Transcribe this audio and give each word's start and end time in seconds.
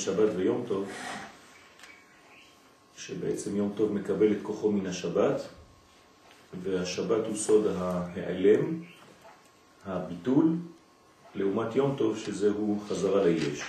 שבת 0.00 0.28
ויום 0.36 0.64
טוב, 0.68 0.88
שבעצם 2.96 3.56
יום 3.56 3.72
טוב 3.76 3.92
מקבל 3.92 4.32
את 4.32 4.38
כוחו 4.42 4.72
מן 4.72 4.86
השבת, 4.86 5.40
והשבת 6.62 7.26
הוא 7.26 7.36
סוד 7.36 7.66
ההיעלם, 7.76 8.82
הביטול, 9.86 10.56
לעומת 11.34 11.76
יום 11.76 11.94
טוב 11.98 12.18
שזהו 12.18 12.80
חזרה 12.88 13.24
ליש. 13.24 13.62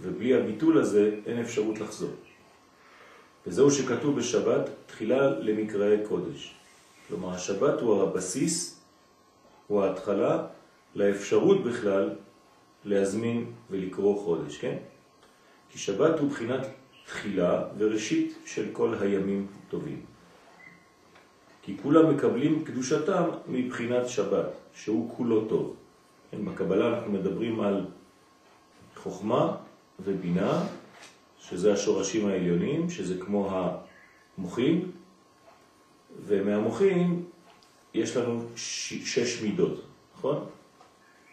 ובלי 0.00 0.34
הביטול 0.34 0.78
הזה 0.78 1.14
אין 1.26 1.40
אפשרות 1.40 1.78
לחזור. 1.80 2.14
וזהו 3.46 3.70
שכתוב 3.70 4.18
בשבת, 4.18 4.70
תחילה 4.86 5.30
למקראי 5.30 5.96
קודש. 6.08 6.54
כלומר, 7.08 7.34
השבת 7.34 7.80
הוא 7.80 8.02
הבסיס, 8.02 8.80
הוא 9.66 9.82
ההתחלה, 9.82 10.46
לאפשרות 10.94 11.64
בכלל 11.64 12.10
להזמין 12.84 13.44
ולקרוא 13.70 14.24
חודש, 14.24 14.58
כן? 14.58 14.76
כי 15.70 15.78
שבת 15.78 16.18
הוא 16.18 16.30
בחינת 16.30 16.66
תחילה 17.06 17.64
וראשית 17.78 18.38
של 18.44 18.68
כל 18.72 18.94
הימים 19.00 19.46
טובים. 19.68 20.00
כי 21.62 21.76
כולם 21.82 22.14
מקבלים 22.14 22.64
קדושתם 22.64 23.24
מבחינת 23.48 24.08
שבת, 24.08 24.46
שהוא 24.74 25.16
כולו 25.16 25.44
טוב. 25.48 25.76
כן, 26.30 26.44
בקבלה 26.44 26.88
אנחנו 26.88 27.12
מדברים 27.12 27.60
על 27.60 27.86
חוכמה 28.96 29.56
ובינה, 30.00 30.64
שזה 31.40 31.72
השורשים 31.72 32.28
העליונים, 32.28 32.90
שזה 32.90 33.20
כמו 33.20 33.72
המוחים, 34.38 34.90
ומהמוחים 36.26 37.24
יש 37.94 38.16
לנו 38.16 38.44
שש 38.56 39.42
מידות, 39.42 39.82
נכון? 40.16 40.44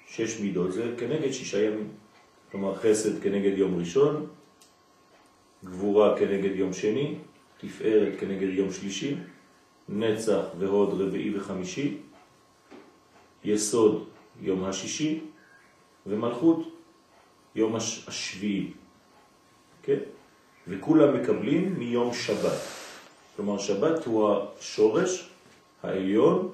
שש 0.10 0.40
מידות 0.40 0.72
זה 0.72 0.94
כנגד 0.98 1.32
שישה 1.32 1.64
ימים. 1.64 1.88
כלומר 2.52 2.76
חסד 2.76 3.22
כנגד 3.24 3.58
יום 3.58 3.80
ראשון, 3.80 4.28
גבורה 5.66 6.20
כנגד 6.20 6.56
יום 6.56 6.74
שני, 6.74 7.16
תפארת 7.58 8.20
כנגד 8.20 8.50
יום 8.50 8.72
שלישי, 8.74 9.16
נצח 9.90 10.42
והוד 10.60 11.02
רביעי 11.02 11.38
וחמישי, 11.38 11.98
יסוד 13.44 14.08
יום 14.42 14.64
השישי 14.64 15.20
ומלכות 16.06 16.76
יום 17.56 17.76
השביעי. 17.76 18.72
כן? 19.84 20.00
וכולם 20.68 21.22
מקבלים 21.22 21.80
מיום 21.80 22.14
שבת. 22.14 22.60
כלומר 23.36 23.58
שבת 23.58 24.06
הוא 24.06 24.30
השורש 24.60 25.30
העליון, 25.84 26.54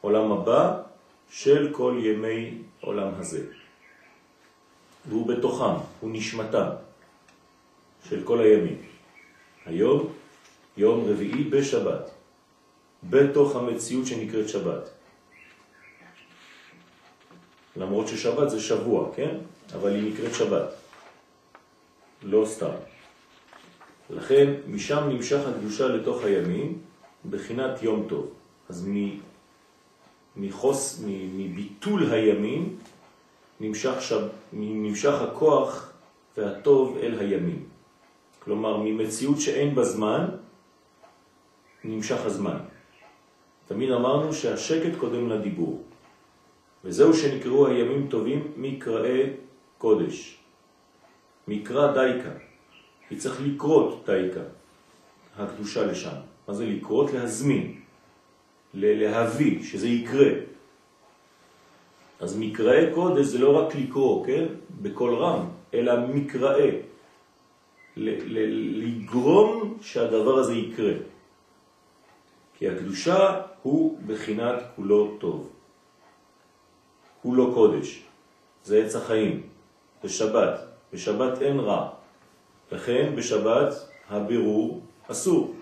עולם 0.00 0.32
הבא, 0.32 0.87
של 1.30 1.68
כל 1.72 2.00
ימי 2.02 2.58
עולם 2.80 3.08
הזה. 3.18 3.46
והוא 5.08 5.26
בתוכם, 5.26 5.74
הוא 6.00 6.10
נשמתם 6.12 6.68
של 8.08 8.24
כל 8.24 8.40
הימים. 8.40 8.82
היום, 9.66 10.12
יום 10.76 11.04
רביעי 11.08 11.44
בשבת, 11.44 12.10
בתוך 13.10 13.56
המציאות 13.56 14.06
שנקראת 14.06 14.48
שבת. 14.48 14.90
למרות 17.76 18.08
ששבת 18.08 18.50
זה 18.50 18.60
שבוע, 18.60 19.10
כן? 19.16 19.36
אבל 19.74 19.94
היא 19.94 20.12
נקראת 20.12 20.34
שבת. 20.34 20.68
לא 22.22 22.46
סתם. 22.46 22.74
לכן 24.10 24.54
משם 24.66 25.08
נמשך 25.08 25.40
הקדושה 25.46 25.88
לתוך 25.88 26.24
הימים 26.24 26.78
בחינת 27.30 27.82
יום 27.82 28.06
טוב. 28.08 28.34
אז 28.68 28.88
מחוס, 30.38 31.04
מביטול 31.06 32.12
הימים 32.12 32.76
נמשך, 33.60 34.02
שב, 34.02 34.28
נמשך 34.52 35.14
הכוח 35.22 35.92
והטוב 36.36 36.98
אל 37.02 37.18
הימים. 37.18 37.64
כלומר, 38.38 38.76
ממציאות 38.76 39.40
שאין 39.40 39.74
בה 39.74 39.84
זמן, 39.84 40.26
נמשך 41.84 42.24
הזמן. 42.24 42.58
תמיד 43.66 43.90
אמרנו 43.90 44.32
שהשקט 44.32 44.98
קודם 44.98 45.28
לדיבור. 45.28 45.82
וזהו 46.84 47.14
שנקראו 47.14 47.66
הימים 47.66 48.06
טובים 48.08 48.52
מקראי 48.56 49.22
קודש. 49.78 50.38
מקרא 51.48 51.92
דייקה. 51.92 52.30
כי 53.08 53.16
צריך 53.16 53.40
לקרות 53.40 54.02
דייקה, 54.06 54.40
הקדושה 55.36 55.86
לשם. 55.86 56.16
מה 56.48 56.54
זה 56.54 56.66
לקרות? 56.66 57.12
להזמין. 57.12 57.80
להביא, 58.74 59.64
שזה 59.64 59.88
יקרה. 59.88 60.30
אז 62.20 62.38
מקראי 62.38 62.94
קודש 62.94 63.26
זה 63.26 63.38
לא 63.38 63.58
רק 63.58 63.74
לקרוא, 63.74 64.26
כן? 64.26 64.44
בכל 64.82 65.14
רם, 65.14 65.48
אלא 65.74 66.06
מקראי. 66.06 66.70
לגרום 67.96 69.78
שהדבר 69.80 70.38
הזה 70.38 70.54
יקרה. 70.54 70.92
כי 72.58 72.68
הקדושה 72.68 73.40
הוא 73.62 73.98
בחינת 74.06 74.62
כולו 74.76 75.16
טוב. 75.20 75.50
כולו 77.22 77.54
קודש. 77.54 78.02
זה 78.64 78.84
עץ 78.84 78.96
החיים. 78.96 79.42
בשבת. 80.04 80.60
בשבת 80.92 81.42
אין 81.42 81.58
רע. 81.60 81.90
לכן 82.72 83.12
בשבת 83.16 83.74
הבירור 84.08 84.82
אסור. 85.10 85.54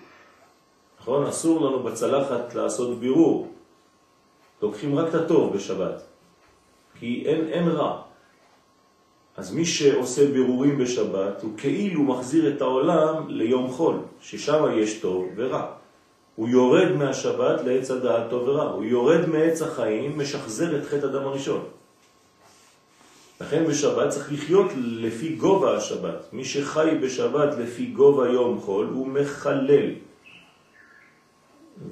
נכון? 1.07 1.25
אסור 1.25 1.61
לנו 1.61 1.83
בצלחת 1.83 2.55
לעשות 2.55 2.99
בירור. 2.99 3.47
לוקחים 4.61 4.99
רק 4.99 5.09
את 5.09 5.15
הטוב 5.15 5.55
בשבת, 5.55 6.01
כי 6.99 7.23
אין, 7.25 7.47
אין 7.47 7.67
רע. 7.67 8.01
אז 9.37 9.53
מי 9.53 9.65
שעושה 9.65 10.31
בירורים 10.31 10.77
בשבת 10.77 11.43
הוא 11.43 11.51
כאילו 11.57 12.03
מחזיר 12.03 12.55
את 12.55 12.61
העולם 12.61 13.23
ליום 13.27 13.71
חול, 13.71 13.95
ששם 14.21 14.65
יש 14.75 14.99
טוב 14.99 15.25
ורע. 15.35 15.65
הוא 16.35 16.49
יורד 16.49 16.91
מהשבת 16.91 17.61
לעץ 17.65 17.91
הדעת 17.91 18.29
טוב 18.29 18.47
ורע, 18.47 18.69
הוא 18.69 18.83
יורד 18.83 19.29
מעץ 19.29 19.61
החיים, 19.61 20.19
משחזר 20.19 20.77
את 20.77 20.85
חטא 20.85 21.05
אדם 21.05 21.23
הראשון. 21.23 21.63
לכן 23.41 23.65
בשבת 23.65 24.09
צריך 24.09 24.31
לחיות 24.31 24.71
לפי 24.75 25.35
גובה 25.35 25.77
השבת. 25.77 26.27
מי 26.33 26.45
שחי 26.45 26.89
בשבת 27.01 27.57
לפי 27.57 27.85
גובה 27.85 28.29
יום 28.29 28.59
חול 28.59 28.85
הוא 28.93 29.07
מחלל. 29.07 30.06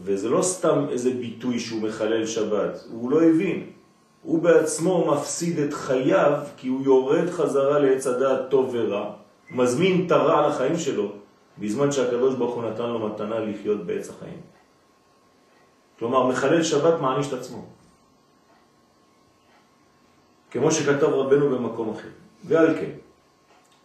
וזה 0.03 0.29
לא 0.29 0.41
סתם 0.41 0.85
איזה 0.89 1.09
ביטוי 1.09 1.59
שהוא 1.59 1.81
מחלל 1.81 2.25
שבת, 2.25 2.83
הוא 2.91 3.11
לא 3.11 3.23
הבין. 3.23 3.69
הוא 4.21 4.41
בעצמו 4.41 5.11
מפסיד 5.11 5.59
את 5.59 5.73
חייו 5.73 6.43
כי 6.57 6.67
הוא 6.67 6.83
יורד 6.83 7.29
חזרה 7.29 7.79
לעץ 7.79 8.07
הדעת 8.07 8.49
טוב 8.49 8.69
ורע, 8.73 9.11
מזמין 9.51 10.05
את 10.05 10.11
הרע 10.11 10.47
לחיים 10.47 10.77
שלו, 10.77 11.11
בזמן 11.57 11.91
שהקדוש 11.91 12.35
ברוך 12.35 12.55
הוא 12.55 12.63
נתן 12.63 12.89
לו 12.89 13.07
מתנה 13.07 13.39
לחיות 13.39 13.85
בעץ 13.85 14.09
החיים. 14.09 14.41
כלומר, 15.99 16.27
מחלל 16.27 16.63
שבת 16.63 17.01
מעניש 17.01 17.27
את 17.27 17.33
עצמו. 17.33 17.65
כמו 20.51 20.71
שכתב 20.71 21.03
רבנו 21.03 21.49
במקום 21.49 21.89
אחר. 21.89 22.09
ועל 22.43 22.73
כן, 22.79 22.91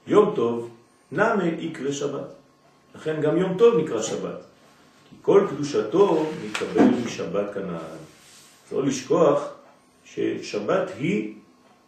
יום 0.07 0.33
טוב 0.35 0.71
נמה 1.13 1.45
יקרה 1.45 1.93
שבת. 1.93 2.35
לכן 2.95 3.21
גם 3.21 3.37
יום 3.37 3.59
טוב 3.59 3.79
נקרא 3.79 4.03
שבת. 4.03 4.50
כל 5.23 5.47
קדושתו 5.51 6.27
מתקבל 6.45 6.89
משבת 7.05 7.55
כנען. 7.55 8.01
לא 8.73 8.83
לשכוח 8.83 9.49
ששבת 10.05 10.91
היא 10.99 11.35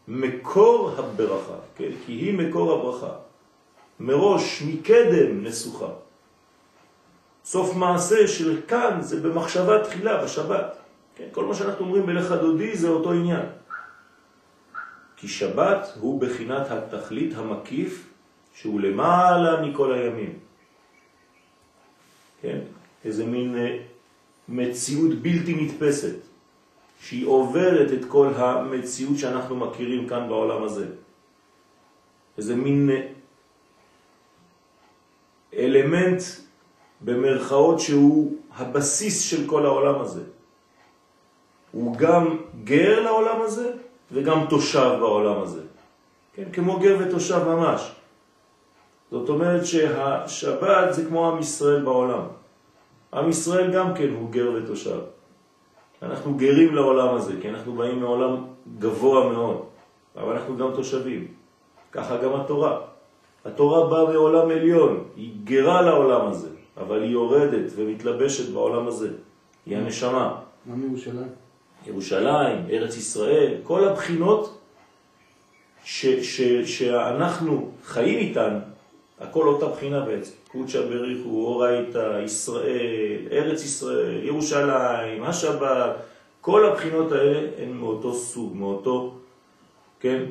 מקור 0.09 0.95
הברכה, 0.99 1.57
כן? 1.77 1.91
כי 2.07 2.13
היא 2.13 2.39
מקור 2.39 2.73
הברכה. 2.73 3.13
מראש, 4.01 4.63
מקדם 4.63 5.45
נסוכה. 5.45 5.89
סוף 7.45 7.75
מעשה 7.77 8.29
של 8.29 8.61
כאן 8.69 8.99
זה 9.01 9.21
במחשבה 9.21 9.85
תחילה, 9.85 10.25
בשבת. 10.25 10.77
כן? 11.17 11.29
כל 11.33 11.45
מה 11.45 11.55
שאנחנו 11.55 11.85
אומרים 11.85 12.07
בלך 12.07 12.33
דודי 12.33 12.77
זה 12.77 12.89
אותו 12.89 13.13
עניין. 13.13 13.47
כי 15.17 15.29
שבת 15.29 15.93
הוא 16.01 16.21
בחינת 16.21 16.71
התכלית 16.71 17.35
המקיף 17.37 18.09
שהוא 18.55 18.81
למעלה 18.81 19.63
מכל 19.63 19.93
הימים. 19.93 20.39
כן? 22.43 22.59
איזה 23.05 23.27
מין 23.27 23.59
אה, 23.59 23.79
מציאות 24.49 25.15
בלתי 25.15 25.55
נתפסת, 25.55 26.17
שהיא 27.01 27.27
עוברת 27.27 27.93
את 27.93 28.05
כל 28.09 28.33
המציאות 28.37 29.19
שאנחנו 29.19 29.57
מכירים 29.57 30.09
כאן 30.09 30.29
בעולם 30.29 30.63
הזה. 30.63 30.87
איזה 32.39 32.57
מין 32.57 32.91
אה, 32.91 33.09
אלמנט 35.55 36.23
במרכאות 37.01 37.81
שהוא 37.81 38.37
הבסיס 38.55 39.23
של 39.23 39.47
כל 39.47 39.67
העולם 39.67 40.01
הזה. 40.01 40.23
הוא 41.73 41.97
גם 41.97 42.37
גר 42.65 43.03
לעולם 43.03 43.43
הזה 43.43 43.73
וגם 44.13 44.47
תושב 44.51 44.97
בעולם 45.01 45.43
הזה. 45.43 45.61
כן, 46.35 46.53
כמו 46.53 46.79
גר 46.79 46.97
ותושב 47.01 47.43
ממש. 47.47 47.93
זאת 49.11 49.29
אומרת 49.29 49.67
שהשבת 49.67 50.95
זה 50.95 51.05
כמו 51.07 51.29
עם 51.29 51.39
ישראל 51.39 51.83
בעולם. 51.83 52.42
עם 53.15 53.29
ישראל 53.29 53.73
גם 53.73 53.95
כן 53.95 54.09
הוא 54.09 54.31
גר 54.31 54.51
ותושב. 54.55 54.99
אנחנו 56.03 56.35
גרים 56.35 56.75
לעולם 56.75 57.15
הזה, 57.15 57.33
כי 57.41 57.49
אנחנו 57.49 57.73
באים 57.73 58.01
מעולם 58.01 58.45
גבוה 58.79 59.33
מאוד, 59.33 59.63
אבל 60.17 60.33
אנחנו 60.33 60.57
גם 60.57 60.69
תושבים. 60.75 61.27
ככה 61.93 62.17
גם 62.17 62.35
התורה. 62.35 62.81
התורה 63.45 63.91
באה 63.91 64.13
מעולם 64.13 64.51
עליון, 64.51 65.05
היא 65.17 65.33
גרה 65.45 65.83
לעולם 65.83 66.27
הזה, 66.27 66.49
אבל 66.77 67.03
היא 67.03 67.11
יורדת 67.11 67.73
ומתלבשת 67.77 68.53
בעולם 68.53 68.87
הזה. 68.89 69.09
היא 69.67 69.77
הנשמה. 69.77 70.39
מה 70.67 70.75
מירושלים? 70.77 71.29
ירושלים, 71.87 72.67
ארץ 72.71 72.97
ישראל, 72.97 73.55
כל 73.63 73.85
הבחינות 73.85 74.59
ש, 75.85 76.07
ש, 76.07 76.41
שאנחנו 76.79 77.71
חיים 77.85 78.19
איתן, 78.19 78.59
הכל 79.23 79.49
אותה 79.49 79.67
בחינה 79.67 80.01
בעצם. 80.01 80.33
קודשא 80.49 80.87
בריחו, 80.87 81.29
אורייתא, 81.29 82.21
ישראל, 82.25 83.29
ארץ 83.33 83.65
ישראל, 83.65 84.25
ירושלים, 84.25 85.23
השבת, 85.23 85.97
כל 86.41 86.67
הבחינות 86.67 87.13
האלה 87.13 87.49
הן 87.59 87.73
מאותו 87.73 88.15
סוג, 88.15 88.57
מאותו, 88.57 89.19
כן, 90.01 90.25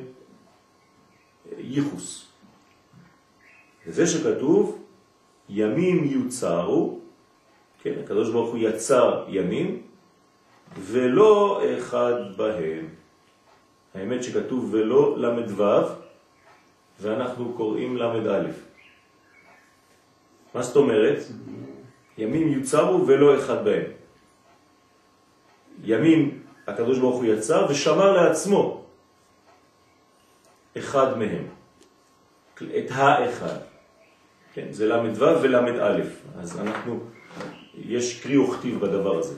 ייחוס. 1.58 2.26
וזה 3.86 4.06
שכתוב, 4.06 4.78
ימים 5.48 6.04
יוצרו, 6.04 7.00
כן, 7.82 7.92
הקדוש 8.04 8.30
ברוך 8.30 8.50
הוא 8.50 8.58
יצר 8.58 9.24
ימים, 9.28 9.82
ולא 10.78 11.62
אחד 11.78 12.36
בהם. 12.36 12.88
האמת 13.94 14.24
שכתוב 14.24 14.68
ולא 14.72 15.18
למד 15.18 15.60
ו' 15.60 15.62
ואנחנו 17.00 17.52
קוראים 17.56 17.96
למד 17.96 18.26
א'. 18.26 18.71
מה 20.54 20.62
זאת 20.62 20.76
אומרת? 20.76 21.18
ימים 22.18 22.48
יוצרו 22.52 23.06
ולא 23.06 23.38
אחד 23.38 23.64
בהם. 23.64 23.84
ימים 25.84 26.42
הקדוש 26.66 26.98
ברוך 26.98 27.16
הוא 27.16 27.24
יצר 27.24 27.66
ושמר 27.70 28.12
לעצמו 28.12 28.84
אחד 30.78 31.18
מהם. 31.18 31.44
את 32.56 32.90
האחד. 32.90 33.58
כן, 34.54 34.66
זה 34.70 34.86
למד 34.86 35.22
ו' 35.22 35.42
ולמד 35.42 35.78
א'. 35.78 36.02
אז 36.38 36.60
אנחנו, 36.60 37.00
יש 37.74 38.22
קרי 38.22 38.38
וכתיב 38.38 38.80
בדבר 38.80 39.18
הזה. 39.18 39.34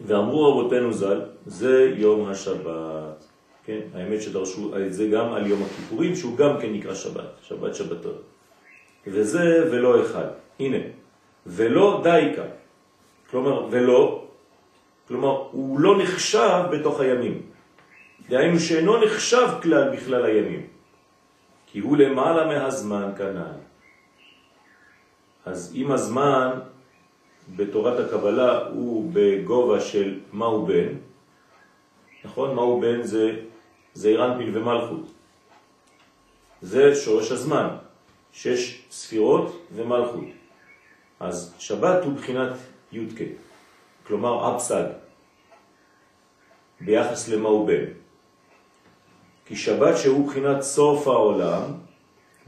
ואמרו 0.00 0.50
רבותינו 0.50 0.92
ז"ל, 0.92 1.20
זה 1.46 1.92
יום 1.96 2.28
השבת. 2.28 3.24
כן, 3.64 3.80
האמת 3.94 4.22
שדרשו 4.22 4.76
את 4.86 4.94
זה 4.94 5.06
גם 5.06 5.32
על 5.32 5.46
יום 5.46 5.62
הכיפורים, 5.62 6.16
שהוא 6.16 6.36
גם 6.36 6.60
כן 6.60 6.72
נקרא 6.72 6.94
שבת, 6.94 7.30
שבת 7.42 7.74
שבתות. 7.74 8.22
וזה 9.06 9.68
ולא 9.70 10.02
אחד. 10.02 10.26
הנה, 10.60 10.78
ולא 11.46 12.00
דייקה. 12.02 12.42
כלומר, 13.30 13.66
ולא, 13.70 14.24
כלומר, 15.08 15.48
הוא 15.50 15.80
לא 15.80 15.98
נחשב 15.98 16.62
בתוך 16.72 17.00
הימים. 17.00 17.42
דהיינו 18.28 18.60
שאינו 18.60 19.04
נחשב 19.04 19.48
כלל 19.62 19.96
בכלל 19.96 20.24
הימים. 20.24 20.66
כי 21.66 21.78
הוא 21.78 21.96
למעלה 21.96 22.46
מהזמן 22.46 23.12
כנ"ל. 23.18 23.58
אז 25.46 25.72
אם 25.74 25.92
הזמן 25.92 26.50
בתורת 27.56 27.98
הקבלה 28.06 28.66
הוא 28.68 29.10
בגובה 29.12 29.80
של 29.80 30.20
מהו 30.32 30.66
בן, 30.66 30.88
נכון? 32.24 32.54
מהו 32.54 32.80
בן 32.80 33.02
זה 33.02 33.36
זעירנפין 33.94 34.56
ומלכות. 34.56 35.06
זה 36.62 36.94
שורש 36.94 37.32
הזמן, 37.32 37.68
שש 38.36 38.84
ספירות 38.90 39.66
ומלכות. 39.74 40.24
אז 41.20 41.54
שבת 41.58 42.04
הוא 42.04 42.12
בחינת 42.12 42.52
י"ק, 42.92 43.20
כלומר 44.06 44.56
אפסד, 44.56 44.84
ביחס 46.80 47.28
למהו 47.28 47.66
בן. 47.66 47.84
כי 49.46 49.56
שבת 49.56 49.96
שהוא 49.96 50.28
בחינת 50.28 50.62
סוף 50.62 51.06
העולם, 51.06 51.62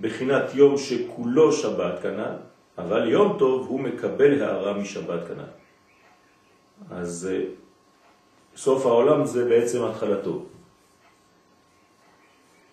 בחינת 0.01 0.55
יום 0.55 0.79
שכולו 0.79 1.53
שבת 1.53 2.03
כנ"ל, 2.03 2.37
אבל 2.79 3.09
יום 3.09 3.37
טוב 3.39 3.67
הוא 3.67 3.81
מקבל 3.81 4.43
הערה 4.43 4.73
משבת 4.75 5.29
כנ"ל. 5.29 5.53
אז 6.91 7.29
אה, 7.33 7.45
סוף 8.57 8.87
העולם 8.87 9.27
זה 9.27 9.49
בעצם 9.49 9.85
התחלתו. 9.85 10.45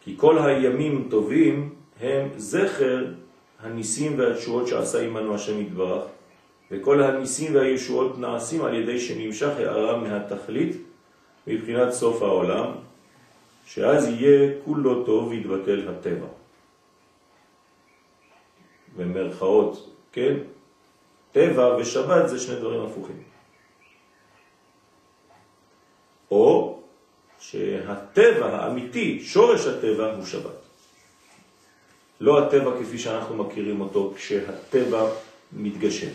כי 0.01 0.13
כל 0.17 0.37
הימים 0.39 1.07
טובים 1.09 1.84
הם 1.99 2.29
זכר 2.37 3.05
הניסים 3.59 4.19
והתשועות 4.19 4.67
שעשה 4.67 5.01
עמנו 5.01 5.35
השם 5.35 5.61
יתברך, 5.61 6.03
וכל 6.71 7.03
הניסים 7.03 7.55
והישועות 7.55 8.19
נעשים 8.19 8.65
על 8.65 8.73
ידי 8.73 8.99
שנמשך 8.99 9.49
הערה 9.57 9.97
מהתכלית 9.97 10.77
מבחינת 11.47 11.91
סוף 11.91 12.21
העולם, 12.21 12.71
שאז 13.65 14.07
יהיה 14.07 14.51
כולו 14.65 15.03
טוב 15.03 15.27
ויתבטל 15.27 15.89
הטבע. 15.89 16.27
במרכאות 18.97 19.95
כן? 20.11 20.35
טבע 21.31 21.75
ושבת 21.75 22.29
זה 22.29 22.39
שני 22.39 22.55
דברים 22.55 22.81
הפוכים. 22.81 23.23
או 26.31 26.79
שהטבע 27.39 28.45
האמיתי, 28.45 29.19
שורש 29.23 29.67
הטבע 29.67 30.13
הוא 30.15 30.25
שבת. 30.25 30.64
לא 32.25 32.43
הטבע 32.43 32.71
כפי 32.79 32.97
שאנחנו 32.97 33.43
מכירים 33.43 33.81
אותו 33.81 34.13
כשהטבע 34.15 35.09
מתגשם, 35.53 36.09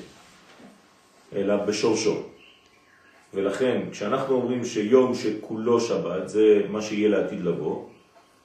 אלא 1.36 1.56
בשורשו. 1.56 2.22
ולכן 3.34 3.82
כשאנחנו 3.92 4.34
אומרים 4.34 4.64
שיום 4.64 5.14
שכולו 5.14 5.80
שבת 5.80 6.28
זה 6.28 6.62
מה 6.70 6.82
שיהיה 6.82 7.08
לעתיד 7.08 7.44
לבוא, 7.44 7.84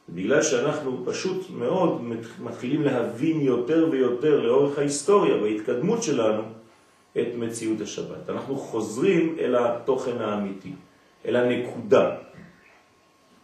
בגלל 0.09 0.43
שאנחנו 0.43 1.05
פשוט 1.05 1.49
מאוד 1.49 2.01
מתחילים 2.39 2.81
להבין 2.81 3.41
יותר 3.41 3.87
ויותר 3.91 4.39
לאורך 4.39 4.77
ההיסטוריה 4.77 5.35
וההתקדמות 5.35 6.03
שלנו 6.03 6.41
את 7.17 7.27
מציאות 7.37 7.81
השבת. 7.81 8.29
אנחנו 8.29 8.57
חוזרים 8.57 9.35
אל 9.39 9.55
התוכן 9.55 10.21
האמיתי, 10.21 10.71
אל 11.25 11.35
הנקודה. 11.35 12.15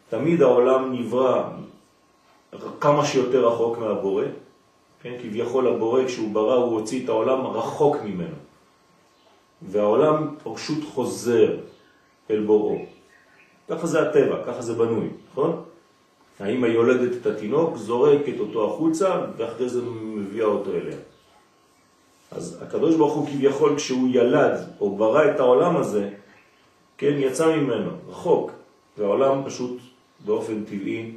תמיד 0.10 0.42
העולם 0.42 0.94
נברא 0.94 1.50
כמה 2.80 3.06
שיותר 3.06 3.48
רחוק 3.48 3.78
מהבורא, 3.78 4.26
כן? 5.02 5.14
כביכול 5.22 5.68
הבורא 5.68 6.06
כשהוא 6.06 6.34
ברא 6.34 6.56
הוא 6.56 6.80
הוציא 6.80 7.04
את 7.04 7.10
העולם 7.10 7.48
רחוק 7.48 7.98
ממנו. 8.04 8.36
והעולם 9.62 10.36
פשוט 10.44 10.84
חוזר 10.94 11.58
אל 12.30 12.44
בוראו. 12.44 12.78
ככה 13.70 13.88
זה 13.88 14.02
הטבע, 14.10 14.44
ככה 14.46 14.62
זה 14.62 14.74
בנוי, 14.74 15.08
נכון? 15.32 15.64
האמא 16.40 16.68
יולדת 16.68 17.22
את 17.22 17.26
התינוק, 17.26 17.78
זורקת 17.78 18.40
אותו 18.40 18.68
החוצה, 18.68 19.22
ואחרי 19.38 19.70
זה 19.70 19.82
מביאה 19.86 20.46
אותו 20.46 20.72
אליה. 20.72 20.98
אז 22.32 22.64
הקדוש 22.64 22.96
ברוך 22.96 23.14
הוא 23.14 23.28
כביכול 23.28 23.76
כשהוא 23.76 24.10
ילד 24.12 24.60
או 24.80 24.96
ברא 24.96 25.32
את 25.32 25.40
העולם 25.40 25.78
הזה, 25.78 26.10
כן, 26.98 27.14
יצא 27.18 27.56
ממנו, 27.56 27.92
רחוק, 28.10 28.52
והעולם 28.98 29.42
פשוט 29.46 29.80
באופן 30.26 30.64
טבעי, 30.64 31.12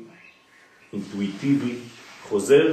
אינטואיטיבי, 0.95 1.75
חוזר 2.29 2.73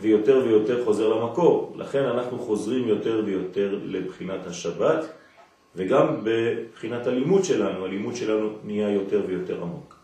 ויותר 0.00 0.42
ויותר 0.44 0.84
חוזר 0.84 1.08
למקור. 1.08 1.74
לכן 1.78 2.04
אנחנו 2.04 2.38
חוזרים 2.38 2.88
יותר 2.88 3.22
ויותר 3.24 3.78
לבחינת 3.84 4.46
השבת, 4.46 5.04
וגם 5.76 6.06
בבחינת 6.24 7.06
הלימוד 7.06 7.44
שלנו, 7.44 7.84
הלימוד 7.84 8.16
שלנו 8.16 8.48
נהיה 8.64 8.90
יותר 8.90 9.22
ויותר 9.26 9.62
עמוק. 9.62 9.96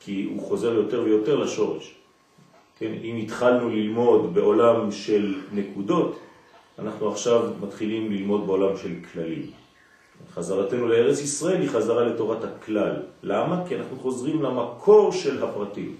כי 0.00 0.28
הוא 0.30 0.42
חוזר 0.42 0.72
יותר 0.72 1.02
ויותר 1.04 1.36
לשורש. 1.36 1.94
כן? 2.78 2.92
אם 3.02 3.16
התחלנו 3.16 3.68
ללמוד 3.68 4.34
בעולם 4.34 4.92
של 4.92 5.34
נקודות, 5.52 6.18
אנחנו 6.78 7.08
עכשיו 7.08 7.50
מתחילים 7.60 8.12
ללמוד 8.12 8.46
בעולם 8.46 8.76
של 8.76 8.92
כללים. 9.12 9.50
חזרתנו 10.34 10.88
לארץ 10.88 11.20
ישראל 11.20 11.60
היא 11.60 11.68
חזרה 11.68 12.04
לתורת 12.04 12.44
הכלל. 12.44 12.96
למה? 13.22 13.62
כי 13.68 13.76
אנחנו 13.76 13.96
חוזרים 13.96 14.42
למקור 14.42 15.12
של 15.12 15.44
הפרטים. 15.44 15.94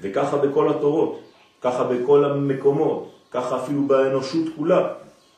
וככה 0.00 0.36
בכל 0.36 0.70
התורות, 0.70 1.20
ככה 1.62 1.84
בכל 1.84 2.24
המקומות, 2.24 3.10
ככה 3.30 3.62
אפילו 3.62 3.82
באנושות 3.82 4.46
כולה. 4.56 4.88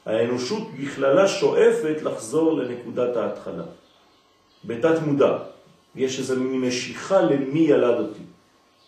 האנושות 0.07 0.62
בכללה 0.81 1.29
שואפת 1.29 2.02
לחזור 2.02 2.52
לנקודת 2.52 3.17
ההתחלה. 3.17 3.64
בתת 4.64 5.02
מודע. 5.07 5.38
יש 5.97 6.19
איזו 6.19 6.40
מין 6.40 6.61
משיכה 6.61 7.21
למי 7.21 7.61
ילד 7.61 7.99
אותי. 7.99 8.23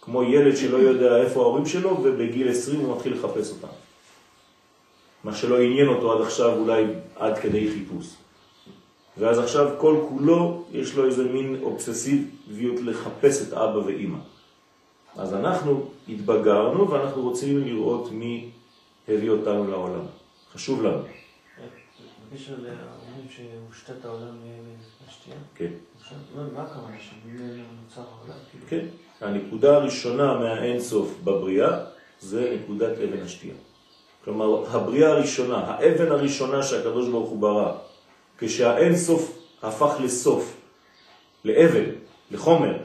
כמו 0.01 0.23
ילד 0.23 0.57
שלא 0.57 0.77
יודע 0.77 1.17
איפה 1.17 1.41
ההורים 1.41 1.67
שלו, 1.67 1.91
ובגיל 2.03 2.49
20 2.49 2.81
הוא 2.81 2.97
מתחיל 2.97 3.15
לחפש 3.15 3.51
אותם. 3.51 3.75
מה 5.25 5.35
שלא 5.35 5.61
עניין 5.61 5.89
אותו 5.89 6.13
עד 6.13 6.21
עכשיו 6.21 6.59
אולי 6.59 6.85
עד 7.17 7.39
כדי 7.39 7.71
חיפוש. 7.71 8.07
ואז 9.19 9.39
עכשיו 9.39 9.71
כל 9.79 9.97
כולו 10.09 10.65
יש 10.73 10.97
לו 10.97 11.07
איזה 11.07 11.25
מין 11.25 11.57
אובססיביות 11.63 12.81
לחפש 12.81 13.43
את 13.43 13.53
אבא 13.53 13.79
ואימא. 13.79 14.19
אז 15.17 15.35
אנחנו 15.35 15.89
התבגרנו 16.09 16.91
ואנחנו 16.91 17.23
רוצים 17.23 17.65
לראות 17.65 18.13
מי 18.13 18.51
הביא 19.09 19.31
אותנו 19.31 19.71
לעולם. 19.71 20.05
חשוב 20.53 20.83
לנו. 20.83 21.03
בקשר 22.33 22.53
לאומרים 22.53 23.27
שהושתת 23.31 24.05
העולם 24.05 24.37
מהשתייה? 25.07 25.37
כן. 25.55 25.71
מה 26.55 26.63
הכוונה 26.63 26.97
שממנו 27.01 27.63
נוצר 27.83 28.01
העולם? 28.01 28.39
כאילו? 28.51 28.67
כן. 28.69 28.87
הנקודה 29.27 29.77
הראשונה 29.77 30.39
מהאינסוף 30.39 31.19
בבריאה 31.25 31.85
זה 32.21 32.57
נקודת 32.63 32.99
אבן 32.99 33.23
השתייה. 33.23 33.55
כלומר, 34.25 34.77
הבריאה 34.77 35.11
הראשונה, 35.11 35.57
האבן 35.57 36.13
הראשונה 36.13 36.63
שהקדוש 36.63 37.09
ברוך 37.09 37.29
הוא 37.31 37.39
ברא, 37.39 37.73
כשהאינסוף 38.39 39.39
הפך 39.63 39.95
לסוף, 40.01 40.57
לאבן, 41.45 41.91
לחומר, 42.31 42.82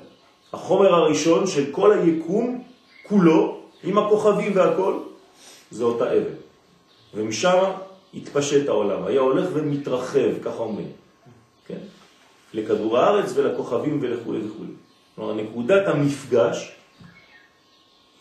החומר 0.58 0.96
הראשון 0.96 1.48
של 1.48 1.72
כל 1.72 2.00
היקום 2.00 2.64
כולו, 3.04 3.62
עם 3.84 3.98
הכוכבים 3.98 4.52
והכל, 4.56 4.94
זה 5.72 5.84
אותה 5.84 6.06
אבן. 6.18 6.34
ומשם 7.14 7.64
התפשט 8.14 8.68
העולם, 8.68 9.04
היה 9.06 9.22
הולך 9.22 9.50
ומתרחב, 9.54 10.40
ככה 10.44 10.58
אומרים, 10.58 10.92
כן? 11.68 11.78
לכדור 12.54 12.98
הארץ 12.98 13.34
ולכוכבים 13.36 14.00
ולכו' 14.02 14.34
וכו'. 14.34 14.64
כלומר, 15.16 15.34
נקודת 15.34 15.88
המפגש 15.88 16.72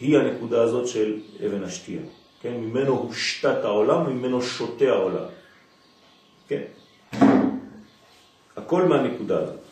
היא 0.00 0.18
הנקודה 0.18 0.62
הזאת 0.62 0.88
של 0.88 1.16
אבן 1.46 1.64
השתייה. 1.64 2.02
כן? 2.42 2.52
ממנו 2.52 2.92
הושתת 2.92 3.64
העולם, 3.64 4.10
ממנו 4.10 4.42
שותה 4.42 4.84
העולם. 4.84 5.26
כן? 6.48 6.62
הכל 8.56 8.82
מהנקודה 8.82 9.38
הזאת. 9.38 9.65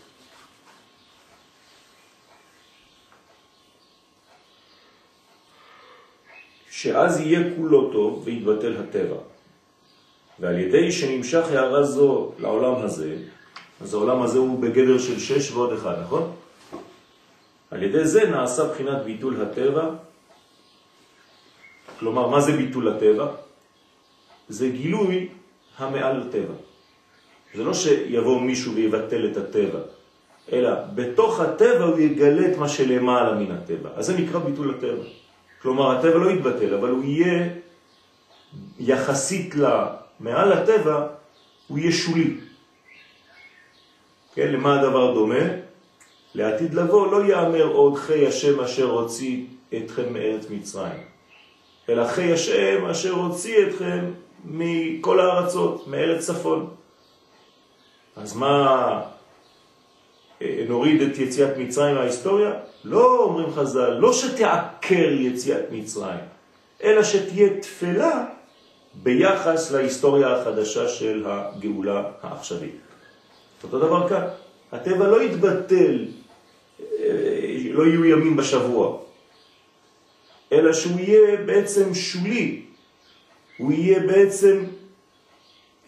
שאז 6.85 7.21
יהיה 7.21 7.41
כולו 7.57 7.93
טוב 7.93 8.23
ויתבטל 8.25 8.77
הטבע. 8.77 9.17
ועל 10.41 10.59
ידי 10.59 10.93
שנמשך 10.93 11.45
הערה 11.49 11.83
זו 11.83 12.33
לעולם 12.39 12.75
הזה, 12.85 13.17
אז 13.81 13.95
העולם 13.95 14.23
הזה 14.23 14.39
הוא 14.39 14.61
בגדר 14.61 14.99
של 14.99 15.19
שש 15.21 15.53
ועוד 15.53 15.73
אחד, 15.73 15.97
נכון? 16.05 16.33
על 17.71 17.83
ידי 17.83 18.05
זה 18.05 18.29
נעשה 18.31 18.69
בחינת 18.69 19.05
ביטול 19.05 19.43
הטבע. 19.43 19.91
כלומר, 21.99 22.29
מה 22.29 22.41
זה 22.41 22.53
ביטול 22.53 22.89
הטבע? 22.89 23.27
זה 24.49 24.69
גילוי 24.69 25.29
המעל 25.79 26.21
הטבע. 26.21 26.55
זה 27.55 27.65
לא 27.65 27.75
שיבוא 27.75 28.41
מישהו 28.41 28.75
ויבטל 28.75 29.33
את 29.33 29.37
הטבע, 29.37 29.81
אלא 30.53 30.71
בתוך 30.95 31.41
הטבע 31.41 31.85
הוא 31.85 31.99
יגלה 31.99 32.53
את 32.53 32.57
מה 32.59 32.69
שלמעלה 32.69 33.35
מן 33.41 33.51
הטבע. 33.51 33.89
אז 33.97 34.07
זה 34.07 34.19
נקרא 34.21 34.39
ביטול 34.39 34.75
הטבע. 34.77 35.24
כלומר, 35.65 35.99
הטבע 35.99 36.19
לא 36.19 36.31
יתבטל, 36.31 36.75
אבל 36.75 36.89
הוא 36.89 37.05
יהיה 37.05 37.49
יחסית 38.79 39.55
לה, 39.55 39.97
מעל 40.21 40.53
הטבע, 40.53 41.07
הוא 41.69 41.79
יהיה 41.79 41.93
שולי. 41.93 42.37
כן, 44.35 44.53
למה 44.53 44.81
הדבר 44.81 45.15
דומה? 45.15 45.45
לעתיד 46.35 46.75
לבוא 46.75 47.13
לא 47.13 47.25
יאמר 47.25 47.65
עוד 47.65 47.97
חי 47.97 48.27
השם 48.27 48.61
אשר 48.61 48.91
הוציא 48.91 49.45
אתכם 49.77 50.13
מארץ 50.13 50.51
מצרים, 50.51 51.01
אלא 51.89 52.07
חי 52.07 52.33
השם 52.33 52.87
אשר 52.91 53.13
הוציא 53.13 53.67
אתכם 53.67 54.11
מכל 54.45 55.21
הארצות, 55.21 55.89
מארץ 55.89 56.27
צפון. 56.27 56.71
אז 58.17 58.37
מה, 58.37 59.01
אה, 60.43 60.65
נוריד 60.69 61.01
את 61.03 61.19
יציאת 61.19 61.57
מצרים 61.57 61.95
מההיסטוריה? 61.95 62.53
לא 62.85 63.25
אומרים 63.25 63.51
חז"ל, 63.51 63.91
לא 63.91 64.13
שתעקר 64.13 65.13
יציאת 65.13 65.65
מצרים, 65.71 66.25
אלא 66.83 67.03
שתהיה 67.03 67.61
תפלה 67.61 68.25
ביחס 68.95 69.71
להיסטוריה 69.71 70.37
החדשה 70.37 70.89
של 70.89 71.27
הגאולה 71.27 72.03
העכשווית. 72.23 72.77
אותו 73.63 73.79
דבר 73.79 74.09
כאן, 74.09 74.27
הטבע 74.73 75.09
לא 75.09 75.23
יתבטל, 75.23 76.07
אה, 76.81 76.87
לא 77.71 77.83
יהיו 77.87 78.05
ימים 78.05 78.37
בשבוע, 78.37 78.99
אלא 80.53 80.73
שהוא 80.73 81.01
יהיה 81.01 81.37
בעצם 81.37 81.95
שולי, 81.95 82.63
הוא 83.59 83.73
יהיה 83.73 84.01
בעצם 84.01 84.65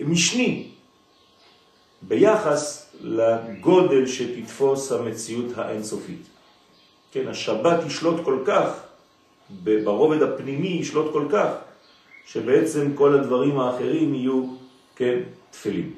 משני, 0.00 0.68
ביחס 2.02 2.90
לגודל 3.00 4.06
שתתפוס 4.06 4.92
המציאות 4.92 5.58
האינסופית. 5.58 6.35
כן, 7.16 7.28
השבת 7.28 7.84
ישלוט 7.86 8.24
כל 8.24 8.38
כך, 8.46 8.70
ברובד 9.64 10.22
הפנימי 10.22 10.68
ישלוט 10.68 11.12
כל 11.12 11.26
כך, 11.32 11.48
שבעצם 12.26 12.92
כל 12.94 13.14
הדברים 13.14 13.58
האחרים 13.58 14.14
יהיו, 14.14 14.44
כן, 14.96 15.18
תפלים. 15.50 15.92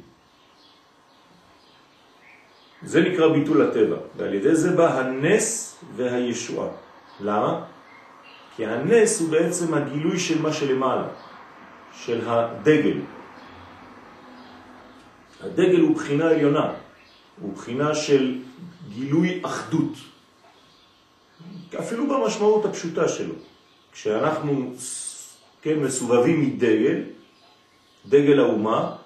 זה 2.82 3.00
נקרא 3.00 3.28
ביטול 3.28 3.62
הטבע, 3.62 3.96
ועל 4.16 4.34
ידי 4.34 4.54
זה 4.54 4.70
בא 4.76 5.00
הנס 5.00 5.78
והישועה. 5.96 6.68
למה? 7.20 7.64
כי 8.56 8.66
הנס 8.66 9.20
הוא 9.20 9.30
בעצם 9.30 9.74
הגילוי 9.74 10.18
של 10.18 10.42
מה 10.42 10.52
שלמעלה, 10.52 11.08
של 11.92 12.20
הדגל. 12.26 12.98
הדגל 15.40 15.80
הוא 15.80 15.94
בחינה 15.94 16.30
עליונה, 16.30 16.72
הוא 17.40 17.54
בחינה 17.54 17.94
של 17.94 18.38
גילוי 18.88 19.40
אחדות, 19.42 19.94
אפילו 21.78 22.06
במשמעות 22.06 22.64
הפשוטה 22.64 23.08
שלו. 23.08 23.34
כשאנחנו 23.92 24.72
כן, 25.62 25.78
מסובבים 25.78 26.40
מדגל, 26.40 27.02
דגל 28.06 28.40
האומה, 28.40 28.96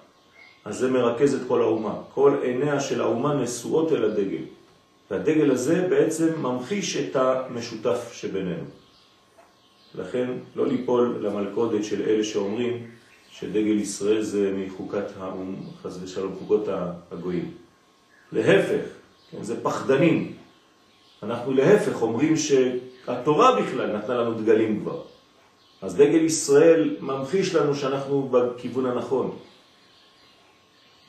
אז 0.64 0.78
זה 0.78 0.90
מרכז 0.90 1.35
את 1.35 1.40
כל 1.49 1.61
האומה. 1.61 1.95
כל 2.14 2.37
עיניה 2.42 2.81
של 2.81 3.00
האומה 3.00 3.35
נשואות 3.35 3.92
אל 3.92 4.04
הדגל. 4.04 4.45
והדגל 5.11 5.50
הזה 5.50 5.87
בעצם 5.90 6.42
ממחיש 6.42 6.97
את 6.97 7.16
המשותף 7.16 8.11
שבינינו. 8.12 8.64
לכן 9.95 10.31
לא 10.57 10.66
ליפול 10.66 11.19
למלכודת 11.21 11.85
של 11.85 12.02
אלה 12.02 12.25
שאומרים 12.25 12.87
שדגל 13.31 13.78
ישראל 13.78 14.23
זה 14.23 14.52
מחוקת 14.57 15.04
האום, 15.19 15.71
חס 15.83 15.99
ושלום, 16.02 16.35
חוקות 16.38 16.69
הגויים. 17.12 17.50
להפך, 18.33 18.85
כן, 19.31 19.42
זה 19.42 19.62
פחדנים. 19.62 20.32
אנחנו 21.23 21.52
להפך 21.52 22.02
אומרים 22.02 22.35
שהתורה 22.37 23.61
בכלל 23.61 23.97
נתנה 23.97 24.14
לנו 24.14 24.35
דגלים 24.35 24.81
כבר. 24.81 25.02
אז 25.83 25.95
דגל 25.95 26.25
ישראל 26.25 26.97
ממחיש 27.00 27.55
לנו 27.55 27.75
שאנחנו 27.75 28.29
בכיוון 28.29 28.87
הנכון. 28.87 29.37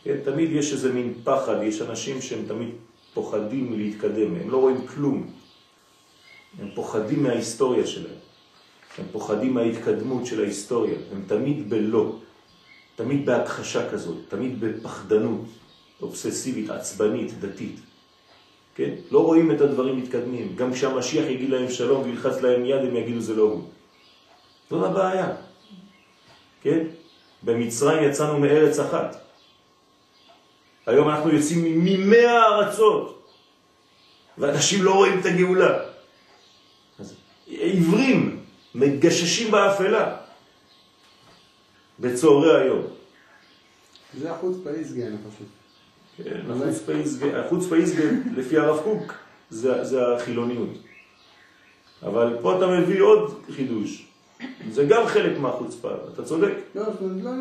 כן, 0.04 0.18
תמיד 0.24 0.52
יש 0.52 0.74
איזה 0.74 0.94
מין 0.94 1.14
פחד, 1.24 1.56
יש 1.64 1.82
אנשים 1.82 2.22
שהם 2.22 2.46
תמיד 2.48 2.70
פוחדים 3.14 3.78
להתקדם, 3.78 4.36
הם 4.36 4.50
לא 4.50 4.58
רואים 4.58 4.88
כלום. 4.88 5.30
הם 6.60 6.70
פוחדים 6.76 7.24
מההיסטוריה 7.24 7.88
שלהם. 7.88 8.22
הם 8.98 9.06
פוחדים 9.12 9.54
מההתקדמות 9.54 10.26
של 10.26 10.44
ההיסטוריה, 10.44 10.96
הם 11.12 11.24
תמיד 11.28 11.70
בלא, 11.70 12.16
תמיד 12.96 13.26
בהכחשה 13.26 13.90
כזאת, 13.90 14.18
תמיד 14.28 14.60
בפחדנות 14.60 15.42
אובססיבית, 16.02 16.70
עצבנית, 16.70 17.40
דתית. 17.40 17.80
כן? 18.76 18.90
לא 19.12 19.20
רואים 19.20 19.52
את 19.52 19.62
הדברים 19.62 19.98
מתקדמים. 19.98 20.56
גם 20.56 20.74
כשהמשיח 20.74 21.26
יגיד 21.26 21.50
להם 21.50 21.70
שלום 21.70 22.04
וילחץ 22.04 22.42
להם 22.42 22.66
יד, 22.66 22.82
הם 22.82 22.96
יגידו 22.96 23.20
זה 23.20 23.36
לא 23.36 23.44
הוא. 23.44 23.64
זאת 24.70 24.92
הבעיה. 24.92 25.30
כן? 26.62 26.88
במצרים 27.44 28.10
יצאנו 28.10 28.40
מארץ 28.40 28.80
אחת. 28.80 29.24
היום 30.86 31.10
אנחנו 31.10 31.30
יוצאים 31.30 31.86
ממאה 31.86 32.46
ארצות, 32.46 33.30
ואנשים 34.38 34.84
לא 34.84 34.94
רואים 34.94 35.20
את 35.20 35.26
הגאולה. 35.26 35.80
אז 37.00 37.16
עיוורים, 37.48 38.40
מגששים 38.76 39.52
באפלה, 39.52 40.16
בצהרי 42.00 42.62
היום. 42.62 42.82
זה 44.20 44.32
החוץ 44.32 44.58
פאיסגה, 44.64 45.08
אני 45.08 45.16
חושב. 45.30 45.63
כן, 46.18 46.42
החוץ 47.36 47.68
פאיסגה, 47.68 48.06
לפי 48.36 48.58
הרב 48.58 48.80
קוק, 48.84 49.14
זה, 49.50 49.84
זה 49.84 50.16
החילוניות. 50.16 50.70
אבל 52.04 52.38
פה 52.42 52.58
אתה 52.58 52.68
מביא 52.68 53.02
עוד 53.02 53.40
חידוש. 53.56 54.06
זה 54.72 54.84
גם 54.84 55.08
חלק 55.08 55.40
מהחוצפה, 55.40 55.90
אתה 56.14 56.24
צודק. 56.24 56.54
לא, 56.76 56.84
לא 57.24 57.32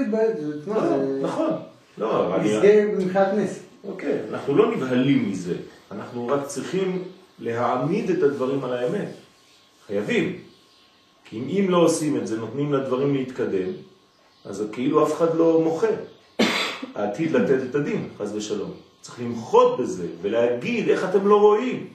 להתבייש, 0.00 0.30
לא, 0.66 0.74
לא, 0.74 0.96
נכון. 1.22 1.50
לא, 1.98 2.36
אני... 2.36 2.48
פאיסגה 2.48 2.84
מבחינת 2.98 3.28
נס. 3.36 3.58
אוקיי, 3.84 4.18
אנחנו 4.30 4.56
לא 4.56 4.76
נבהלים 4.76 5.30
מזה, 5.30 5.54
אנחנו 5.92 6.28
רק 6.28 6.46
צריכים 6.46 7.02
להעמיד 7.38 8.10
את 8.10 8.22
הדברים 8.22 8.64
על 8.64 8.72
האמת. 8.72 9.08
חייבים. 9.86 10.38
כי 11.24 11.38
אם 11.38 11.70
לא 11.70 11.76
עושים 11.76 12.16
את 12.16 12.26
זה, 12.26 12.36
נותנים 12.36 12.72
לדברים 12.72 13.14
להתקדם, 13.14 13.68
אז 14.44 14.64
כאילו 14.72 15.06
אף 15.06 15.12
אחד 15.12 15.36
לא 15.36 15.60
מוחה. 15.64 15.86
העתיד 16.94 17.32
לתת 17.32 17.58
את 17.70 17.74
הדין, 17.74 18.08
חז 18.18 18.36
ושלום. 18.36 18.70
צריך 19.00 19.20
למחות 19.20 19.78
בזה 19.78 20.06
ולהגיד 20.22 20.88
איך 20.88 21.04
אתם 21.04 21.26
לא 21.26 21.40
רואים. 21.40 21.86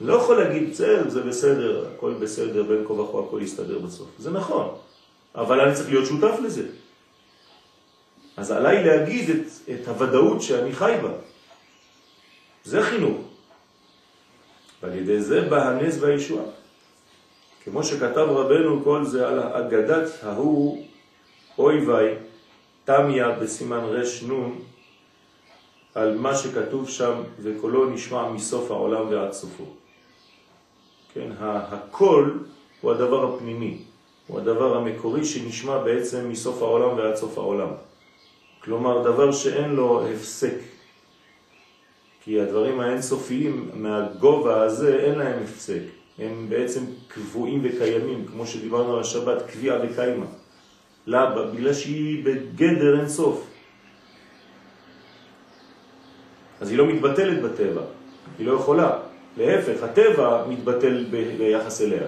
לא 0.00 0.14
יכול 0.14 0.42
להגיד, 0.42 0.70
בסדר, 0.70 1.08
זה 1.08 1.22
בסדר, 1.22 1.88
הכל 1.94 2.14
בסדר, 2.20 2.62
בין 2.62 2.84
כה 2.86 2.92
וכה 2.92 3.18
הכל 3.18 3.40
יסתדר 3.42 3.78
בסוף. 3.78 4.08
זה 4.18 4.30
נכון, 4.30 4.74
אבל 5.34 5.60
אני 5.60 5.74
צריך 5.74 5.88
להיות 5.88 6.06
שותף 6.06 6.38
לזה. 6.44 6.66
אז 8.36 8.50
עליי 8.50 8.84
להגיד 8.84 9.30
את, 9.30 9.70
את 9.70 9.88
הוודאות 9.88 10.42
שאני 10.42 10.72
חי 10.72 10.94
בה. 11.02 11.10
זה 12.64 12.82
חינוך. 12.82 13.18
ועל 14.82 14.94
ידי 14.94 15.20
זה 15.20 15.40
בא 15.40 15.68
הנס 15.68 15.96
והישועה. 16.00 16.44
כמו 17.64 17.84
שכתב 17.84 18.26
רבנו 18.28 18.84
כל 18.84 19.04
זה 19.04 19.28
על 19.28 19.40
אגדת 19.40 20.10
ההוא 20.22 20.84
אוי 21.58 21.86
ואי, 21.86 22.14
תמיה 22.84 23.30
בסימן 23.30 23.84
רש 23.84 24.22
נון, 24.22 24.58
על 25.94 26.18
מה 26.18 26.36
שכתוב 26.36 26.88
שם, 26.88 27.22
וקולו 27.42 27.90
נשמע 27.90 28.28
מסוף 28.28 28.70
העולם 28.70 29.08
ועד 29.10 29.32
סופו. 29.32 29.64
כן, 31.14 31.32
הקול 31.40 32.44
הוא 32.80 32.92
הדבר 32.92 33.34
הפנימי, 33.34 33.78
הוא 34.26 34.40
הדבר 34.40 34.76
המקורי 34.76 35.24
שנשמע 35.24 35.78
בעצם 35.78 36.28
מסוף 36.28 36.62
העולם 36.62 36.96
ועד 36.96 37.16
סוף 37.16 37.38
העולם. 37.38 37.68
כלומר, 38.60 39.02
דבר 39.02 39.32
שאין 39.32 39.70
לו 39.70 40.08
הפסק. 40.08 40.54
כי 42.24 42.40
הדברים 42.40 42.80
האינסופיים 42.80 43.70
מהגובה 43.74 44.62
הזה 44.62 44.96
אין 44.96 45.18
להם 45.18 45.42
הפסק. 45.42 45.82
הם 46.18 46.46
בעצם 46.48 46.80
קבועים 47.08 47.60
וקיימים, 47.64 48.26
כמו 48.26 48.46
שדיברנו 48.46 48.94
על 48.94 49.00
השבת, 49.00 49.42
קביעה 49.46 49.78
וקיימה. 49.82 50.26
למה? 51.06 51.42
בגלל 51.42 51.74
שהיא 51.74 52.24
בגדר 52.24 53.00
אינסוף. 53.00 53.46
אז 56.60 56.70
היא 56.70 56.78
לא 56.78 56.86
מתבטלת 56.86 57.42
בטבע, 57.42 57.82
היא 58.38 58.46
לא 58.46 58.52
יכולה. 58.52 58.98
להפך, 59.36 59.82
הטבע 59.82 60.46
מתבטל 60.48 61.04
ביחס 61.38 61.80
אליה. 61.80 62.06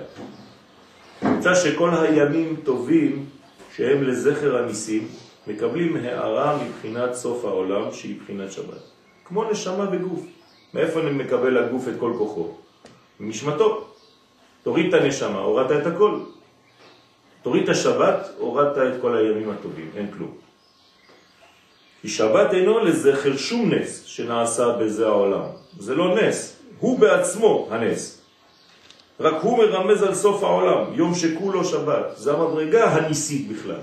נמצא 1.22 1.54
שכל 1.54 1.90
הימים 1.94 2.56
טובים 2.64 3.26
שהם 3.74 4.02
לזכר 4.02 4.56
הניסים 4.56 5.08
מקבלים 5.46 5.96
הערה 5.96 6.58
מבחינת 6.64 7.14
סוף 7.14 7.44
העולם 7.44 7.92
שהיא 7.92 8.20
בחינת 8.22 8.52
שבת. 8.52 8.82
כמו 9.24 9.50
נשמה 9.50 9.86
בגוף. 9.86 10.26
מאיפה 10.74 11.00
אני 11.00 11.10
מקבל 11.10 11.64
הגוף 11.64 11.88
את 11.88 11.94
כל 11.98 12.12
כוחו? 12.18 12.48
משמתו. 13.20 13.84
תוריד 14.62 14.94
את 14.94 15.02
הנשמה, 15.02 15.38
הורדת 15.38 15.82
את 15.82 15.86
הכל. 15.86 16.20
תוריד 17.46 17.62
את 17.62 17.68
השבת, 17.68 18.28
הורדת 18.38 18.78
את 18.78 19.00
כל 19.00 19.16
הימים 19.16 19.50
הטובים, 19.50 19.90
אין 19.96 20.10
כלום. 20.12 20.34
כי 22.02 22.08
שבת 22.08 22.54
אינו 22.54 22.78
לזכר 22.78 23.36
שום 23.36 23.74
נס 23.74 24.04
שנעשה 24.04 24.76
בזה 24.78 25.06
העולם. 25.06 25.46
זה 25.78 25.94
לא 25.94 26.14
נס, 26.14 26.56
הוא 26.78 26.98
בעצמו 26.98 27.68
הנס. 27.70 28.20
רק 29.20 29.42
הוא 29.42 29.58
מרמז 29.58 30.02
על 30.02 30.14
סוף 30.14 30.42
העולם, 30.42 30.94
יום 30.94 31.14
שכולו 31.14 31.64
שבת. 31.64 32.06
זה 32.16 32.32
המדרגה 32.32 32.90
הניסית 32.90 33.48
בכלל. 33.48 33.80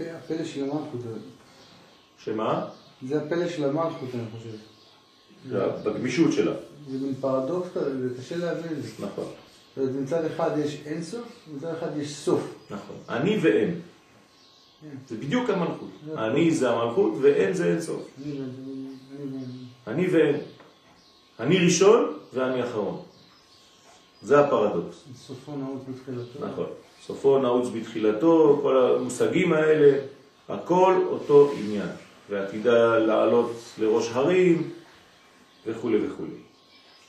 הפלא 0.00 0.44
של 0.44 0.62
המלכות. 0.62 1.00
שמה? 2.18 2.66
זה 3.08 3.22
הפלא 3.22 3.48
של 3.48 3.64
המלכות, 3.64 4.08
אני 4.14 4.22
חושב. 4.38 4.56
בגמישות 5.84 6.32
שלה. 6.32 6.52
זה 6.90 6.98
מין 6.98 7.14
פרדוקס 7.20 7.68
כזה, 7.74 8.08
זה 8.08 8.14
קשה 8.22 8.36
להבין 8.36 8.80
זה. 8.80 9.06
נכון. 9.06 9.49
זאת 9.80 9.88
אומרת, 9.88 10.02
מצד 10.02 10.24
אחד 10.24 10.50
יש 10.58 10.80
אין 10.86 11.02
סוף, 11.02 11.26
מצד 11.54 11.74
אחד 11.78 11.96
יש 11.96 12.16
סוף. 12.16 12.54
נכון. 12.70 12.96
אני 13.08 13.38
ואין. 13.42 13.80
כן. 14.80 14.96
זה 15.08 15.16
בדיוק 15.16 15.50
המלכות. 15.50 15.90
אני 16.16 16.50
זה 16.50 16.70
המלכות 16.70 17.12
ואין 17.20 17.52
זה 17.52 17.66
אין 17.66 17.80
סוף. 17.80 18.02
אני 19.86 20.06
ואין. 20.06 20.36
אני 21.40 21.58
ראשון 21.58 22.18
ואני 22.34 22.64
אחרון. 22.64 23.02
זה 24.22 24.40
הפרדוקס. 24.40 25.04
סופו 25.16 25.56
נעוץ 25.56 25.82
בתחילתו. 25.88 26.46
נכון. 26.46 26.66
סופו 27.06 27.38
נעוץ 27.38 27.68
בתחילתו, 27.74 28.58
כל 28.62 28.76
המושגים 28.76 29.52
האלה, 29.52 29.98
הכל 30.48 31.02
אותו 31.06 31.52
עניין. 31.58 31.88
ועתידה 32.30 32.98
לעלות 32.98 33.52
לראש 33.78 34.08
הרים 34.12 34.70
וכו' 35.66 35.90
וכו'. 36.02 36.24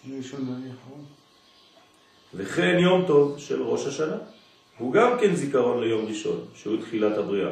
אני 0.06 0.18
ראשון 0.18 0.40
ואני 0.50 0.72
אחרון. 0.72 1.06
וכן 2.34 2.78
יום 2.80 3.04
טוב 3.08 3.36
של 3.38 3.64
ראש 3.64 3.88
השנה. 3.88 4.16
הוא 4.78 4.94
גם 4.94 5.18
כן 5.20 5.36
זיכרון 5.36 5.84
ליום 5.84 6.06
ראשון, 6.06 6.40
שהוא 6.56 6.82
תחילת 6.82 7.18
הבריאה. 7.18 7.50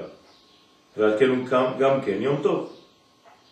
ועל 0.97 1.19
כן 1.19 1.29
הוא 1.29 1.47
גם, 1.79 2.01
כן 2.01 2.17
יום 2.21 2.39
טוב. 2.43 2.73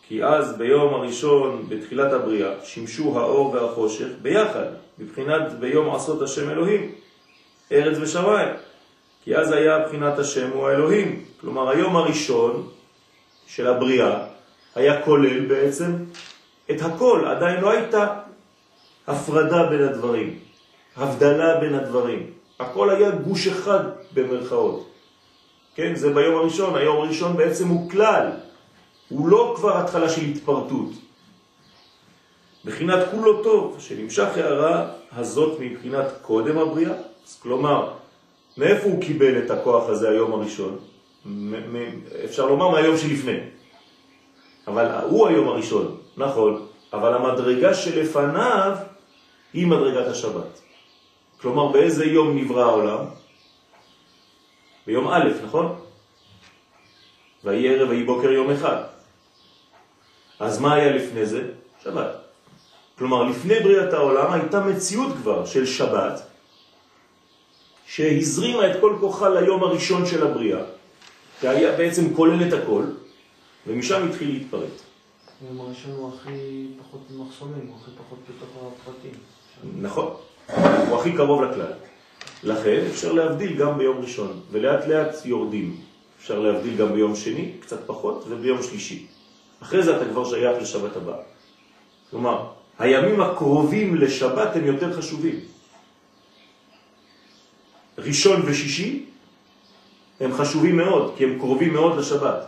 כי 0.07 0.23
אז 0.23 0.57
ביום 0.57 0.93
הראשון, 0.93 1.65
בתחילת 1.69 2.13
הבריאה, 2.13 2.51
שימשו 2.63 3.19
האור 3.19 3.53
והחושך 3.53 4.07
ביחד, 4.21 4.65
בבחינת 4.99 5.53
ביום 5.59 5.95
עשות 5.95 6.21
השם 6.21 6.49
אלוהים, 6.49 6.91
ארץ 7.71 7.97
ושמיים. 8.01 8.49
כי 9.23 9.35
אז 9.35 9.51
היה 9.51 9.79
בחינת 9.79 10.19
השם 10.19 10.49
הוא 10.51 10.67
האלוהים. 10.67 11.25
כלומר, 11.41 11.69
היום 11.69 11.95
הראשון 11.95 12.69
של 13.47 13.67
הבריאה 13.67 14.25
היה 14.75 15.01
כולל 15.01 15.45
בעצם 15.45 15.91
את 16.71 16.81
הכל, 16.81 17.25
עדיין 17.27 17.61
לא 17.61 17.71
הייתה 17.71 18.19
הפרדה 19.07 19.63
בין 19.69 19.83
הדברים, 19.83 20.39
הבדלה 20.97 21.60
בין 21.60 21.75
הדברים. 21.75 22.31
הכל 22.60 22.89
היה 22.89 23.12
גוש 23.12 23.47
אחד 23.47 23.83
במרכאות. 24.13 24.89
כן, 25.75 25.95
זה 25.95 26.13
ביום 26.13 26.36
הראשון, 26.36 26.75
היום 26.75 26.97
הראשון 26.97 27.38
בעצם 27.38 27.67
הוא 27.67 27.89
כלל, 27.89 28.29
הוא 29.10 29.27
לא 29.27 29.53
כבר 29.57 29.77
התחלה 29.77 30.10
של 30.10 30.21
התפרטות. 30.21 30.89
בחינת 32.65 33.07
כולו 33.12 33.43
טוב, 33.43 33.75
שנמשך 33.79 34.27
הערה 34.36 34.89
הזאת 35.12 35.60
מבחינת 35.60 36.05
קודם 36.21 36.57
הבריאה, 36.57 36.93
אז 37.27 37.39
כלומר, 37.41 37.93
מאיפה 38.57 38.88
הוא 38.88 39.01
קיבל 39.01 39.45
את 39.45 39.51
הכוח 39.51 39.89
הזה 39.89 40.10
היום 40.10 40.33
הראשון? 40.33 40.77
אפשר 42.25 42.45
לומר 42.45 42.69
מהיום 42.69 42.97
שלפני. 42.97 43.38
אבל 44.67 44.86
הוא 45.10 45.27
היום 45.27 45.47
הראשון, 45.47 45.97
נכון, 46.17 46.65
אבל 46.93 47.13
המדרגה 47.13 47.73
שלפניו 47.73 48.75
היא 49.53 49.67
מדרגת 49.67 50.07
השבת. 50.07 50.66
כלומר, 51.41 51.67
באיזה 51.67 52.06
יום 52.06 52.38
נברא 52.38 52.62
העולם? 52.62 53.06
ביום 54.88 55.08
א', 55.08 55.30
נכון? 55.45 55.76
ויהי 57.43 57.67
ערב 57.69 57.89
ויהי 57.89 58.04
בוקר 58.04 58.32
יום 58.32 58.52
אחד. 58.52 58.84
אז 60.39 60.60
מה 60.60 60.73
היה 60.73 60.91
לפני 60.91 61.26
זה? 61.26 61.52
שבת. 61.84 62.12
כלומר, 62.97 63.23
לפני 63.23 63.60
בריאת 63.60 63.93
העולם 63.93 64.34
הייתה 64.34 64.60
מציאות 64.60 65.13
כבר 65.21 65.45
של 65.45 65.65
שבת, 65.65 66.21
שהזרימה 67.88 68.71
את 68.71 68.82
כל 68.82 68.97
כוחה 69.00 69.30
ליום 69.30 69.63
הראשון 69.63 70.06
של 70.06 70.28
הבריאה, 70.28 70.63
שהיה 71.41 71.78
בעצם 71.78 72.13
כולל 72.13 72.47
את 72.47 72.54
הכל, 72.54 72.84
ומשם 73.67 74.10
התחיל 74.10 74.32
להתפרט. 74.32 74.69
היום 75.41 75.62
הראשון 75.62 75.91
הוא 75.91 76.13
הכי 76.13 76.67
פחות 76.80 77.02
מחסומים, 77.10 77.67
הוא 77.67 77.76
הכי 77.82 77.91
פחות 77.97 78.19
בתוך 78.30 78.50
הפרטים. 78.82 79.12
נכון, 79.82 80.15
הוא 80.55 80.99
הכי 80.99 81.12
קרוב 81.12 81.41
לכלל. 81.41 81.73
לכן 82.43 82.83
אפשר 82.89 83.12
להבדיל 83.12 83.57
גם 83.57 83.77
ביום 83.77 83.97
ראשון, 84.01 84.39
ולאט 84.51 84.88
לאט 84.88 85.25
יורדים. 85.25 85.75
אפשר 86.19 86.39
להבדיל 86.39 86.77
גם 86.77 86.93
ביום 86.93 87.15
שני, 87.15 87.51
קצת 87.60 87.79
פחות, 87.86 88.25
וביום 88.27 88.63
שלישי. 88.63 89.05
אחרי 89.63 89.83
זה 89.83 89.97
אתה 89.97 90.05
כבר 90.05 90.25
שייך 90.25 90.62
לשבת 90.62 90.95
הבאה. 90.95 91.19
כלומר, 92.12 92.45
הימים 92.79 93.21
הקרובים 93.21 93.95
לשבת 93.95 94.55
הם 94.55 94.65
יותר 94.65 94.93
חשובים. 94.93 95.39
ראשון 97.97 98.41
ושישי 98.45 99.05
הם 100.19 100.33
חשובים 100.33 100.77
מאוד, 100.77 101.13
כי 101.17 101.23
הם 101.23 101.39
קרובים 101.39 101.73
מאוד 101.73 101.97
לשבת. 101.97 102.43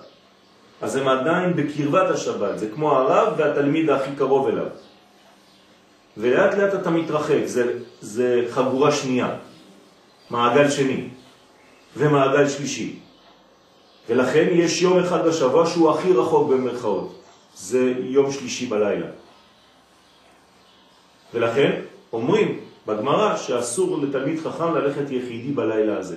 אז 0.82 0.96
הם 0.96 1.08
עדיין 1.08 1.56
בקרבת 1.56 2.10
השבת, 2.10 2.60
זה 2.60 2.70
כמו 2.70 2.92
הרב 2.92 3.34
והתלמיד 3.38 3.90
הכי 3.90 4.12
קרוב 4.18 4.48
אליו. 4.48 4.68
ולאט 6.20 6.54
לאט 6.54 6.74
אתה 6.82 6.90
מתרחק, 6.90 7.46
זה, 7.46 7.80
זה 8.02 8.46
חגורה 8.50 8.92
שנייה, 8.92 9.36
מעגל 10.30 10.70
שני 10.70 11.08
ומעגל 11.98 12.50
שלישי. 12.50 13.00
ולכן 14.10 14.48
יש 14.52 14.82
יום 14.82 15.00
אחד 15.00 15.28
בשבוע 15.28 15.66
שהוא 15.66 15.92
הכי 15.92 16.14
רחוק 16.14 16.50
במרכאות, 16.50 17.22
זה 17.56 17.94
יום 18.00 18.32
שלישי 18.32 18.66
בלילה. 18.66 19.08
ולכן 21.34 21.82
אומרים 22.14 22.60
בגמרא 22.88 23.38
שאסור 23.38 23.98
לתלמיד 23.98 24.40
חכם 24.40 24.76
ללכת 24.76 25.12
יחידי 25.12 25.52
בלילה 25.52 25.98
הזה. 25.98 26.16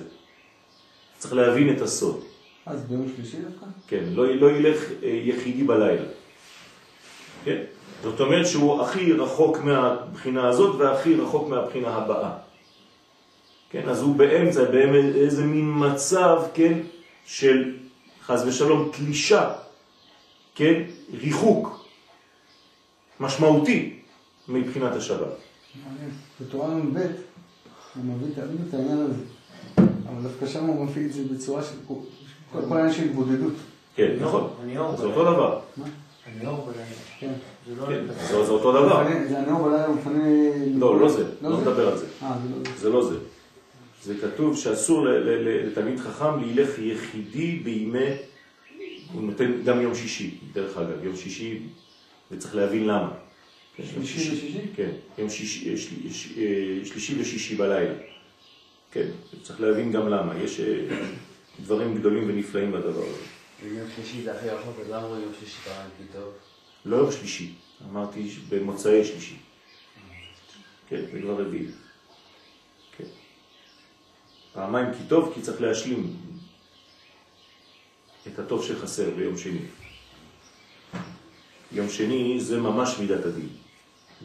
צריך 1.17 1.33
להבין 1.33 1.75
את 1.75 1.81
הסוד. 1.81 2.23
אז 2.65 2.81
ביום 2.81 3.07
שלישי 3.15 3.37
דווקא? 3.37 3.65
כן, 3.87 4.03
לא, 4.11 4.35
לא 4.35 4.51
ילך 4.51 4.83
אה, 5.03 5.09
יחידי 5.09 5.63
בלילה. 5.63 6.05
כן? 7.45 7.63
זאת 8.03 8.19
אומרת 8.19 8.47
שהוא 8.47 8.81
הכי 8.81 9.13
רחוק 9.13 9.57
מהבחינה 9.57 10.47
הזאת 10.47 10.75
והכי 10.75 11.15
רחוק 11.15 11.49
מהבחינה 11.49 11.89
הבאה. 11.89 12.31
כן, 13.69 13.89
אז 13.89 14.01
הוא 14.01 14.15
באמצע, 14.15 14.63
באיזה 14.63 15.43
מין 15.43 15.73
מצב, 15.75 16.41
כן, 16.53 16.79
של 17.25 17.75
חז 18.25 18.47
ושלום 18.47 18.91
תלישה, 18.93 19.53
כן, 20.55 20.81
ריחוק 21.13 21.85
משמעותי 23.19 23.99
מבחינת 24.47 24.91
השבת. 24.91 25.27
בתורה 26.41 26.67
נ"ב 26.67 26.97
הוא 27.95 28.03
מביא 28.05 28.35
תמיד 28.35 28.67
את 28.69 28.73
העניין 28.73 28.97
הזה. 28.97 29.23
אבל 29.77 30.21
דווקא 30.23 30.47
שם 30.47 30.65
הוא 30.65 30.85
מביא 30.85 31.05
את 31.05 31.13
זה 31.13 31.23
בצורה 31.31 31.63
של... 31.63 31.75
כל 32.51 32.77
העניין 32.77 32.93
של 32.93 33.03
התבודדות. 33.03 33.53
כן, 33.95 34.15
נכון. 34.19 34.49
זה 34.97 35.03
אותו 35.03 35.23
דבר. 35.23 35.59
מה? 35.77 35.85
אני 36.27 36.47
אור 36.47 36.71
בלילה. 36.71 37.33
כן. 37.87 38.05
זה 38.27 38.33
לא... 38.33 38.47
אותו 38.47 38.71
דבר. 38.71 39.07
זה 39.29 39.39
הנאור 39.39 39.69
בלילה, 39.69 39.85
הוא 39.85 39.95
מפנה... 39.95 40.23
לא, 40.75 40.99
לא 40.99 41.09
זה, 41.09 41.23
לא 41.41 41.61
נדבר 41.61 41.89
על 41.89 41.97
זה. 41.97 42.05
אה, 42.23 42.33
זה 42.41 42.49
לא 42.49 42.63
זה. 42.63 42.79
זה 42.79 42.89
לא 42.89 43.03
זה. 43.09 43.15
זה 44.03 44.13
כתוב 44.21 44.57
שאסור 44.57 45.05
לתלמיד 45.65 45.99
חכם 45.99 46.39
להילך 46.39 46.79
יחידי 46.79 47.55
בימי, 47.55 48.09
הוא 49.13 49.23
נותן 49.23 49.63
גם 49.65 49.81
יום 49.81 49.95
שישי, 49.95 50.37
דרך 50.53 50.77
אגב, 50.77 51.03
יום 51.05 51.15
שישי, 51.15 51.59
וצריך 52.31 52.55
להבין 52.55 52.87
למה. 52.87 53.11
יום 53.79 54.05
שלישי 54.05 54.33
ושישי? 54.33 54.61
כן, 54.75 54.89
יום 55.17 55.29
שישי, 55.29 55.69
אה, 55.69 55.75
אה, 56.37 56.85
שלישי 56.85 57.21
ושישי 57.21 57.55
בלילה. 57.55 57.93
כן, 58.91 59.07
צריך 59.41 59.61
להבין 59.61 59.91
גם 59.91 60.09
למה, 60.09 60.37
יש 60.37 60.61
דברים 61.61 61.95
גדולים 61.95 62.29
ונפלאים 62.29 62.71
בדבר 62.71 63.03
הזה. 63.03 63.67
יום 63.67 63.87
שלישי 63.95 64.21
זה 64.23 64.35
הכי 64.35 64.49
רחוק, 64.49 64.75
אז 64.81 64.89
למה 64.89 65.07
יום 65.07 65.31
שלישי 65.39 65.57
פעם 65.63 65.89
טוב? 66.13 66.33
לא 66.85 66.95
יום 66.95 67.11
שלישי, 67.11 67.51
אמרתי 67.89 68.29
במוצאי 68.49 69.05
שלישי. 69.05 69.35
כן, 70.87 71.01
זה 71.11 71.21
כבר 71.21 71.41
רביעי. 71.41 71.67
כן. 72.97 73.03
פעמיים 74.53 74.93
כי 74.93 75.03
טוב, 75.07 75.31
כי 75.35 75.41
צריך 75.41 75.61
להשלים 75.61 76.17
את 78.27 78.39
הטוב 78.39 78.65
שחסר 78.65 79.09
ביום 79.09 79.37
שני. 79.37 79.61
יום 81.71 81.89
שני 81.89 82.39
זה 82.39 82.59
ממש 82.59 82.99
מידת 82.99 83.25
הדין. 83.25 83.49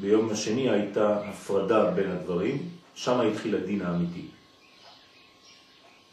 ביום 0.00 0.30
השני 0.30 0.70
הייתה 0.70 1.28
הפרדה 1.28 1.90
בין 1.90 2.10
הדברים, 2.10 2.68
שם 2.94 3.20
התחיל 3.20 3.56
הדין 3.56 3.82
האמיתי. 3.82 4.26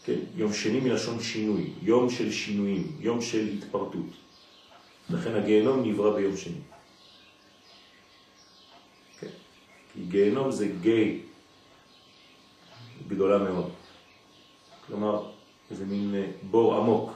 כן, 0.05 0.19
יום 0.35 0.53
שני 0.53 0.79
מלשון 0.79 1.21
שינוי, 1.21 1.69
יום 1.81 2.09
של 2.09 2.31
שינויים, 2.31 2.97
יום 2.99 3.21
של 3.21 3.47
התפרטות. 3.57 4.09
לכן 5.09 5.35
הגיהנום 5.35 5.89
נברא 5.89 6.15
ביום 6.15 6.37
שני. 6.37 6.61
כן. 9.19 9.27
כי 9.95 10.01
גיהנום 10.01 10.51
זה 10.51 10.67
גיי 10.81 11.21
גדולה 13.07 13.37
מאוד. 13.37 13.69
כלומר, 14.87 15.25
איזה 15.71 15.85
מין 15.85 16.15
אה, 16.15 16.25
בור 16.43 16.75
עמוק 16.75 17.11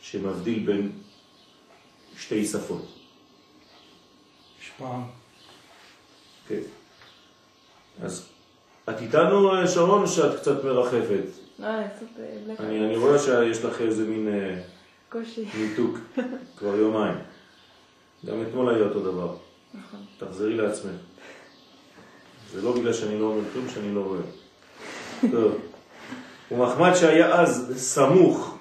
שמבדיל 0.00 0.66
בין 0.66 0.92
שתי 2.16 2.46
שפות. 2.46 2.84
יש 4.60 4.70
פעם. 4.78 5.02
כן. 6.48 6.60
אז 8.02 8.28
את 8.88 9.00
איתנו, 9.00 9.54
אה, 9.54 9.68
שרון, 9.68 10.02
או 10.02 10.08
שאת 10.08 10.40
קצת 10.40 10.64
מרחפת? 10.64 11.24
לא. 11.58 11.66
אני, 12.58 12.84
אני 12.86 12.96
רואה 12.96 13.18
שיש 13.18 13.64
לך 13.64 13.80
איזה 13.80 14.04
מין 14.04 14.28
אה, 14.28 14.62
קושי. 15.08 15.44
ניתוק 15.58 15.98
כבר 16.58 16.76
יומיים. 16.76 17.18
גם 18.26 18.42
אתמול 18.42 18.74
היה 18.74 18.84
אותו 18.84 19.00
דבר. 19.00 19.36
נכון. 19.74 20.00
תחזרי 20.18 20.56
לעצמך. 20.56 21.00
זה 22.52 22.62
לא 22.62 22.72
בגלל 22.72 22.92
שאני 22.92 23.20
לא 23.20 23.24
אומר 23.24 23.42
כלום 23.52 23.68
שאני 23.68 23.94
לא 23.94 24.00
רואה. 24.00 24.20
טוב. 25.30 25.54
ומחמד 26.50 26.94
שהיה 26.94 27.40
אז 27.40 27.72
סמוך 27.76 28.58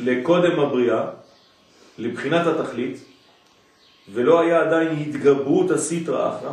לקודם 0.00 0.60
הבריאה, 0.60 1.04
לבחינת 1.98 2.46
התכלית, 2.46 2.98
ולא 4.12 4.40
היה 4.40 4.60
עדיין 4.60 4.98
התגברות 4.98 5.70
הסיטרא 5.70 6.36
אחרא, 6.36 6.52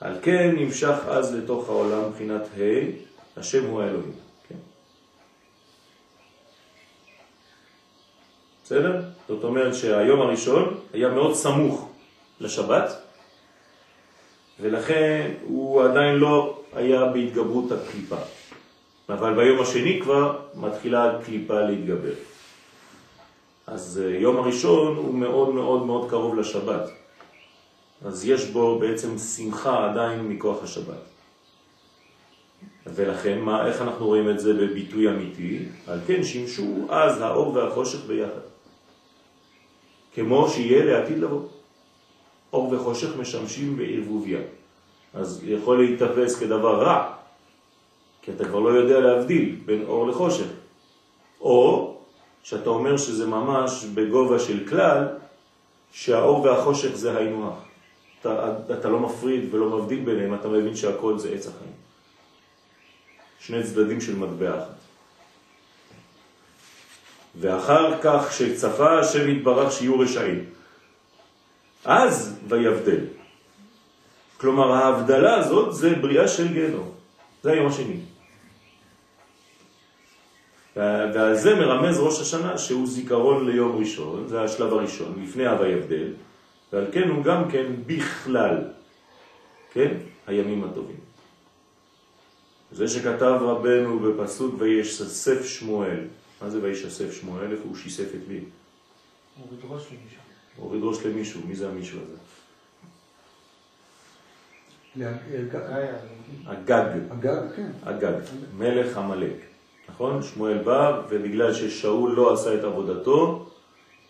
על 0.00 0.14
כן 0.22 0.54
נמשך 0.56 0.96
אז 1.08 1.34
לתוך 1.34 1.68
העולם 1.68 2.08
מבחינת 2.08 2.40
ה', 2.40 3.40
השם 3.40 3.64
הוא 3.64 3.82
האלוהים. 3.82 4.12
כן. 4.48 4.54
בסדר? 8.64 9.02
זאת 9.28 9.44
אומרת 9.44 9.74
שהיום 9.74 10.20
הראשון 10.20 10.80
היה 10.92 11.08
מאוד 11.08 11.34
סמוך 11.34 11.88
לשבת, 12.40 13.01
ולכן 14.62 15.30
הוא 15.42 15.82
עדיין 15.82 16.14
לא 16.14 16.60
היה 16.72 17.04
בהתגברות 17.04 17.72
הקליפה. 17.72 18.16
אבל 19.08 19.34
ביום 19.34 19.60
השני 19.60 20.00
כבר 20.02 20.38
מתחילה 20.54 21.10
הקליפה 21.10 21.60
להתגבר. 21.60 22.14
אז 23.66 24.02
אה, 24.04 24.18
יום 24.18 24.36
הראשון 24.36 24.96
הוא 24.96 25.14
מאוד 25.14 25.54
מאוד 25.54 25.86
מאוד 25.86 26.10
קרוב 26.10 26.38
לשבת. 26.38 26.90
אז 28.04 28.28
יש 28.28 28.44
בו 28.50 28.78
בעצם 28.78 29.18
שמחה 29.18 29.90
עדיין 29.90 30.28
מכוח 30.28 30.62
השבת. 30.62 31.02
ולכן, 32.86 33.38
מה, 33.38 33.66
איך 33.66 33.82
אנחנו 33.82 34.06
רואים 34.06 34.30
את 34.30 34.40
זה 34.40 34.52
בביטוי 34.52 35.08
אמיתי? 35.08 35.58
על 35.86 36.00
כן 36.06 36.22
שימשו 36.22 36.86
אז 36.88 37.20
האור 37.20 37.54
והחושך 37.54 38.06
ביחד. 38.06 38.46
כמו 40.14 40.48
שיהיה 40.48 40.84
לעתיד 40.84 41.18
לבוא. 41.18 41.48
אור 42.52 42.72
וחושך 42.72 43.16
משמשים 43.16 43.76
בערבוביה. 43.76 44.40
אז 45.14 45.40
יכול 45.44 45.84
להתאפס 45.84 46.38
כדבר 46.38 46.82
רע, 46.82 47.12
כי 48.22 48.30
אתה 48.30 48.44
כבר 48.44 48.58
לא 48.58 48.68
יודע 48.68 49.00
להבדיל 49.00 49.56
בין 49.64 49.84
אור 49.86 50.08
לחושך. 50.08 50.46
או 51.40 51.96
שאתה 52.42 52.70
אומר 52.70 52.96
שזה 52.96 53.26
ממש 53.26 53.84
בגובה 53.94 54.38
של 54.38 54.68
כלל, 54.68 55.08
שהאור 55.92 56.42
והחושך 56.42 56.94
זה 56.94 57.16
היינו. 57.18 57.50
אתה, 58.20 58.54
אתה 58.78 58.88
לא 58.88 59.00
מפריד 59.00 59.54
ולא 59.54 59.78
מבדיל 59.78 60.04
ביניהם, 60.04 60.34
אתה 60.34 60.48
מבין 60.48 60.76
שהכל 60.76 61.18
זה 61.18 61.30
עץ 61.34 61.46
החיים. 61.46 61.72
שני 63.40 63.62
צדדים 63.62 64.00
של 64.00 64.16
מטבע 64.16 64.58
אחת. 64.58 64.74
ואחר 67.40 68.00
כך 68.02 68.32
שצפה 68.32 68.98
השם 68.98 69.28
יתברך 69.30 69.72
שיהיו 69.72 69.98
רשעים. 69.98 70.44
אז 71.84 72.38
ויבדל. 72.48 73.04
כלומר 74.36 74.72
ההבדלה 74.72 75.34
הזאת 75.34 75.74
זה 75.74 75.94
בריאה 75.94 76.28
של 76.28 76.52
גיהנום. 76.52 76.90
זה 77.42 77.52
היום 77.52 77.66
השני. 77.66 77.96
ועל 80.76 81.36
זה 81.36 81.54
מרמז 81.54 81.98
ראש 81.98 82.20
השנה 82.20 82.58
שהוא 82.58 82.86
זיכרון 82.86 83.50
ליום 83.50 83.76
ראשון, 83.78 84.28
זה 84.28 84.42
השלב 84.42 84.72
הראשון, 84.72 85.22
לפני 85.22 85.46
הווה 85.46 85.68
יבדל, 85.68 86.12
ועל 86.72 86.86
כן 86.92 87.08
הוא 87.08 87.24
גם 87.24 87.50
כן 87.50 87.66
בכלל, 87.86 88.56
כן, 89.72 89.94
הימים 90.26 90.64
הטובים. 90.64 90.96
זה 92.72 92.88
שכתב 92.88 93.38
רבנו 93.40 93.98
בפסוק 93.98 94.54
וישסף 94.58 95.44
שמואל, 95.44 96.00
מה 96.42 96.50
זה 96.50 96.58
וישסף 96.62 97.12
שמואל? 97.20 97.52
איפה 97.52 97.62
הוא 97.64 97.76
שיסף 97.76 98.08
את 98.14 98.28
מי? 98.28 98.38
הוא 98.38 99.46
בדרוש 99.52 99.82
למישהו. 99.82 100.31
הוריד 100.56 100.82
ראש 100.84 101.06
למישהו, 101.06 101.40
מי 101.46 101.54
זה 101.54 101.68
המישהו 101.68 101.98
הזה? 102.00 102.16
היה, 104.96 105.94
הגג, 106.46 106.84
הגג, 107.10 107.40
כן. 107.56 107.70
הגג, 107.82 108.12
מלך 108.58 108.96
המלך, 108.96 109.36
נכון? 109.88 110.22
שמואל 110.22 110.58
בא, 110.58 111.02
ובגלל 111.08 111.54
ששאול 111.54 112.12
לא 112.12 112.32
עשה 112.32 112.54
את 112.54 112.64
עבודתו, 112.64 113.46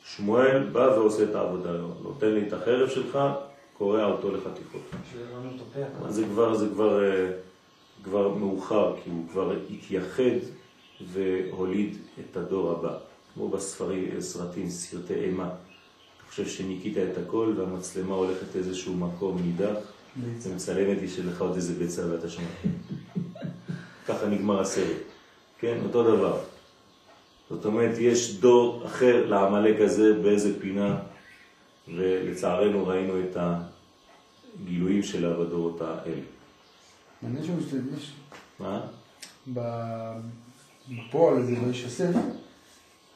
שמואל 0.05 0.69
בא 0.73 0.79
ועושה 0.79 1.23
את 1.23 1.35
העבודה, 1.35 1.71
נותן 2.03 2.29
לי 2.29 2.49
את 2.49 2.53
החרב 2.53 2.89
שלך, 2.89 3.19
קורע 3.79 4.05
אותו 4.05 4.31
לחתיכות. 4.37 4.83
זה 6.09 6.25
כבר, 6.25 6.55
זה 6.55 6.67
כבר, 6.69 7.05
אה, 7.05 7.31
כבר 8.05 8.29
מאוחר, 8.29 8.95
כי 9.05 9.11
הוא 9.11 9.29
כבר 9.33 9.57
התייחד 9.71 10.47
והוליד 11.13 11.97
את 12.21 12.37
הדור 12.37 12.71
הבא. 12.71 12.99
כמו 13.35 13.49
בספרי, 13.49 14.11
סרטים, 14.21 14.69
סרטי 14.69 15.15
אימה. 15.15 15.51
חושב 16.33 16.49
שניקית 16.49 16.99
את 16.99 17.19
הכל 17.19 17.55
והמצלמה 17.57 18.15
הולכת 18.15 18.57
איזשהו 18.57 18.95
מקום 18.95 19.39
נידח, 19.43 19.77
ומצלמת 20.23 20.99
לי 21.01 21.09
שלך 21.09 21.41
עוד 21.41 21.55
איזה 21.55 21.75
ביצה 21.75 22.13
ואתה 22.13 22.29
שומע. 22.31 22.47
ככה 24.09 24.27
נגמר 24.27 24.61
הסרט. 24.61 24.97
כן, 25.59 25.79
אותו 25.85 26.03
דבר. 26.17 26.39
זאת 27.51 27.65
אומרת, 27.65 27.99
יש 27.99 28.41
דור 28.41 28.87
אחר 28.87 29.27
לעמלק 29.27 29.81
הזה 29.81 30.15
באיזה 30.23 30.61
פינה, 30.61 30.99
ולצערנו 31.89 32.87
ראינו 32.87 33.21
את 33.21 33.37
הגילויים 33.37 35.03
שלה 35.03 35.39
בדורות 35.39 35.81
האלה. 35.81 36.21
מעניין 37.23 37.45
שהוא 37.45 37.57
משתמש 37.57 38.13
מה? 38.59 38.81
בפועל 40.89 41.39
הזה, 41.39 41.55
בישסף, 41.67 42.15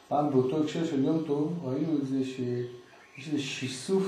פעם 0.08 0.30
באותו 0.30 0.62
הקשר 0.62 0.86
של 0.86 1.04
יום 1.04 1.22
טוב, 1.26 1.64
ראינו 1.64 1.98
את 1.98 2.06
זה 2.06 2.24
שיש 3.16 3.28
איזה 3.28 3.42
שיסוף 3.42 4.04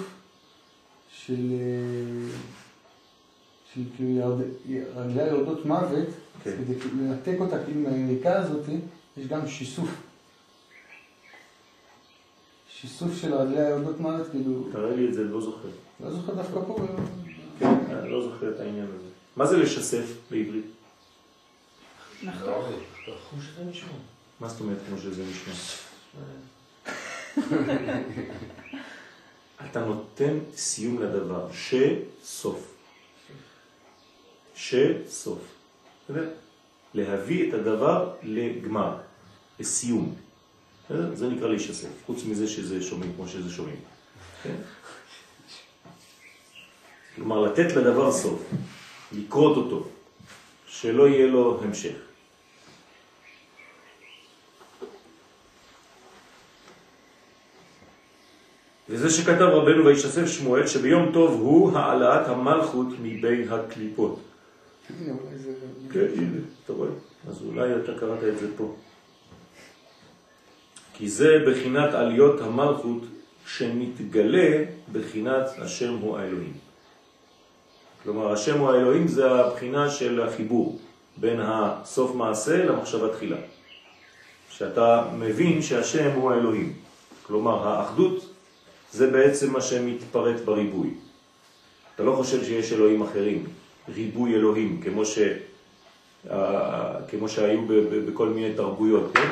של, 1.11 1.35
אה, 1.53 2.31
של 3.75 3.81
כאילו 3.97 4.11
ירד- 4.11 4.47
רגליה 4.97 5.27
יורדות 5.27 5.66
מוות, 5.66 6.09
כן. 6.44 6.51
כדי 6.59 6.81
כאילו 6.81 6.97
לנתק 7.05 7.35
אותה 7.40 7.64
כאילו 7.64 7.81
מהיריקה 7.81 8.38
הזאת, 8.38 8.66
יש 9.16 9.27
גם 9.27 9.49
שיסוף. 9.49 9.88
שיסוף 12.68 13.11
של 13.21 13.35
רגליה 13.35 13.68
יורדות 13.68 14.01
מוות, 14.01 14.27
כאילו, 14.31 14.68
תראה 14.73 14.97
לי 14.97 15.09
את 15.09 15.14
זה, 15.14 15.25
לא 15.25 15.40
זוכר. 15.40 15.68
לא 16.01 16.11
זוכר 16.11 16.35
דווקא 16.35 16.61
פה. 16.66 16.87
כן, 17.59 17.66
אני 17.90 18.11
לא 18.11 18.23
זוכר 18.23 18.55
את 18.55 18.61
העניין 18.61 18.87
הזה. 18.87 19.09
מה 19.37 19.47
זה 19.47 19.57
לשסף 19.57 20.05
בעברית? 20.31 20.64
נכון. 22.23 22.73
כמו 23.31 23.42
שזה 23.42 23.64
נשמע. 23.71 23.88
מה 24.40 24.49
זאת 24.49 24.61
אומרת 24.61 24.79
כמו 24.88 24.99
שזה 24.99 25.23
נשמע? 25.31 25.55
אתה 29.64 29.85
נותן 29.85 30.38
סיום 30.57 31.03
לדבר, 31.03 31.49
שסוף. 31.53 32.75
שסוף. 34.55 35.38
להביא 36.94 37.49
את 37.49 37.55
הדבר 37.55 38.14
לגמר, 38.23 38.97
לסיום. 39.61 40.14
זה 41.14 41.29
נקרא 41.29 41.49
להישסף, 41.49 41.88
חוץ 42.07 42.25
מזה 42.25 42.49
שזה 42.49 42.83
שומעים 42.83 43.12
כמו 43.16 43.29
שזה 43.29 43.51
שומעים. 43.51 43.81
כן? 44.42 44.57
כלומר, 47.14 47.40
לתת 47.40 47.77
לדבר 47.77 48.12
סוף, 48.12 48.42
לקרות 49.12 49.57
אותו, 49.57 49.88
שלא 50.66 51.09
יהיה 51.09 51.27
לו 51.27 51.61
המשך. 51.64 52.08
וזה 58.88 59.11
שכתב 59.11 59.42
רבנו 59.42 59.85
וישסף 59.85 60.27
שמואל 60.27 60.66
שביום 60.66 61.12
טוב 61.12 61.40
הוא 61.40 61.79
העלאת 61.79 62.29
המלכות 62.29 62.87
מבין 63.03 63.48
הקליפות. 63.51 64.20
הנה, 65.01 65.12
אולי 65.12 65.38
זה... 65.38 65.51
כן, 65.92 66.07
הנה, 66.16 66.40
אתה 66.64 66.72
רואה? 66.72 66.88
אז 67.29 67.42
אולי 67.42 67.77
אתה 67.77 67.92
קראת 68.01 68.24
את 68.24 68.38
זה 68.38 68.46
פה. 68.57 68.74
כי 70.94 71.09
זה 71.09 71.44
בחינת 71.46 71.94
עליות 71.94 72.40
המלכות 72.40 73.03
שמתגלה 73.46 74.64
בחינת 74.92 75.46
השם 75.59 75.94
הוא 75.94 76.18
האלוהים. 76.18 76.53
כלומר, 78.03 78.33
השם 78.33 78.59
הוא 78.59 78.70
האלוהים 78.70 79.09
זה 79.09 79.31
הבחינה 79.31 79.90
של 79.90 80.20
החיבור 80.20 80.79
בין 81.16 81.40
הסוף 81.40 82.14
מעשה 82.14 82.64
למחשבה 82.64 83.12
תחילה. 83.14 83.37
שאתה 84.51 85.05
מבין 85.18 85.62
שהשם 85.62 86.11
הוא 86.14 86.33
האלוהים. 86.33 86.72
כלומר, 87.22 87.68
האחדות 87.68 88.28
זה 88.92 89.11
בעצם 89.11 89.53
מה 89.53 89.61
שמתפרט 89.61 90.40
בריבוי. 90.40 90.90
אתה 91.94 92.03
לא 92.03 92.12
חושב 92.12 92.44
שיש 92.44 92.72
אלוהים 92.72 93.03
אחרים, 93.03 93.44
ריבוי 93.94 94.35
אלוהים, 94.35 94.81
כמו, 94.85 95.05
ש, 95.05 95.18
כמו 97.09 97.29
שהיו 97.29 97.61
בכל 98.07 98.29
מיני 98.29 98.55
תרבויות, 98.55 99.11
כן? 99.14 99.29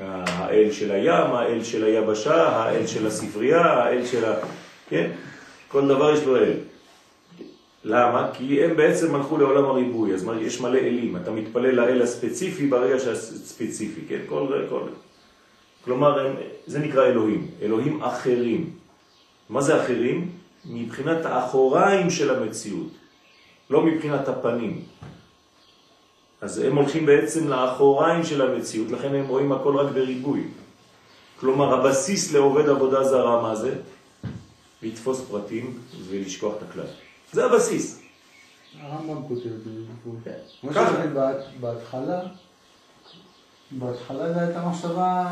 האל 0.00 0.72
של 0.72 0.90
הים, 0.90 1.32
האל 1.32 1.64
של 1.64 1.84
היבשה, 1.84 2.48
האל 2.48 2.86
של 2.86 3.06
הספרייה, 3.06 3.66
האל 3.66 4.06
של 4.06 4.24
ה... 4.24 4.34
כן? 4.88 5.10
כל 5.68 5.88
דבר 5.88 6.14
יש 6.14 6.24
לו 6.24 6.36
אל. 6.36 6.52
למה? 7.84 8.30
כי 8.34 8.64
הם 8.64 8.76
בעצם 8.76 9.14
הלכו 9.14 9.38
לעולם 9.38 9.64
הריבוי, 9.64 10.14
אז 10.14 10.26
יש 10.40 10.60
מלא 10.60 10.78
אלים, 10.78 11.16
אתה 11.16 11.30
מתפלל 11.30 11.74
לאל 11.74 12.02
הספציפי 12.02 12.66
ברגע 12.66 12.98
שהספציפי, 12.98 14.00
כן? 14.08 14.20
כל, 14.26 14.46
כל... 14.68 14.80
כלומר, 15.84 16.26
הם, 16.26 16.32
זה 16.66 16.78
נקרא 16.78 17.06
אלוהים, 17.06 17.46
אלוהים 17.62 18.02
אחרים. 18.02 18.81
מה 19.50 19.60
זה 19.60 19.82
אחרים? 19.84 20.30
מבחינת 20.64 21.24
האחוריים 21.24 22.10
של 22.10 22.36
המציאות, 22.36 22.90
לא 23.70 23.82
מבחינת 23.86 24.28
הפנים. 24.28 24.84
אז 26.40 26.58
הם 26.58 26.76
הולכים 26.76 27.06
בעצם 27.06 27.48
לאחוריים 27.48 28.24
של 28.24 28.42
המציאות, 28.42 28.90
לכן 28.90 29.14
הם 29.14 29.26
רואים 29.26 29.52
הכל 29.52 29.76
רק 29.76 29.92
בריבוי. 29.92 30.44
כלומר, 31.40 31.74
הבסיס 31.74 32.32
לעובד 32.32 32.68
עבודה 32.68 33.04
זרה, 33.04 33.42
מה 33.42 33.54
זה? 33.54 33.74
לתפוס 34.82 35.20
פרטים 35.30 35.78
ולשכוח 36.08 36.54
את 36.58 36.62
הכלל. 36.70 36.86
זה 37.32 37.44
הבסיס. 37.44 38.02
הרמב"ם 38.80 39.28
כותב 39.28 39.46
את 39.46 39.64
זה. 39.64 39.70
כן. 40.24 40.30
כמו. 40.60 40.74
שאמרתי 40.74 41.08
בהתחלה, 41.60 42.20
בהתחלה 43.70 44.32
זו 44.32 44.40
הייתה 44.40 44.66
מחשבה 44.68 45.26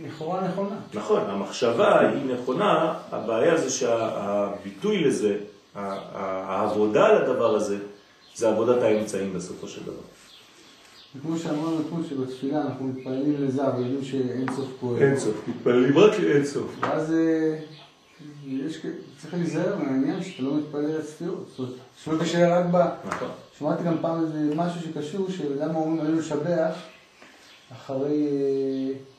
לכאורה 0.00 0.48
נכונה. 0.48 0.76
נכון, 0.94 1.20
המחשבה 1.30 2.00
היא 2.00 2.34
נכונה, 2.34 2.94
הבעיה 3.10 3.56
זה 3.56 3.70
שהביטוי 3.70 5.04
לזה, 5.04 5.38
העבודה 5.74 7.06
על 7.06 7.16
הדבר 7.16 7.54
הזה, 7.54 7.78
זה 8.34 8.48
עבודת 8.48 8.82
האמצעים 8.82 9.32
בסופו 9.32 9.68
של 9.68 9.82
דבר. 9.82 10.02
וכמו 11.16 11.38
שאמרנו 11.38 11.80
אתמול 11.80 12.02
שבתפילה 12.10 12.62
אנחנו 12.62 12.84
מתפללים 12.84 13.44
לזה, 13.44 13.66
אבל 13.66 13.80
יודעים 13.80 14.04
שאין 14.04 14.46
סוף 14.56 14.68
פועל. 14.80 15.14
מתפללים 15.48 15.98
רק 15.98 16.20
לאין 16.20 16.44
סוף. 16.44 16.76
ואז 16.80 17.12
אה, 17.12 17.58
יש, 18.46 18.80
צריך 19.18 19.34
להיזהר 19.34 19.76
מהעניין 19.76 20.22
שאתה 20.22 20.42
לא 20.42 20.56
מתפלל 20.56 20.98
לצפירות. 20.98 21.48
זאת 21.48 21.58
אומרת, 21.58 21.74
שלא 22.04 22.18
תישאר 22.18 22.52
רק 22.52 22.66
ב... 22.70 22.76
נכון. 23.06 23.28
שמעתי 23.58 23.84
גם 23.84 23.96
פעם 24.00 24.24
איזה 24.24 24.54
משהו 24.54 24.80
שקשור, 24.80 25.30
שלמה 25.30 25.78
אומרים 25.78 26.00
עלינו 26.00 26.18
לשבח 26.18 26.74
אחרי... 27.72 28.28
אה, 28.28 29.12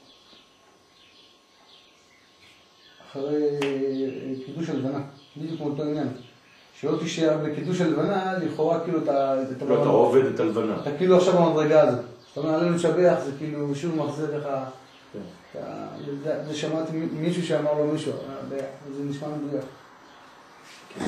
אחרי 3.14 3.44
אה, 3.64 4.46
קידוש 4.46 4.70
הלבנה, 4.70 5.00
בדיוק 5.38 5.58
כמו 5.58 5.70
אותו 5.70 5.84
עניין. 5.84 6.08
שלא 6.80 6.98
תישאר 7.00 7.38
בקידוש 7.38 7.82
הלבנה, 7.82 8.34
לכאורה 8.38 8.80
כאילו 8.80 9.04
אתה... 9.04 9.36
לא, 9.68 9.82
אתה 9.82 9.90
עובד 9.90 10.26
את 10.26 10.40
הלבנה. 10.40 10.76
אתה 10.82 10.98
כאילו 10.98 11.18
עכשיו 11.18 11.34
במדרגה 11.34 11.82
הזאת. 11.82 12.00
זאת 12.28 12.38
אומרת, 12.38 12.62
עלינו 12.62 12.76
לשבח, 12.76 13.16
זה 13.26 13.32
כאילו 13.38 13.76
שוב 13.76 13.96
מחזיר 13.96 14.38
לך... 14.38 14.48
כן. 15.14 15.60
זה- 16.24 16.56
שמעתי 16.56 16.92
מישהו 17.14 17.44
שאמר 17.46 17.74
לו 17.74 17.88
מישהו, 17.88 18.12
אה, 18.12 18.58
זה 18.98 19.04
נשמע 19.04 19.28
מדויק. 19.28 19.64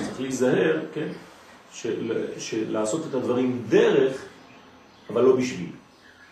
צריך 0.05 0.21
להיזהר, 0.21 0.79
כן, 0.93 1.07
של, 1.71 2.25
של 2.37 2.71
לעשות 2.71 3.01
את 3.09 3.13
הדברים 3.13 3.63
דרך, 3.69 4.25
אבל 5.09 5.21
לא 5.21 5.35
בשביל, 5.35 5.69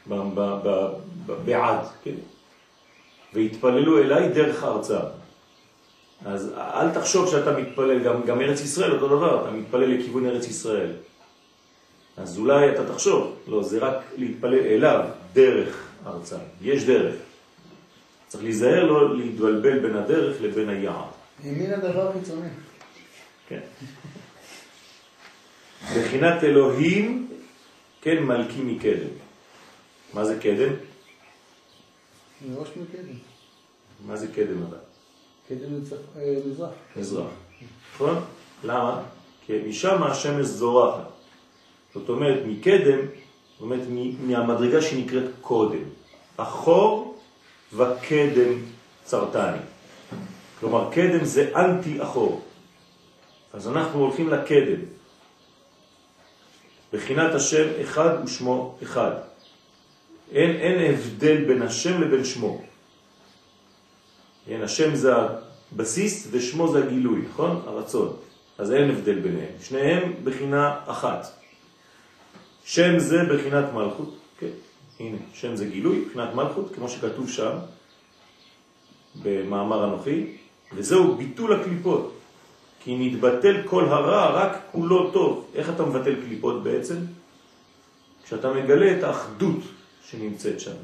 ב, 0.08 0.14
ב, 0.14 0.40
ב, 0.64 0.94
ב, 1.26 1.32
בעד, 1.46 1.86
כן? 2.04 2.16
והתפללו 3.34 4.00
אליי 4.00 4.30
דרך 4.30 4.64
ההרצאה. 4.64 5.06
אז 6.26 6.52
אל 6.58 6.90
תחשוב 6.92 7.32
שאתה 7.32 7.58
מתפלל, 7.58 8.04
גם, 8.04 8.24
גם 8.26 8.42
ארץ 8.42 8.62
ישראל 8.62 8.92
אותו 8.92 9.08
דבר, 9.08 9.42
אתה 9.44 9.52
מתפלל 9.52 9.94
לכיוון 9.94 10.26
ארץ 10.26 10.48
ישראל. 10.48 10.92
אז 12.18 12.38
אולי 12.38 12.70
אתה 12.70 12.94
תחשוב, 12.94 13.36
לא, 13.48 13.64
זה 13.64 13.80
רק 13.80 13.96
להתפלל 14.18 14.60
אליו 14.60 15.06
דרך 15.34 15.88
ההרצאה. 16.06 16.40
יש 16.62 16.84
דרך. 16.84 17.16
צריך 18.28 18.44
להיזהר 18.44 18.84
לא 18.84 19.18
להתבלבל 19.18 19.80
בין 19.80 19.96
הדרך 19.96 20.42
לבין 20.42 20.70
היעד. 20.70 20.96
ימין 21.44 21.74
הדבר 21.74 22.14
חיצוני. 22.14 22.50
כן. 23.48 23.60
בחינת 25.98 26.44
אלוהים, 26.44 27.28
כן, 28.02 28.24
מלכי 28.24 28.62
מקדם. 28.62 29.14
מה 30.14 30.26
זה 30.26 30.40
קדם? 30.40 30.74
מראש 32.48 32.70
מקדם. 32.70 33.18
מה 34.06 34.16
זה 34.16 34.28
קדם 34.28 34.64
אבל? 34.64 34.93
קדם 35.50 35.58
לצפ- 35.82 36.20
אה. 36.20 36.36
מזרח. 36.96 37.28
נכון? 37.96 38.24
למה? 38.64 39.02
כי 39.46 39.54
משם 39.68 40.04
השמש 40.04 40.46
זורחת. 40.46 41.08
זאת 41.94 42.10
אומרת, 42.10 42.40
מקדם, 42.48 43.00
זאת 43.54 43.62
אומרת, 43.62 43.82
מהמדרגה 44.20 44.82
שנקראת 44.82 45.24
קודם. 45.42 45.84
אחור 46.38 47.18
וקדם 47.74 48.54
צרטני. 49.04 49.58
כלומר, 50.60 50.90
קדם 50.92 51.26
זה 51.26 51.52
אנטי 51.56 52.04
אחור. 52.04 52.42
אז 53.54 53.68
אנחנו 53.68 54.00
הולכים 54.00 54.30
לקדם. 54.30 54.82
בחינת 56.94 57.36
השם 57.36 57.68
אחד 57.82 58.10
ושמו 58.26 58.78
אחד. 58.84 59.12
אין, 60.32 60.52
אין 60.56 60.94
הבדל 60.94 61.44
בין 61.44 61.62
השם 61.62 62.02
לבין 62.02 62.26
שמו. 62.26 62.62
כן, 64.46 64.62
השם 64.62 64.96
זה 64.96 65.14
הבסיס 65.72 66.28
ושמו 66.32 66.72
זה 66.72 66.84
הגילוי, 66.84 67.22
נכון? 67.30 67.62
הרצון. 67.66 68.14
אז 68.58 68.72
אין 68.72 68.90
הבדל 68.90 69.20
ביניהם. 69.20 69.54
שניהם 69.62 70.14
בחינה 70.24 70.80
אחת. 70.86 71.28
שם 72.66 73.00
זה 73.00 73.24
בחינת 73.24 73.66
מלכות, 73.74 74.18
כן? 74.40 74.48
הנה, 75.00 75.18
שם 75.34 75.56
זה 75.56 75.66
גילוי, 75.66 76.06
בחינת 76.06 76.34
מלכות, 76.36 76.72
כמו 76.76 76.90
שכתוב 76.90 77.30
שם 77.30 77.52
במאמר 79.24 79.86
אנוכי, 79.86 80.38
וזהו 80.74 81.16
ביטול 81.16 81.62
הקליפות. 81.62 82.14
כי 82.84 82.96
נתבטל 83.00 83.62
כל 83.66 83.86
הרע, 83.86 84.32
רק 84.32 84.62
כולו 84.72 85.12
טוב. 85.12 85.46
איך 85.56 85.70
אתה 85.70 85.84
מבטל 85.84 86.16
קליפות 86.16 86.64
בעצם? 86.64 86.96
כשאתה 88.24 88.54
מגלה 88.54 88.98
את 88.98 89.04
האחדות 89.04 89.60
שנמצאת 90.10 90.60
שם. 90.60 90.76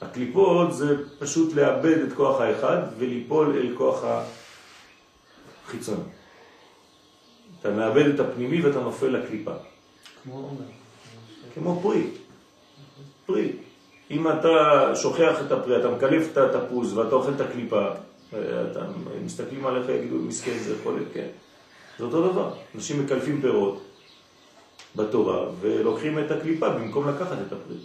הקליפות 0.00 0.72
זה 0.72 0.96
פשוט 1.18 1.54
לאבד 1.54 1.98
את 1.98 2.12
כוח 2.12 2.40
האחד 2.40 2.78
וליפול 2.98 3.56
אל 3.56 3.74
כוח 3.76 4.04
החיצון. 5.66 6.02
אתה 7.60 7.70
מאבד 7.70 8.06
את 8.06 8.20
הפנימי 8.20 8.60
ואתה 8.60 8.80
נופל 8.80 9.08
לקליפה. 9.08 9.52
כמו 11.54 11.80
פרי. 11.82 12.06
פרי. 13.26 13.52
אם 14.10 14.28
אתה 14.28 14.92
שוכח 14.94 15.36
את 15.46 15.52
הפרי, 15.52 15.80
אתה 15.80 15.90
מקלף 15.90 16.32
את 16.32 16.36
התפוז 16.36 16.98
ואתה 16.98 17.14
אוכל 17.14 17.32
את 17.36 17.40
הקליפה, 17.40 17.88
אתה, 18.28 18.86
מסתכלים 19.24 19.66
עליך, 19.66 19.88
יגידו, 19.88 20.16
מסכן, 20.16 20.58
זה 20.58 20.74
חולה, 20.82 21.02
כן. 21.14 21.26
זה 21.98 22.04
אותו 22.04 22.28
דבר. 22.28 22.54
אנשים 22.74 23.04
מקלפים 23.04 23.40
פירות 23.40 23.82
בתורה 24.96 25.46
ולוקחים 25.60 26.18
את 26.18 26.30
הקליפה 26.30 26.68
במקום 26.68 27.08
לקחת 27.08 27.36
את 27.46 27.52
הפרי. 27.52 27.76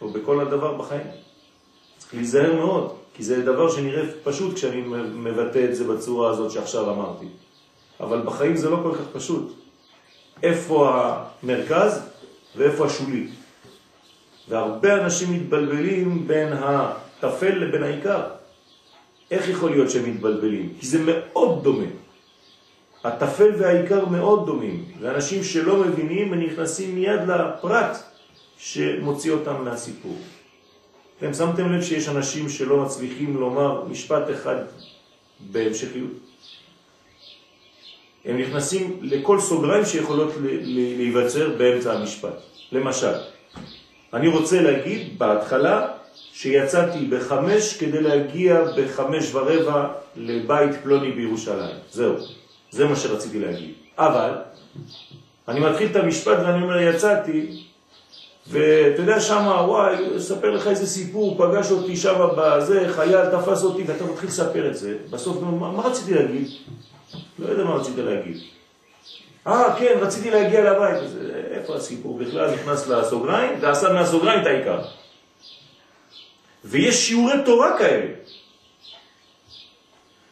או 0.00 0.08
בכל 0.08 0.40
הדבר 0.40 0.74
בחיים. 0.74 1.06
צריך 2.06 2.14
להיזהר 2.14 2.54
מאוד, 2.54 2.92
כי 3.14 3.22
זה 3.22 3.42
דבר 3.42 3.70
שנראה 3.70 4.02
פשוט 4.24 4.54
כשאני 4.54 4.82
מבטא 5.14 5.64
את 5.70 5.76
זה 5.76 5.84
בצורה 5.84 6.30
הזאת 6.30 6.50
שעכשיו 6.50 6.90
אמרתי. 6.90 7.26
אבל 8.00 8.20
בחיים 8.20 8.56
זה 8.56 8.70
לא 8.70 8.78
כל 8.82 8.94
כך 8.94 9.04
פשוט. 9.12 9.52
איפה 10.42 11.00
המרכז 11.42 12.02
ואיפה 12.56 12.86
השולי. 12.86 13.28
והרבה 14.48 15.04
אנשים 15.04 15.32
מתבלבלים 15.32 16.28
בין 16.28 16.52
הטפל 16.52 17.58
לבין 17.58 17.82
העיקר. 17.82 18.22
איך 19.30 19.48
יכול 19.48 19.70
להיות 19.70 19.90
שהם 19.90 20.10
מתבלבלים? 20.10 20.72
כי 20.80 20.86
זה 20.86 20.98
מאוד 21.06 21.62
דומה. 21.62 21.86
הטפל 23.04 23.50
והעיקר 23.58 24.04
מאוד 24.04 24.46
דומים, 24.46 24.84
ואנשים 25.00 25.44
שלא 25.44 25.76
מבינים 25.76 26.34
נכנסים 26.34 26.94
מיד 26.94 27.20
לפרט 27.28 27.96
שמוציא 28.58 29.32
אותם 29.32 29.64
מהסיפור. 29.64 30.16
אתם 31.18 31.34
שמתם 31.34 31.72
לב 31.72 31.82
שיש 31.82 32.08
אנשים 32.08 32.48
שלא 32.48 32.76
מצליחים 32.76 33.36
לומר 33.36 33.84
משפט 33.84 34.30
אחד 34.30 34.56
בהמשכיות? 35.40 36.10
הם 38.24 38.38
נכנסים 38.38 38.98
לכל 39.02 39.40
סוגריים 39.40 39.84
שיכולות 39.84 40.32
להיווצר 40.62 41.48
באמצע 41.58 41.92
המשפט. 41.92 42.40
למשל, 42.72 43.12
אני 44.12 44.28
רוצה 44.28 44.62
להגיד 44.62 45.18
בהתחלה 45.18 45.88
שיצאתי 46.32 47.06
בחמש 47.06 47.76
כדי 47.76 48.00
להגיע 48.00 48.64
בחמש 48.76 49.34
ורבע 49.34 49.88
לבית 50.16 50.70
פלוני 50.82 51.10
בירושלים. 51.10 51.76
זהו, 51.92 52.14
זה 52.70 52.84
מה 52.84 52.96
שרציתי 52.96 53.38
להגיד. 53.38 53.72
אבל 53.98 54.30
אני 55.48 55.60
מתחיל 55.60 55.88
את 55.90 55.96
המשפט 55.96 56.38
ואני 56.38 56.62
אומר 56.62 56.80
יצאתי 56.80 57.65
ואתה 58.48 59.02
יודע 59.02 59.20
שמה, 59.20 59.62
וואי, 59.62 60.16
אספר 60.16 60.50
לך 60.50 60.66
איזה 60.66 60.86
סיפור, 60.86 61.38
פגש 61.38 61.70
אותי 61.70 61.96
שם 61.96 62.28
בזה, 62.36 62.86
חייל 62.96 63.30
תפס 63.30 63.62
אותי, 63.62 63.82
ואתה 63.82 64.04
מתחיל 64.04 64.28
לספר 64.28 64.70
את 64.70 64.76
זה, 64.76 64.96
בסוף 65.10 65.42
מה, 65.42 65.72
מה 65.72 65.82
רציתי 65.82 66.14
להגיד? 66.14 66.48
לא 67.38 67.48
יודע 67.48 67.64
מה 67.64 67.74
רציתי 67.74 68.02
להגיד. 68.02 68.36
אה, 69.46 69.76
כן, 69.78 69.98
רציתי 70.00 70.30
להגיע 70.30 70.72
לבית. 70.72 71.02
איפה 71.50 71.76
הסיפור? 71.76 72.18
בכלל 72.18 72.54
נכנס 72.54 72.88
לסוגריים 72.88 73.58
ועשה 73.60 73.92
מהסוגריים 73.92 74.40
את 74.40 74.46
העיקר. 74.46 74.82
ויש 76.64 77.08
שיעורי 77.08 77.34
תורה 77.44 77.78
כאלה, 77.78 78.06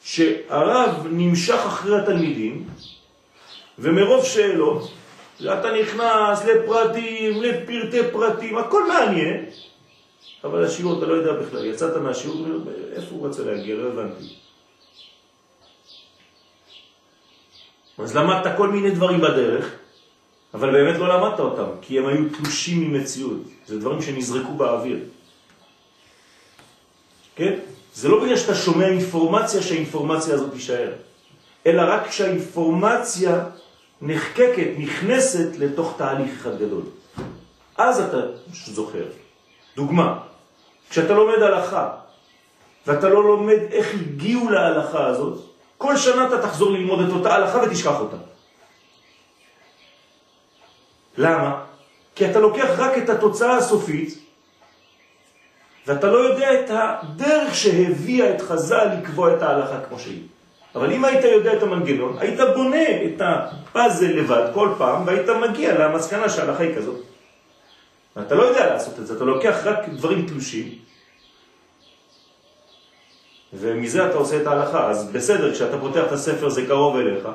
שהרב 0.04 1.06
נמשך 1.10 1.58
אחרי 1.66 1.98
התלמידים, 1.98 2.68
ומרוב 3.78 4.24
שאלות, 4.24 4.90
אתה 5.40 5.72
נכנס 5.82 6.44
לפרטים, 6.44 7.42
לפרטי 7.42 8.00
פרטים, 8.12 8.58
הכל 8.58 8.88
מעניין, 8.88 9.44
אבל 10.44 10.64
השיעור 10.64 10.98
אתה 10.98 11.06
לא 11.06 11.14
יודע 11.14 11.32
בכלל, 11.32 11.64
יצאת 11.64 11.96
מהשיעור, 11.96 12.46
איפה 12.92 13.14
הוא 13.14 13.28
רצה 13.28 13.44
להגיע? 13.44 13.74
לא 13.74 13.88
הבנתי. 13.88 14.24
אז 17.98 18.16
למדת 18.16 18.56
כל 18.56 18.68
מיני 18.68 18.90
דברים 18.90 19.20
בדרך, 19.20 19.70
אבל 20.54 20.70
באמת 20.70 21.00
לא 21.00 21.08
למדת 21.08 21.40
אותם, 21.40 21.70
כי 21.82 21.98
הם 21.98 22.06
היו 22.06 22.24
תלושים 22.28 22.92
ממציאות. 22.92 23.42
זה 23.66 23.80
דברים 23.80 24.02
שנזרקו 24.02 24.52
באוויר. 24.52 24.98
כן? 27.36 27.58
זה 27.94 28.08
לא 28.08 28.24
בגלל 28.24 28.36
שאתה 28.36 28.54
שומע 28.54 28.88
אינפורמציה 28.88 29.62
שהאינפורמציה 29.62 30.34
הזאת 30.34 30.52
תישאר, 30.52 30.92
אלא 31.66 31.82
רק 31.82 32.08
כשהאינפורמציה 32.08 33.44
נחקקת, 34.02 34.68
נכנסת 34.78 35.56
לתוך 35.58 35.94
תהליך 35.96 36.30
אחד 36.40 36.58
גדול. 36.58 36.82
אז 37.76 38.00
אתה 38.00 38.16
זוכר. 38.52 39.04
דוגמה, 39.76 40.18
כשאתה 40.90 41.12
לומד 41.12 41.42
הלכה, 41.42 41.90
ואתה 42.86 43.08
לא 43.08 43.24
לומד 43.24 43.58
איך 43.72 43.94
הגיעו 43.94 44.50
להלכה 44.50 45.06
הזאת, 45.06 45.44
כל 45.78 45.96
שנה 45.96 46.26
אתה 46.28 46.42
תחזור 46.42 46.70
ללמוד 46.70 47.08
את 47.08 47.12
אותה 47.12 47.34
הלכה 47.34 47.58
ותשכח 47.62 48.00
אותה. 48.00 48.16
למה? 51.16 51.64
כי 52.14 52.30
אתה 52.30 52.40
לוקח 52.40 52.68
רק 52.78 52.98
את 52.98 53.08
התוצאה 53.08 53.56
הסופית, 53.56 54.18
ואתה 55.86 56.06
לא 56.06 56.18
יודע 56.18 56.60
את 56.60 56.70
הדרך 56.70 57.54
שהביאה 57.54 58.34
את 58.34 58.40
חז"ל 58.40 58.88
לקבוע 58.98 59.36
את 59.36 59.42
ההלכה 59.42 59.80
כמו 59.88 59.98
שהיא. 59.98 60.22
אבל 60.74 60.92
אם 60.92 61.04
היית 61.04 61.24
יודע 61.24 61.52
את 61.52 61.62
המנגנון, 61.62 62.16
היית 62.18 62.40
בונה 62.56 63.04
את 63.04 63.20
הפאזל 63.20 64.06
לבד 64.06 64.50
כל 64.54 64.68
פעם, 64.78 65.06
והיית 65.06 65.28
מגיע 65.28 65.78
למסקנה 65.78 66.28
שההלכה 66.28 66.62
היא 66.62 66.76
כזאת. 66.76 67.00
אתה 68.18 68.34
לא 68.34 68.42
יודע 68.42 68.72
לעשות 68.72 68.98
את 68.98 69.06
זה, 69.06 69.16
אתה 69.16 69.24
לוקח 69.24 69.60
רק 69.64 69.88
דברים 69.88 70.26
תלושים, 70.26 70.68
ומזה 73.52 74.06
אתה 74.06 74.16
עושה 74.16 74.42
את 74.42 74.46
ההלכה. 74.46 74.90
אז 74.90 75.10
בסדר, 75.12 75.52
כשאתה 75.52 75.78
פותח 75.78 76.02
את 76.06 76.12
הספר 76.12 76.48
זה 76.48 76.66
קרוב 76.66 76.96
אליך, 76.96 77.28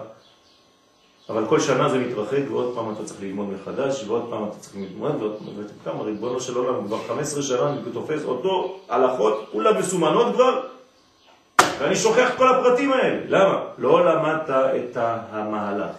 אבל 1.29 1.45
כל 1.47 1.59
שנה 1.59 1.89
זה 1.89 1.97
מתרחק, 1.97 2.41
ועוד 2.49 2.75
פעם 2.75 2.93
אתה 2.93 3.03
צריך 3.03 3.21
ללמוד 3.21 3.47
מחדש, 3.49 4.03
ועוד 4.07 4.27
פעם 4.29 4.43
אתה 4.43 4.59
צריך 4.59 4.75
ללמוד, 4.75 5.15
ועוד 5.21 5.37
פעם, 5.37 5.47
כמה 5.83 6.03
ריבונו 6.03 6.41
של 6.41 6.57
עולם, 6.57 6.87
כבר 6.87 6.97
15 7.07 7.43
שנה 7.43 7.69
אני 7.69 7.77
תופס 7.93 8.23
אותו 8.25 8.79
הלכות, 8.89 9.49
כולה 9.51 9.79
מסומנות 9.79 10.35
כבר, 10.35 10.61
ואני 11.79 11.95
שוכח 11.95 12.31
כל 12.37 12.47
הפרטים 12.47 12.91
האלה. 12.91 13.25
למה? 13.27 13.63
לא 13.77 14.05
למדת 14.05 14.49
את 14.49 14.97
המהלך, 15.31 15.95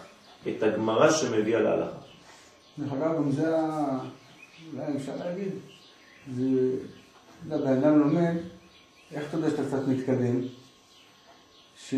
את 0.49 0.63
הגמרה 0.63 1.13
שמביאה 1.13 1.61
להלכה. 1.61 1.91
דרך 2.79 2.93
אגב, 2.93 3.17
גם 3.17 3.31
זה, 3.31 3.57
אולי 4.73 4.97
אפשר 4.97 5.13
להגיד, 5.25 5.53
זה, 6.37 6.43
אתה 7.47 7.55
יודע, 7.55 7.67
בן 7.67 7.77
אדם 7.77 7.99
לומד, 7.99 8.35
איך 9.15 9.25
אתה 9.29 9.37
יודע 9.37 9.51
שאתה 9.51 9.63
קצת 9.63 9.89
מתקדם? 9.89 10.41
ש... 11.77 11.95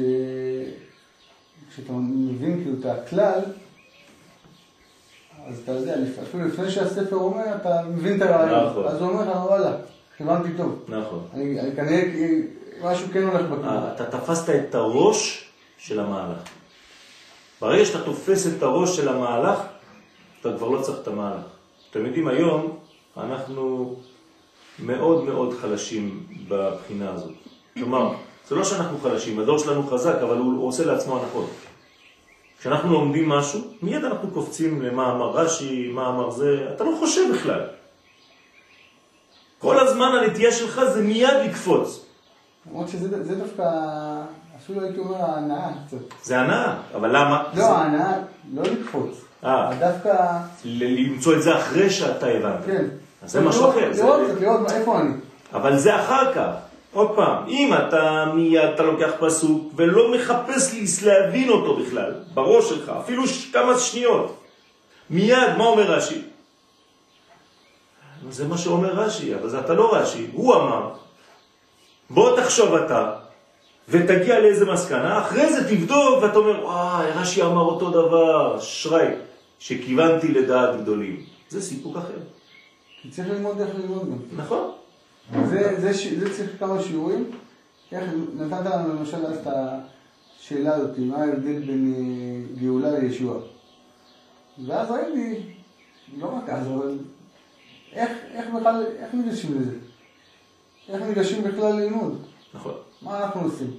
כשאתה 1.70 1.92
מבין 1.92 2.62
כאילו 2.62 2.76
את 2.80 2.86
הכלל, 2.86 3.40
אז 5.46 5.60
אתה 5.64 5.72
יודע, 5.72 5.94
אפילו 6.22 6.46
לפני 6.46 6.70
שהספר 6.70 7.16
אומר, 7.16 7.56
אתה 7.56 7.82
מבין 7.88 8.16
את 8.16 8.22
הרעיון. 8.22 8.70
נכון. 8.70 8.86
אז 8.86 9.00
הוא 9.00 9.10
אומר 9.10 9.30
לך, 9.30 9.36
וואלה, 9.36 9.76
הבנתי 10.20 10.48
טוב. 10.56 10.84
נכון. 10.88 11.26
אני, 11.34 11.60
אני 11.60 11.76
כנראה, 11.76 12.02
משהו 12.84 13.06
כן 13.12 13.22
הולך 13.22 13.46
בכלל. 13.46 13.68
אה, 13.68 13.92
אתה 13.94 14.04
תפסת 14.04 14.50
את 14.50 14.74
הראש 14.74 15.48
של 15.78 16.00
המהלך. 16.00 16.38
ברגע 17.60 17.84
שאתה 17.84 18.04
תופס 18.04 18.46
את 18.46 18.62
הראש 18.62 18.96
של 18.96 19.08
המהלך, 19.08 19.58
אתה 20.40 20.48
כבר 20.56 20.68
לא 20.68 20.82
צריך 20.82 20.98
את 21.02 21.08
המהלך. 21.08 21.42
אתם 21.90 22.06
יודעים, 22.06 22.28
היום 22.28 22.78
אנחנו 23.16 23.94
מאוד 24.78 25.24
מאוד 25.24 25.54
חלשים 25.60 26.26
בבחינה 26.48 27.10
הזאת. 27.10 27.32
כלומר, 27.74 28.14
זה 28.48 28.54
לא 28.54 28.64
שאנחנו 28.64 28.98
חלשים, 28.98 29.38
הדור 29.38 29.58
שלנו 29.58 29.86
חזק, 29.86 30.14
אבל 30.22 30.36
הוא 30.36 30.68
עושה 30.68 30.84
לעצמו 30.84 31.18
הנחות. 31.20 31.50
כשאנחנו 32.60 32.92
לומדים 32.92 33.28
משהו, 33.28 33.60
מיד 33.82 34.04
אנחנו 34.04 34.30
קופצים 34.30 34.82
למה 34.82 35.12
אמר 35.12 35.30
רש"י, 35.30 35.90
מה 35.94 36.08
אמר 36.08 36.30
זה, 36.30 36.68
אתה 36.74 36.84
לא 36.84 36.96
חושב 36.98 37.22
בכלל. 37.34 37.60
כל 39.58 39.78
הזמן 39.78 40.06
הנטייה 40.06 40.52
שלך 40.52 40.80
זה 40.94 41.02
מיד 41.02 41.34
לקפוץ. 41.44 42.11
למרות 42.70 42.88
שזה 42.88 43.34
דווקא, 43.34 43.62
אפילו 44.56 44.82
הייתי 44.82 44.98
אומר 44.98 45.24
ההנאה 45.24 45.68
קצת. 45.86 45.96
זה 46.22 46.40
הנאה, 46.40 46.74
אבל 46.94 47.08
למה? 47.08 47.42
לא, 47.54 47.64
ההנאה, 47.64 48.12
לא 48.54 48.62
לקפוץ. 48.62 49.24
אה. 49.44 49.70
דווקא... 49.78 50.38
למצוא 50.64 51.34
את 51.34 51.42
זה 51.42 51.58
אחרי 51.58 51.90
שאתה 51.90 52.26
הבנת. 52.26 52.64
כן. 52.66 52.84
אז 53.22 53.30
זה 53.32 53.40
משהו 53.40 53.70
אחר. 53.70 53.90
לראות 53.94 54.20
קצת, 54.30 54.40
לראות 54.40 54.70
איפה 54.70 55.00
אני. 55.00 55.10
אבל 55.52 55.76
זה 55.76 56.00
אחר 56.00 56.34
כך. 56.34 56.52
עוד 56.92 57.10
פעם, 57.16 57.48
אם 57.48 57.74
אתה 57.74 58.32
מיד, 58.34 58.70
אתה 58.74 58.82
לוקח 58.82 59.10
פסוק 59.20 59.72
ולא 59.76 60.14
מחפש 60.14 61.02
להבין 61.02 61.48
אותו 61.48 61.76
בכלל, 61.76 62.14
בראש 62.34 62.68
שלך, 62.68 62.92
אפילו 63.00 63.22
כמה 63.52 63.78
שניות, 63.78 64.40
מיד, 65.10 65.56
מה 65.58 65.64
אומר 65.64 65.82
רש"י? 65.82 66.22
זה 68.30 68.48
מה 68.48 68.58
שאומר 68.58 68.92
רש"י, 68.92 69.34
אבל 69.34 69.48
זה 69.48 69.60
אתה 69.60 69.74
לא 69.74 69.94
רש"י, 69.94 70.26
הוא 70.32 70.54
אמר. 70.54 70.90
בוא 72.14 72.40
תחשוב 72.40 72.74
אתה, 72.74 73.12
ותגיע 73.88 74.40
לאיזה 74.40 74.72
מסקנה, 74.72 75.20
אחרי 75.20 75.52
זה 75.52 75.76
תבדוק 75.76 76.22
ואתה 76.22 76.38
אומר, 76.38 76.64
וואי, 76.64 77.10
רש"י 77.10 77.42
אמר 77.42 77.62
אותו 77.62 77.90
דבר, 77.90 78.60
שרי, 78.60 79.08
שכיוונתי 79.58 80.28
לדעת 80.28 80.80
גדולים. 80.80 81.22
זה 81.48 81.62
סיפוק 81.62 81.96
אחר. 81.96 82.18
כי 83.02 83.10
צריך 83.10 83.28
ללמוד 83.28 83.60
איך 83.60 83.70
ללמוד 83.78 84.10
גם. 84.10 84.44
נכון. 84.44 84.70
זה, 85.48 85.80
זה, 85.80 85.92
זה 86.18 86.36
צריך 86.36 86.50
כמה 86.58 86.82
שיעורים. 86.82 87.30
איך 87.92 88.04
נתת 88.36 88.66
לנו 88.66 88.94
למשל 88.94 89.26
אז 89.26 89.36
את 89.36 89.52
השאלה 89.52 90.74
הזאת, 90.74 90.98
מה 90.98 91.16
ההבדל 91.16 91.58
בין 91.58 91.94
אה, 91.96 92.60
גאולה 92.62 92.98
לישועה. 92.98 93.38
ואז 94.66 94.90
ראיתי, 94.90 95.42
לא 96.18 96.26
רק 96.36 96.48
אז, 96.48 96.66
אבל 96.66 96.98
איך, 97.92 98.10
איך 98.34 98.46
בכלל, 98.54 98.84
איך 98.98 99.14
ניגשים 99.14 99.60
לזה? 99.60 99.76
איך 100.88 101.02
ניגשים 101.02 101.44
בכלל 101.44 101.72
ללמוד? 101.72 102.22
נכון. 102.54 102.74
מה 103.02 103.24
אנחנו 103.24 103.40
עושים? 103.40 103.70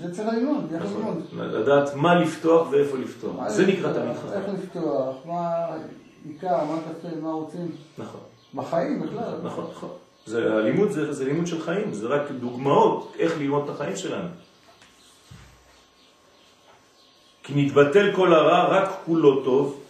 זה 0.00 0.14
צריך 0.14 0.28
ללמוד, 0.28 0.72
יחד 0.72 0.84
נכון. 0.84 1.22
ללמוד. 1.32 1.54
לדעת 1.54 1.94
מה 1.94 2.14
לפתוח 2.14 2.68
ואיפה 2.70 2.96
לפתוח. 2.98 3.48
זה 3.48 3.66
נקרא 3.66 3.92
תלמיד 3.92 4.10
איך 4.10 4.18
חכם. 4.18 4.54
לפתוח, 4.62 5.16
מה 5.24 5.66
עיקר, 6.28 6.64
מה 6.64 6.78
תפקיד, 6.92 7.18
מה 7.18 7.30
רוצים. 7.30 7.72
נכון. 7.98 8.20
בחיים 8.54 9.02
בכלל. 9.02 9.34
נכון, 9.44 9.66
נכון. 9.70 9.90
זה, 10.26 10.54
הלימוד 10.54 10.90
זה, 10.90 11.12
זה 11.12 11.24
לימוד 11.24 11.46
של 11.46 11.62
חיים, 11.62 11.92
זה 11.92 12.06
רק 12.06 12.30
דוגמאות 12.30 13.12
איך 13.18 13.38
ללמוד 13.38 13.64
את 13.64 13.74
החיים 13.74 13.96
שלנו. 13.96 14.28
כי 17.42 17.52
נתבטל 17.56 18.12
כל 18.16 18.34
הרע, 18.34 18.64
רק 18.68 18.90
כולו 19.04 19.44
טוב, 19.44 19.80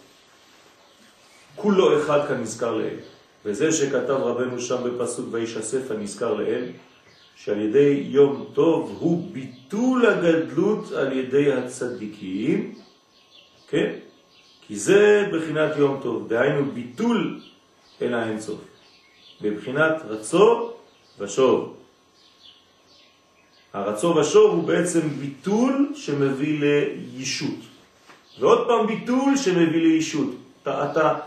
כולו 1.55 2.01
אחד 2.01 2.27
כנזכר 2.27 2.75
לאל. 2.77 2.97
וזה 3.45 3.71
שכתב 3.71 4.11
רבנו 4.11 4.61
שם 4.61 4.83
בפסוק 4.83 5.25
וישסף 5.31 5.91
הנזכר 5.91 6.33
לאל, 6.33 6.65
שעל 7.35 7.61
ידי 7.61 8.03
יום 8.05 8.45
טוב 8.53 8.97
הוא 8.99 9.31
ביטול 9.33 10.05
הגדלות 10.05 10.91
על 10.91 11.13
ידי 11.13 11.53
הצדיקים, 11.53 12.75
כן? 13.67 13.93
כי 14.67 14.75
זה 14.75 15.29
בחינת 15.33 15.71
יום 15.77 15.99
טוב, 16.03 16.27
דהיינו 16.29 16.71
ביטול 16.71 17.41
אל 18.01 18.13
האינסוף. 18.13 18.59
בבחינת 19.41 20.01
רצו 20.07 20.71
ושוב. 21.19 21.75
הרצו 23.73 24.15
ושוב 24.15 24.55
הוא 24.55 24.63
בעצם 24.63 25.09
ביטול 25.09 25.91
שמביא 25.95 26.59
לישות. 26.59 27.59
ועוד 28.39 28.67
פעם 28.67 28.87
ביטול 28.87 29.37
שמביא 29.37 29.81
לישות. 29.81 30.29
אתה, 30.61 30.91
אתה 30.91 31.19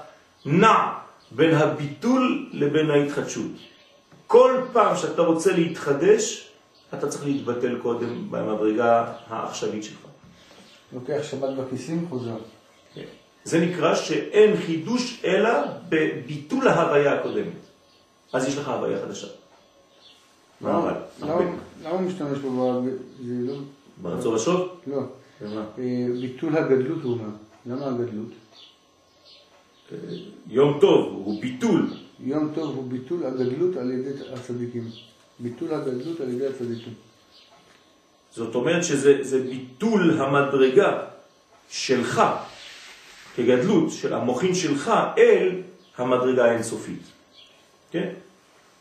נע 0.47 1.04
בין 1.35 1.55
הביטול 1.55 2.47
לבין 2.53 2.91
ההתחדשות. 2.91 3.51
כל 4.27 4.61
פעם 4.73 4.97
שאתה 4.97 5.23
רוצה 5.23 5.53
להתחדש, 5.53 6.49
אתה 6.95 7.09
צריך 7.09 7.25
להתבטל 7.25 7.79
קודם 7.83 8.31
במדרגה 8.31 9.13
העכשווית 9.27 9.85
שלך. 9.85 9.99
לוקח 10.93 11.19
שבת 11.23 11.49
בכיסים, 11.57 12.07
חוזר. 12.09 12.37
זה 13.45 13.61
נקרא 13.61 13.95
שאין 13.95 14.57
חידוש 14.57 15.21
אלא 15.25 15.51
בביטול 15.89 16.69
ההוויה 16.69 17.15
הקודמת. 17.21 17.53
אז 18.33 18.49
יש 18.49 18.59
לך 18.59 18.69
הוויה 18.69 18.99
חדשה. 19.03 19.27
מה 20.61 20.79
אבל? 20.79 20.95
למה- 21.83 22.01
משתמש 22.01 22.39
פה? 22.39 22.81
ב- 22.87 23.25
זה 23.27 23.53
לא... 23.53 23.55
ברצו 24.03 24.33
ושוב? 24.33 24.69
לא. 24.87 24.99
אה, 25.43 25.63
ביטול 26.21 26.57
הגדלות 26.57 27.03
הוא 27.03 27.13
אומר. 27.13 27.29
למה 27.67 27.87
הגדלות? 27.87 28.29
יום 30.49 30.79
טוב 30.81 31.13
הוא 31.25 31.41
ביטול. 31.41 31.91
יום 32.21 32.51
טוב 32.55 32.77
הוא 32.77 32.91
ביטול 32.91 33.27
הגדלות 33.27 33.77
על 33.77 33.91
ידי 33.91 34.11
הצדיקים. 34.33 34.89
ביטול 35.39 35.75
הגדלות 35.75 36.21
על 36.21 36.29
ידי 36.29 36.47
הצדיקים. 36.47 36.93
זאת 38.33 38.55
אומרת 38.55 38.85
שזה 38.85 39.19
זה 39.21 39.43
ביטול 39.43 40.21
המדרגה 40.21 41.03
שלך 41.71 42.23
כגדלות 43.37 43.91
של 43.91 44.15
המוחין 44.15 44.55
שלך 44.55 44.93
אל 45.19 45.51
המדרגה 45.97 46.45
האינסופית. 46.45 47.03
כן? 47.91 48.09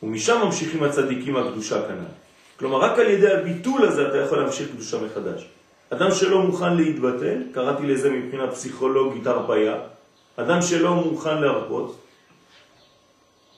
ומשם 0.03 0.41
ממשיכים 0.45 0.83
הצדיקים 0.83 1.37
הקדושה 1.37 1.87
כנ"ל. 1.87 2.11
כלומר, 2.59 2.77
רק 2.77 2.99
על 2.99 3.09
ידי 3.09 3.33
הביטול 3.33 3.85
הזה 3.85 4.07
אתה 4.07 4.17
יכול 4.17 4.37
להמשיך 4.37 4.67
קדושה 4.71 4.97
מחדש. 5.01 5.47
אדם 5.89 6.11
שלא 6.11 6.41
מוכן 6.41 6.77
להתבטל, 6.77 7.37
קראתי 7.53 7.83
לזה 7.83 8.09
מבחינה 8.09 8.51
פסיכולוגית 8.51 9.27
הרפאיה, 9.27 9.75
אדם 10.35 10.61
שלא 10.61 10.95
מוכן 10.95 11.41
להרפות, 11.41 11.95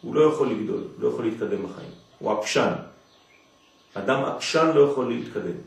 הוא 0.01 0.15
לא 0.15 0.21
יכול 0.21 0.49
לגדול, 0.49 0.83
לא 0.99 1.07
יכול 1.07 1.25
להתקדם 1.25 1.63
בחיים. 1.63 1.89
הוא 2.19 2.31
עקשן. 2.31 2.71
אדם 3.93 4.25
עקשן 4.25 4.71
לא 4.75 4.81
יכול 4.81 5.07
להתקדם. 5.07 5.57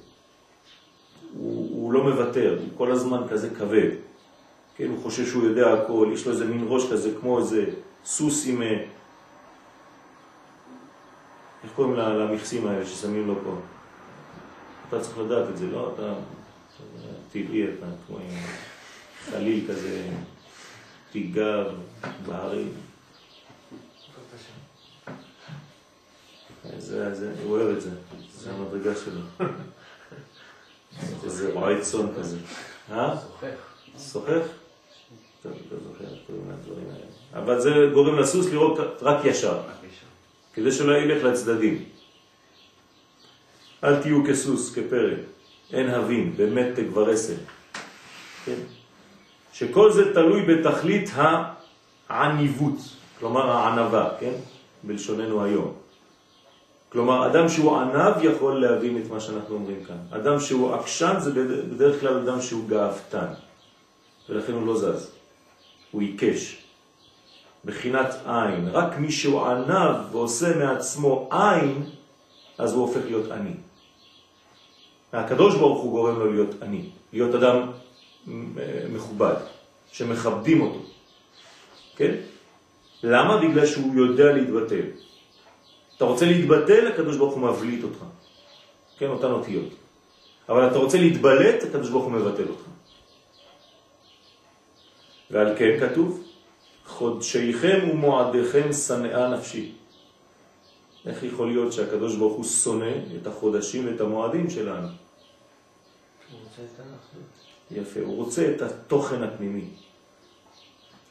הוא, 1.33 1.71
הוא 1.71 1.93
לא 1.93 2.03
מוותר, 2.03 2.59
הוא 2.61 2.69
כל 2.79 2.93
הזמן 2.93 3.29
כזה 3.31 3.51
כבד. 3.51 3.91
כן, 4.77 4.89
הוא 4.89 5.03
חושב 5.03 5.27
שהוא 5.27 5.45
יודע 5.45 5.73
הכל, 5.73 6.11
יש 6.13 6.27
לו 6.27 6.33
איזה 6.33 6.45
מין 6.45 6.65
ראש 6.69 6.93
כזה 6.93 7.11
כמו 7.21 7.39
איזה 7.39 7.65
סוס 8.05 8.47
עם... 8.47 8.63
אה, 8.63 8.85
איך 11.65 11.73
קוראים 11.77 11.95
למכסים 11.97 12.67
האלה 12.67 12.87
ששמים 12.87 13.27
לו 13.27 13.35
פה? 13.45 13.55
אתה 14.89 15.01
צריך 15.01 15.19
לדעת 15.19 15.49
את 15.49 15.57
זה, 15.57 15.67
לא? 15.67 15.93
אתה 15.95 16.13
טבעי, 17.33 17.65
אתה 17.65 17.87
כמו 18.07 18.19
עם 18.19 18.37
חליל 19.31 19.65
כזה, 19.69 20.03
תיגר, 21.13 21.75
בהרים. 22.27 22.73
זה, 26.79 27.15
זה, 27.15 27.35
הוא 27.43 27.57
אוהב 27.57 27.77
את 27.77 27.81
זה, 27.81 27.91
זה 28.35 28.51
המדרגה 28.51 28.93
שלו. 29.05 29.21
איזה 31.25 31.53
רועי 31.53 31.81
צאן 31.81 32.07
כזה. 32.19 32.37
אה? 32.91 33.15
לא 33.43 33.99
האלה. 36.93 37.07
אבל 37.35 37.61
זה 37.61 37.71
גורם 37.95 38.19
לסוס 38.19 38.47
לראות 38.47 38.79
רק 39.03 39.25
ישר. 39.25 39.61
כדי 40.55 40.73
שלא 40.73 40.97
ילך 40.97 41.25
לצדדים. 41.25 41.85
אל 43.85 44.03
תהיו 44.03 44.25
כסוס, 44.29 44.75
כפרא, 44.75 45.15
אין 45.73 45.91
הבין, 45.91 46.37
באמת 46.37 46.67
תגברסם. 46.75 47.35
כן? 48.45 48.78
שכל 49.53 49.93
זה 49.93 50.15
תלוי 50.15 50.43
בתכלית 50.43 51.11
העניבות, 52.09 52.75
כלומר 53.21 53.51
הענבה, 53.51 54.09
כן? 54.21 54.33
בלשוננו 54.85 55.45
היום. 55.45 55.73
כלומר, 56.93 57.27
אדם 57.27 57.49
שהוא 57.49 57.77
ענב 57.79 58.15
יכול 58.23 58.61
להבין 58.61 58.99
את 58.99 59.11
מה 59.11 59.21
שאנחנו 59.21 59.55
אומרים 59.55 59.85
כאן. 59.85 59.97
אדם 60.11 60.41
שהוא 60.41 60.75
עקשן 60.75 61.15
זה 61.19 61.33
בד- 61.33 61.71
בדרך 61.75 62.01
כלל 62.01 62.19
אדם 62.19 62.41
שהוא 62.43 62.69
גאוותן, 62.69 63.27
ולכן 64.29 64.53
הוא 64.53 64.67
לא 64.67 64.77
זז, 64.79 65.11
הוא 65.91 66.01
עיקש. 66.03 66.63
בחינת 67.65 68.15
עין. 68.27 68.69
רק 68.73 68.99
מי 68.99 69.13
שהוא 69.13 69.47
ענב 69.47 69.97
ועושה 70.13 70.57
מעצמו 70.57 71.29
עין, 71.33 71.85
אז 72.59 72.73
הוא 72.75 72.83
הופך 72.83 73.01
להיות 73.05 73.31
עני. 73.31 73.55
הקדוש 75.13 75.55
ברוך 75.57 75.83
הוא 75.83 75.91
גורם 75.91 76.19
לו 76.19 76.33
להיות 76.33 76.63
עני, 76.63 76.89
להיות 77.13 77.35
אדם 77.35 77.71
מכובד, 78.93 79.35
שמכבדים 79.93 80.61
אותו. 80.61 80.81
כן? 81.97 82.15
למה? 83.03 83.37
בגלל 83.37 83.67
שהוא 83.67 83.95
יודע 83.95 84.33
להתבטל. 84.33 84.85
אתה 85.97 86.05
רוצה 86.05 86.27
להתבטל, 86.27 86.87
הקדוש 86.87 87.17
ברוך 87.17 87.35
הוא 87.35 87.43
מבליט 87.43 87.85
אותך. 87.85 88.05
כן, 88.99 89.07
אותן 89.07 89.31
אותיות. 89.31 89.73
אבל 90.49 90.69
אתה 90.69 90.79
רוצה 90.79 90.99
להתבלט, 90.99 91.63
הקדוש 91.63 91.91
ברוך 91.91 92.05
הוא 92.05 92.13
מבטל 92.13 92.49
אותך. 92.49 92.63
ועל 95.31 95.57
כן 95.59 95.81
כתוב, 95.81 96.25
חודשיכם 96.87 97.89
ומועדיכם 97.93 98.73
שנאה 98.73 99.29
נפשי. 99.37 99.73
איך 101.07 101.23
יכול 101.23 101.49
להיות 101.49 101.73
שהקדוש 101.73 102.17
ברוך 102.17 102.37
הוא 102.37 102.45
שונא 102.45 102.93
את 103.23 103.27
החודשים 103.27 103.87
ואת 103.87 104.01
המועדים 104.01 104.51
שלנו? 104.51 104.87
הוא 104.87 106.41
רוצה 106.45 106.63
את 106.63 106.79
האחדות. 106.79 107.39
יפה, 107.71 108.01
הוא 108.01 108.17
רוצה 108.17 108.53
את 108.57 108.63
התוכן 108.63 109.23
הפנימי. 109.23 109.65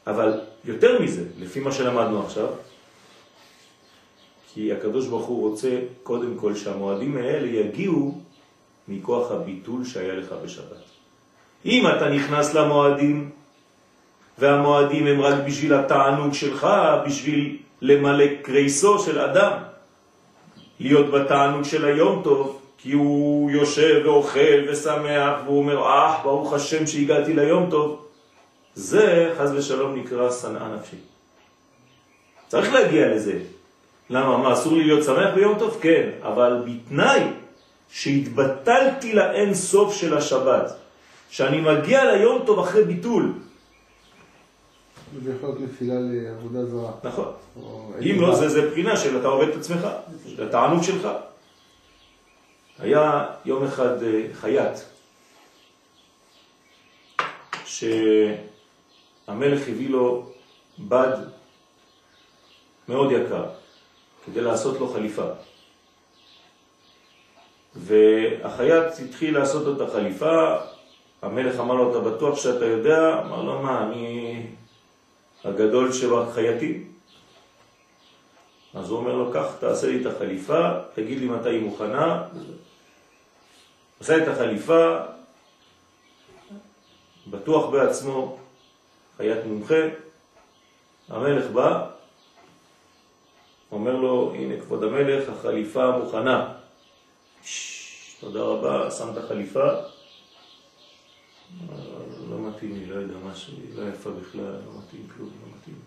אבל 0.06 0.40
יותר 0.64 1.02
מזה, 1.02 1.24
לפי 1.38 1.60
מה 1.60 1.72
שלמדנו 1.72 2.22
עכשיו, 2.22 2.48
כי 4.52 4.72
הקדוש 4.72 5.06
ברוך 5.06 5.26
הוא 5.26 5.50
רוצה 5.50 5.80
קודם 6.02 6.36
כל 6.36 6.54
שהמועדים 6.54 7.16
האלה 7.16 7.46
יגיעו 7.46 8.20
מכוח 8.88 9.30
הביטול 9.30 9.84
שהיה 9.84 10.14
לך 10.14 10.34
בשבת. 10.44 10.84
אם 11.64 11.86
אתה 11.96 12.08
נכנס 12.08 12.54
למועדים, 12.54 13.30
והמועדים 14.38 15.06
הם 15.06 15.20
רק 15.20 15.34
בשביל 15.46 15.74
התענוג 15.74 16.34
שלך, 16.34 16.66
בשביל 17.06 17.56
למלא 17.82 18.24
קרייסו 18.42 18.98
של 18.98 19.18
אדם, 19.18 19.52
להיות 20.80 21.10
בתענוג 21.10 21.64
של 21.64 21.84
היום 21.84 22.20
טוב, 22.24 22.57
כי 22.78 22.92
הוא 22.92 23.50
יושב 23.50 24.02
ואוכל 24.04 24.68
ושמח, 24.68 25.40
והוא 25.44 25.58
אומר, 25.58 25.82
אה, 25.82 26.20
ברוך 26.22 26.52
השם 26.52 26.86
שהגעתי 26.86 27.32
ליום 27.32 27.70
טוב, 27.70 28.04
זה 28.74 29.34
חז 29.38 29.52
ושלום 29.54 29.96
נקרא 29.96 30.30
שנאה 30.30 30.68
נפשי. 30.76 30.96
צריך 32.48 32.72
להגיע 32.72 33.08
לזה. 33.08 33.38
למה? 34.10 34.36
מה, 34.36 34.52
אסור 34.52 34.72
לי 34.72 34.84
להיות 34.84 35.04
שמח 35.04 35.34
ביום 35.34 35.58
טוב? 35.58 35.78
כן, 35.80 36.10
אבל 36.22 36.62
בתנאי 36.66 37.20
שהתבטלתי 37.90 39.12
לאין 39.12 39.54
סוף 39.54 39.94
של 39.94 40.16
השבת, 40.16 40.72
שאני 41.30 41.60
מגיע 41.60 42.14
ליום 42.14 42.42
טוב 42.46 42.58
אחרי 42.58 42.84
ביטול. 42.84 43.32
זה 45.24 45.32
יכול 45.36 45.48
להיות 45.48 45.60
נפילה 45.60 45.94
לעבודה 45.98 46.64
זרה. 46.64 46.90
נכון. 47.04 47.32
אם 48.00 48.20
לא, 48.20 48.34
זה, 48.34 48.48
זה 48.48 48.70
בחינה 48.70 48.96
של 48.96 49.18
אתה 49.20 49.28
עובד 49.28 49.48
את 49.48 49.56
עצמך, 49.56 49.86
של 50.36 50.48
התענוג 50.48 50.82
שלך. 50.82 51.08
היה 52.78 53.26
יום 53.44 53.64
אחד 53.64 54.02
אה, 54.02 54.22
חייט, 54.34 54.78
שהמלך 57.64 58.38
הביא 59.68 59.88
לו 59.88 60.26
בד 60.78 61.16
מאוד 62.88 63.12
יקר, 63.12 63.44
כדי 64.26 64.40
לעשות 64.40 64.80
לו 64.80 64.88
חליפה. 64.88 65.26
והחייט 67.76 68.84
התחיל 69.04 69.38
לעשות 69.38 69.76
את 69.76 69.80
החליפה, 69.88 70.56
המלך 71.22 71.60
אמר 71.60 71.74
לו, 71.74 71.90
אתה 71.90 72.00
בטוח 72.10 72.38
שאתה 72.38 72.64
יודע? 72.64 73.20
אמר 73.20 73.42
לו, 73.42 73.62
מה, 73.62 73.82
אני 73.82 74.42
הגדול 75.44 75.92
שבחייטים. 75.92 76.92
אז 78.74 78.90
הוא 78.90 78.98
אומר 78.98 79.14
לו, 79.14 79.32
קח, 79.32 79.46
תעשה 79.60 79.86
לי 79.86 80.00
את 80.00 80.06
החליפה, 80.06 80.70
תגיד 80.94 81.18
לי 81.18 81.26
מתי 81.26 81.48
היא 81.48 81.62
מוכנה. 81.62 82.22
עשה 84.00 84.22
את 84.22 84.28
החליפה, 84.28 84.98
בטוח 87.26 87.70
בעצמו, 87.70 88.38
חיית 89.16 89.44
מומחה, 89.44 89.74
המלך 91.08 91.50
בא, 91.50 91.90
אומר 93.72 93.96
לו, 93.96 94.34
הנה 94.34 94.60
כבוד 94.60 94.84
המלך, 94.84 95.28
החליפה 95.28 95.98
מוכנה. 95.98 96.54
תודה 98.20 98.40
רבה, 98.40 98.90
שם 98.90 99.12
את 99.12 99.16
החליפה. 99.16 99.68
לא 102.28 102.38
מתאים 102.40 102.74
לי, 102.74 102.86
לא 102.86 102.94
יודע 102.94 103.14
משהו, 103.24 103.52
לא 103.74 103.88
יפה 103.88 104.10
בכלל, 104.10 104.42
לא 104.42 104.72
מתאים 104.78 105.06
כלום, 105.16 105.28
לא 105.28 105.58
מתאים. 105.58 105.78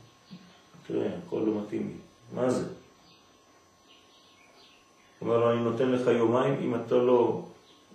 תראה, 0.88 1.10
הכל 1.28 1.44
לא 1.46 1.62
מתאים 1.62 1.88
לי. 1.88 1.98
מה 2.42 2.50
זה? 2.50 2.68
אומר 5.22 5.38
לו, 5.38 5.52
אני 5.52 5.64
נותן 5.64 5.92
לך 5.92 6.08
יומיים, 6.08 6.60
אם 6.62 6.76
אתה 6.76 6.96
לא 6.96 7.44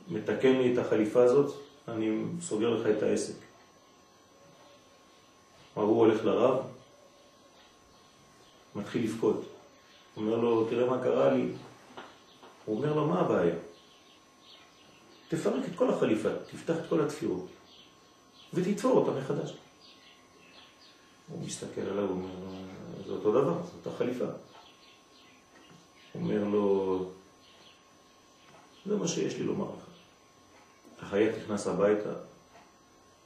מתקן 0.09 0.53
לי 0.53 0.73
את 0.73 0.79
החליפה 0.79 1.23
הזאת, 1.23 1.55
אני 1.89 2.23
סוגר 2.41 2.71
לך 2.71 2.87
את 2.99 3.03
העסק. 3.03 3.35
כלומר, 5.75 5.89
הוא 5.89 5.99
הולך 5.99 6.25
לרב, 6.25 6.67
מתחיל 8.75 9.05
לבכות. 9.05 9.45
אומר 10.17 10.37
לו, 10.37 10.65
תראה 10.71 10.91
מה 10.91 11.03
קרה 11.03 11.35
לי. 11.35 11.49
הוא 12.65 12.77
אומר 12.77 12.95
לו, 12.95 13.07
מה 13.07 13.21
הבעיה? 13.21 13.55
תפרק 15.29 15.65
את 15.65 15.77
כל 15.77 15.91
החליפה, 15.91 16.29
תפתח 16.51 16.75
את 16.81 16.89
כל 16.89 17.01
התפירות 17.01 17.47
ותתפור 18.55 18.99
אותה 18.99 19.21
מחדש. 19.21 19.57
הוא 21.29 21.47
מסתכל 21.47 21.81
עליו, 21.81 22.05
הוא 22.05 22.11
אומר 22.11 22.29
זה 23.07 23.13
אותו 23.13 23.31
דבר, 23.31 23.63
זו 23.63 23.71
אותה 23.79 23.99
חליפה. 23.99 24.25
הוא 26.13 26.23
אומר 26.23 26.45
לו, 26.45 27.07
זה 28.87 28.97
מה 28.97 29.09
שיש 29.09 29.35
לי 29.35 29.43
לומר 29.43 29.65
לך. 29.65 29.86
החייט 31.07 31.31
נכנס 31.45 31.67
הביתה, 31.67 32.09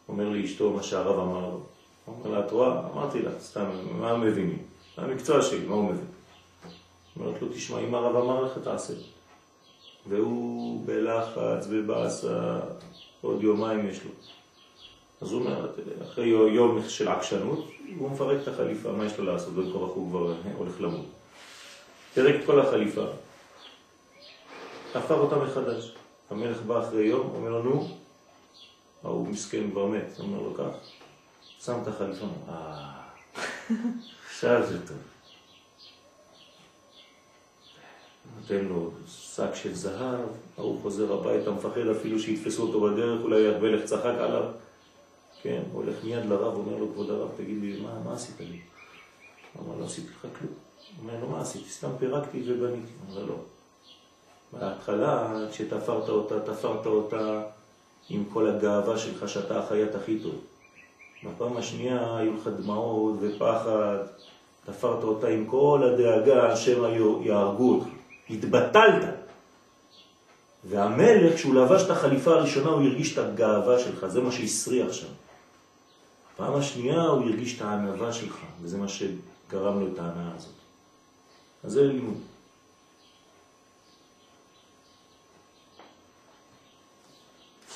אומר 0.08 0.28
לאשתו 0.28 0.70
מה 0.70 0.82
שהרב 0.82 1.18
אמר 1.18 1.40
לו. 1.40 1.60
אומר 2.06 2.38
לה, 2.38 2.46
את 2.46 2.50
רואה? 2.50 2.80
אמרתי 2.92 3.22
לה, 3.22 3.30
סתם, 3.40 3.66
מה 3.92 4.16
מבינים? 4.16 4.58
המקצוע 4.96 5.42
שלי, 5.42 5.66
מה 5.66 5.74
הוא 5.74 5.84
מבין? 5.84 6.06
אומרת 7.16 7.42
לו, 7.42 7.48
תשמע, 7.48 7.78
אם 7.78 7.94
הרב 7.94 8.16
אמר 8.16 8.44
לך, 8.44 8.52
תעשה. 8.64 8.92
והוא 10.06 10.86
בלחץ 10.86 11.66
ובאסה, 11.68 12.60
עוד 13.20 13.42
יומיים 13.42 13.88
יש 13.88 14.04
לו. 14.04 14.10
אז 15.20 15.32
הוא 15.32 15.40
אומר, 15.40 15.70
אחרי 16.02 16.26
יום 16.28 16.88
של 16.88 17.08
עקשנות, 17.08 17.68
הוא 17.98 18.10
מפרק 18.10 18.42
את 18.42 18.48
החליפה, 18.48 18.92
מה 18.92 19.06
יש 19.06 19.18
לו 19.18 19.24
לעשות? 19.24 19.54
בין 19.54 19.72
כה 19.72 19.78
הוא 19.78 20.10
כבר 20.10 20.34
הולך 20.56 20.80
למות. 20.80 21.06
פרק 22.14 22.34
את 22.40 22.46
כל 22.46 22.60
החליפה, 22.60 23.04
תפר 24.92 25.14
אותה 25.14 25.36
מחדש. 25.36 25.94
המלך 26.30 26.62
בא 26.62 26.88
אחרי 26.88 27.06
יום, 27.06 27.30
אומר 27.34 27.50
לו, 27.50 27.62
נו, 27.62 27.88
ההוא 29.04 29.28
מסכן 29.28 29.70
כבר 29.70 29.86
מת, 29.86 30.18
אומר 30.18 30.42
לו 30.42 30.54
כך, 30.54 30.70
שם 31.60 31.78
את 31.82 31.88
החליפה, 31.88 32.26
אה, 32.48 33.00
עכשיו 34.26 34.66
זה 34.66 34.86
טוב. 34.86 34.96
נותן 38.40 38.64
לו 38.64 38.90
שק 39.08 39.54
של 39.54 39.74
זהב, 39.74 40.20
ההוא 40.58 40.82
חוזר 40.82 41.12
הביתה, 41.12 41.50
מפחד 41.50 41.86
אפילו 42.00 42.18
שיתפסו 42.18 42.62
אותו 42.62 42.80
בדרך, 42.80 43.20
אולי 43.22 43.54
המלך 43.54 43.84
צחק 43.84 44.04
עליו. 44.04 44.44
כן, 45.42 45.62
הוא 45.72 45.82
הולך 45.82 46.04
מיד 46.04 46.26
לרב, 46.26 46.54
אומר 46.54 46.76
לו, 46.76 46.92
כבוד 46.92 47.10
הרב, 47.10 47.28
תגיד 47.36 47.58
לי, 47.62 47.80
מה, 47.80 48.00
מה 48.04 48.14
עשית 48.14 48.40
לי? 48.40 48.60
הוא 49.52 49.66
אומר, 49.66 49.80
לא 49.80 49.84
עשיתי 49.84 50.08
לך 50.08 50.20
כלום. 50.20 50.52
הוא 50.96 51.02
אומר 51.02 51.20
לו, 51.20 51.28
מה 51.28 51.40
עשיתי? 51.40 51.70
סתם 51.70 51.90
פירקתי 51.98 52.42
ובניתי. 52.46 52.92
הוא 53.06 53.16
אומר, 53.16 53.26
לא. 53.26 53.36
בהתחלה, 54.52 55.32
כשתפרת 55.50 56.08
אותה, 56.08 56.40
תפרת 56.40 56.86
אותה 56.86 57.42
עם 58.08 58.24
כל 58.32 58.48
הגאווה 58.48 58.98
שלך 58.98 59.28
שאתה 59.28 59.58
החייט 59.58 59.94
הכי 59.94 60.18
טוב. 60.18 60.34
בפעם 61.24 61.56
השנייה 61.56 62.16
היו 62.16 62.36
לך 62.36 62.48
דמעות 62.48 63.14
ופחד, 63.20 63.96
תפרת 64.66 65.04
אותה 65.04 65.28
עם 65.28 65.46
כל 65.46 65.82
הדאגה 65.82 66.56
שהם 66.56 66.82
יהרגו 67.22 67.74
אותך. 67.74 67.86
התבטלת. 68.30 69.14
והמלך, 70.64 71.34
כשהוא 71.34 71.54
לבש 71.54 71.82
את 71.82 71.90
החליפה 71.90 72.30
הראשונה, 72.30 72.70
הוא 72.70 72.82
הרגיש 72.82 73.12
את 73.12 73.18
הגאווה 73.18 73.78
שלך, 73.78 74.06
זה 74.06 74.20
מה 74.20 74.32
שהסריח 74.32 74.92
שם. 74.92 75.06
פעם 76.36 76.54
השנייה 76.54 77.02
הוא 77.02 77.22
הרגיש 77.22 77.56
את 77.56 77.62
הענבה 77.62 78.12
שלך, 78.12 78.36
וזה 78.62 78.78
מה 78.78 78.88
שגרם 78.88 79.80
לו 79.80 79.86
את 79.94 79.98
ההנאה 79.98 80.34
הזאת. 80.36 80.54
אז 81.64 81.72
זה 81.72 81.86
לימוד. 81.86 82.20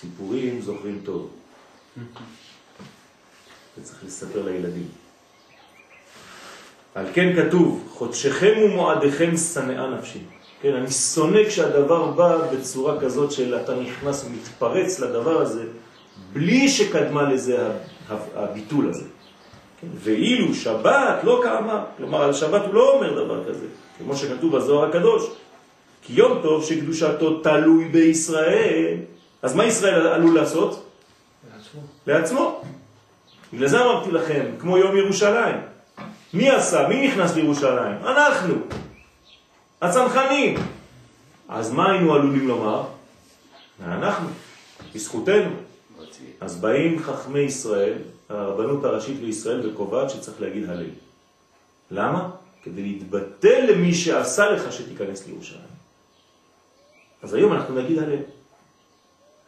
סיפורים 0.05 0.61
זוכרים 0.61 1.01
טוב. 1.05 1.29
זה 3.77 3.83
צריך 3.83 4.05
לספר 4.07 4.43
לילדים. 4.43 4.89
על 6.95 7.07
כן 7.15 7.33
כתוב, 7.37 7.89
חודשכם 7.91 8.53
ומועדיכם 8.65 9.37
שנאה 9.37 9.91
נפשי. 9.91 10.19
כן, 10.63 10.75
אני 10.75 10.91
שונא 10.91 11.45
כשהדבר 11.49 12.11
בא 12.11 12.53
בצורה 12.53 13.01
כזאת 13.01 13.33
של 13.33 13.57
אתה 13.57 13.75
נכנס 13.75 14.25
ומתפרץ 14.25 15.01
לדבר 15.01 15.41
הזה, 15.43 15.65
בלי 16.33 16.69
שקדמה 16.69 17.23
לזה 17.23 17.69
הביטול 18.35 18.89
הזה. 18.91 19.05
כן? 19.81 19.87
ואילו 19.95 20.55
שבת 20.55 21.25
לא 21.25 21.41
קמה, 21.43 21.85
כלומר 21.97 22.23
על 22.23 22.33
שבת 22.33 22.63
הוא 22.67 22.75
לא 22.75 22.95
אומר 22.95 23.25
דבר 23.25 23.45
כזה, 23.49 23.67
כמו 23.99 24.17
שכתוב 24.17 24.57
בזוהר 24.57 24.89
הקדוש, 24.89 25.31
כי 26.03 26.13
יום 26.13 26.39
טוב 26.43 26.65
שקדושתו 26.65 27.41
תלוי 27.41 27.85
בישראל, 27.85 28.97
אז 29.45 29.55
מה 29.55 29.65
ישראל 29.65 30.07
עלול 30.07 30.35
לעשות? 30.35 30.87
לעצמו. 31.55 31.81
לעצמו. 32.07 32.63
בגלל 33.53 33.69
זה 33.69 33.81
אמרתי 33.81 34.11
לכם, 34.11 34.45
כמו 34.61 34.79
יום 34.79 34.97
ירושלים. 34.97 35.57
מי 36.35 36.51
עשה? 36.51 36.89
מי 36.89 37.09
נכנס 37.09 37.35
לירושלים? 37.35 37.97
אנחנו. 38.07 38.55
הצנחנים. 39.81 40.59
אז 41.49 41.73
מה 41.73 41.91
היינו 41.91 42.15
עלולים 42.15 42.49
לומר? 42.49 42.83
אנחנו, 43.85 44.29
בזכותנו. 44.95 45.51
אז 46.41 46.61
באים 46.61 47.03
חכמי 47.03 47.41
ישראל, 47.41 47.99
הרבנות 48.29 48.85
הראשית 48.85 49.21
לישראל, 49.21 49.69
וקובעת 49.69 50.11
שצריך 50.11 50.41
להגיד 50.41 50.71
הלל. 50.71 50.91
למה? 51.91 52.31
כדי 52.63 52.83
להתבטל 52.83 53.67
למי 53.69 53.95
שעשה 53.95 54.51
לך 54.51 54.73
שתיכנס 54.73 55.27
לירושלים. 55.27 55.75
אז 57.23 57.35
היום 57.35 57.53
אנחנו 57.53 57.75
נגיד 57.75 57.99
הלל. 57.99 58.19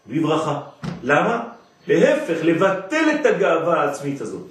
בברכה. 0.08 0.60
למה? 1.02 1.42
להפך, 1.88 2.38
לבטל 2.42 3.04
את 3.20 3.26
הגאווה 3.26 3.80
העצמית 3.80 4.20
הזאת. 4.20 4.46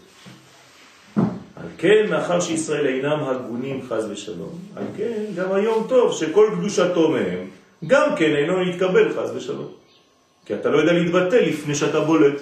על 1.56 1.68
כן, 1.78 2.06
מאחר 2.10 2.40
שישראל 2.40 2.86
אינם 2.86 3.24
הגונים 3.24 3.82
חז 3.90 4.08
ושלום, 4.10 4.60
על 4.76 4.84
כן 4.98 5.24
גם 5.36 5.52
היום 5.52 5.86
טוב 5.90 6.14
שכל 6.14 6.50
קדושתו 6.58 7.10
מהם 7.10 7.48
גם 7.88 8.16
כן 8.18 8.36
אינו 8.36 8.64
להתקבל 8.64 9.14
חז 9.14 9.36
ושלום. 9.36 9.72
כי 10.46 10.54
אתה 10.54 10.70
לא 10.70 10.78
יודע 10.78 10.94
להתבטא 10.94 11.36
לפני 11.36 11.76
שאתה 11.76 12.00
בולט. 12.00 12.42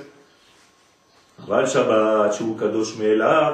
אבל 1.46 1.66
שבת 1.66 2.34
שהוא 2.34 2.60
קדוש 2.60 2.98
מאליו, 2.98 3.54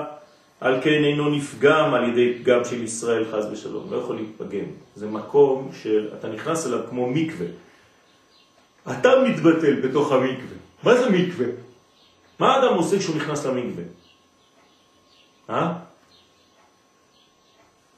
על 0.61 0.81
כן 0.81 1.03
אינו 1.03 1.29
נפגם 1.29 1.93
על 1.93 2.09
ידי 2.09 2.33
פגם 2.39 2.65
של 2.65 2.83
ישראל 2.83 3.25
חז 3.31 3.47
ושלום, 3.51 3.87
לא 3.91 3.97
יכול 3.97 4.15
להתפגם. 4.15 4.65
זה 4.95 5.07
מקום 5.07 5.69
שאתה 5.83 6.27
נכנס 6.27 6.67
אליו 6.67 6.79
כמו 6.89 7.09
מקווה. 7.09 7.47
אתה 8.91 9.09
מתבטל 9.27 9.81
בתוך 9.81 10.11
המקווה. 10.11 10.57
מה 10.83 10.97
זה 10.97 11.09
מקווה? 11.09 11.45
מה 12.39 12.55
האדם 12.55 12.75
עושה 12.75 12.99
כשהוא 12.99 13.15
נכנס 13.15 13.45
למקווה? 13.45 13.83
אה? 15.49 15.73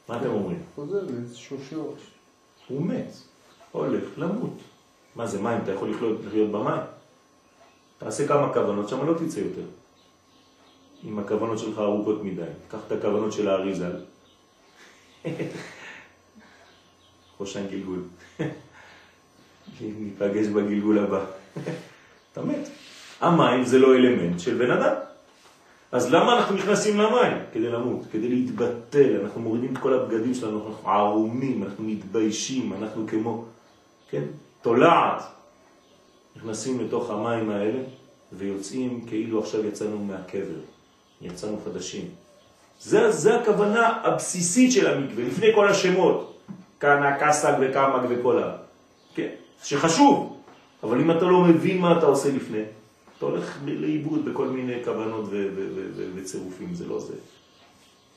מה 0.08 0.16
אתם 0.16 0.30
אומרים? 0.30 0.62
חוזר 0.74 1.02
לאיזשהו 1.02 1.56
שורש. 1.70 2.00
הוא 2.68 2.86
מת, 2.86 3.12
הולך 3.72 4.04
למות. 4.16 4.58
מה 5.16 5.26
זה 5.26 5.42
מים? 5.42 5.58
אתה 5.62 5.72
יכול 5.72 5.90
לחיות, 5.90 6.20
לחיות 6.24 6.50
במים? 6.50 6.82
תעשה 7.98 8.28
כמה 8.28 8.52
כוונות, 8.52 8.88
שם 8.88 9.06
לא 9.06 9.14
תצא 9.18 9.40
יותר. 9.40 9.64
אם 11.04 11.18
הכוונות 11.18 11.58
שלך 11.58 11.78
ארוכות 11.78 12.22
מדי. 12.24 12.42
קח 12.68 12.78
את 12.86 12.92
הכוונות 12.92 13.32
של 13.32 13.48
האריזל. 13.48 14.00
חושן 17.38 17.66
גלגול. 17.66 18.02
ניפגש 19.80 20.46
בגלגול 20.46 20.98
הבא. 20.98 21.24
אתה 22.32 22.42
מת. 22.42 22.68
המים 23.20 23.64
זה 23.64 23.78
לא 23.78 23.94
אלמנט 23.94 24.40
של 24.40 24.54
בן 24.54 24.70
אדם. 24.70 24.94
אז 25.92 26.12
למה 26.12 26.38
אנחנו 26.38 26.56
נכנסים 26.56 27.00
למים? 27.00 27.36
כדי 27.52 27.68
למות, 27.68 28.00
כדי 28.12 28.28
להתבטל, 28.28 29.20
אנחנו 29.22 29.40
מורידים 29.40 29.72
את 29.72 29.78
כל 29.78 29.94
הבגדים 29.94 30.34
שלנו, 30.34 30.68
אנחנו 30.68 30.90
ערומים, 30.90 31.62
אנחנו 31.62 31.84
מתביישים, 31.84 32.72
אנחנו 32.72 33.06
כמו, 33.06 33.44
כן? 34.10 34.22
תולעת, 34.62 35.22
נכנסים 36.36 36.80
לתוך 36.80 37.10
המים 37.10 37.50
האלה 37.50 37.78
ויוצאים 38.32 39.04
כאילו 39.06 39.40
עכשיו 39.40 39.66
יצאנו 39.66 40.04
מהקבר, 40.04 40.60
יצאנו 41.22 41.60
חדשים. 41.64 42.04
זה, 42.80 43.10
זה 43.10 43.40
הכוונה 43.40 44.00
הבסיסית 44.04 44.72
של 44.72 44.86
המקווה, 44.86 45.24
לפני 45.24 45.46
כל 45.54 45.68
השמות, 45.68 46.38
כנה, 46.80 47.16
קסק 47.20 47.54
וקמק 47.60 48.02
וכל 48.08 48.42
ה... 48.42 48.56
שחשוב, 49.62 50.36
אבל 50.82 51.00
אם 51.00 51.10
אתה 51.10 51.24
לא 51.24 51.40
מבין 51.40 51.78
מה 51.78 51.98
אתה 51.98 52.06
עושה 52.06 52.32
לפני, 52.32 52.62
אתה 53.18 53.26
הולך 53.26 53.58
לאיבוד 53.66 54.24
בכל 54.24 54.46
מיני 54.48 54.84
כוונות 54.84 55.24
וצירופים, 56.14 56.74
זה 56.74 56.86
לא 56.86 57.00
זה. 57.00 57.14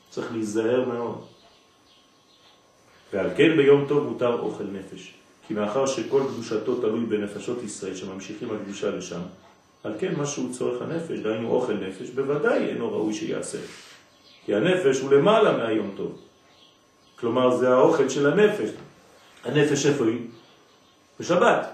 צריך 0.10 0.32
להיזהר 0.32 0.86
מאוד. 0.90 1.22
ועל 3.14 3.30
כן 3.38 3.58
ביום 3.58 3.86
טוב 3.88 4.04
מותר 4.04 4.40
אוכל 4.40 4.64
נפש. 4.64 5.14
כי 5.48 5.54
מאחר 5.54 5.86
שכל 5.86 6.22
קדושתו 6.34 6.76
תלוי 6.82 7.06
בנפשות 7.06 7.64
ישראל 7.64 7.96
שממשיכים 7.96 8.50
הקדושה 8.52 8.90
לשם, 8.90 9.22
על 9.84 9.94
כן 10.00 10.14
מה 10.18 10.26
שהוא 10.26 10.54
צורך 10.54 10.82
הנפש, 10.82 11.20
דהיינו 11.20 11.52
אוכל 11.52 11.74
נפש, 11.74 12.10
בוודאי 12.10 12.66
אינו 12.66 12.92
ראוי 12.92 13.14
שיעשה. 13.14 13.58
כי 14.46 14.56
הנפש 14.56 15.00
הוא 15.00 15.12
למעלה 15.12 15.58
מהיום 15.58 15.92
טוב. 15.98 16.22
כלומר 17.20 17.58
זה 17.58 17.70
האוכל 17.74 18.10
של 18.10 18.32
הנפש. 18.32 18.70
הנפש 19.44 19.86
איפה 19.86 20.06
היא? 20.06 20.20
בשבת. 21.20 21.68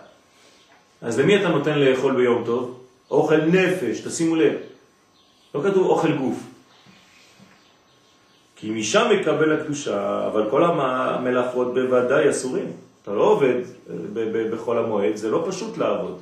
אז 1.02 1.20
למי 1.20 1.40
אתה 1.40 1.50
נותן 1.50 1.80
לאכול 1.80 2.16
ביום 2.16 2.44
טוב? 2.46 2.80
אוכל 3.12 3.42
נפש, 3.42 4.00
תשימו 4.00 4.36
לב. 4.36 4.54
לא 5.56 5.62
כתוב 5.64 5.88
אוכל 5.88 6.12
גוף. 6.18 6.38
כי 8.56 8.70
משם 8.70 9.10
מקבל 9.20 9.62
הקדושה, 9.62 10.28
אבל 10.28 10.50
כל 10.50 10.64
המלאכות 10.64 11.74
בוודאי 11.74 12.30
אסורים. 12.30 12.72
אתה 13.04 13.14
לא 13.14 13.24
עובד 13.24 13.56
אה, 13.90 13.96
בכל 14.52 14.78
המועד, 14.78 15.16
זה 15.16 15.30
לא 15.30 15.46
פשוט 15.50 15.78
לעבוד. 15.78 16.20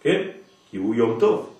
כן? 0.00 0.22
כי 0.70 0.76
הוא 0.76 0.94
יום 0.94 1.20
טוב. 1.20 1.54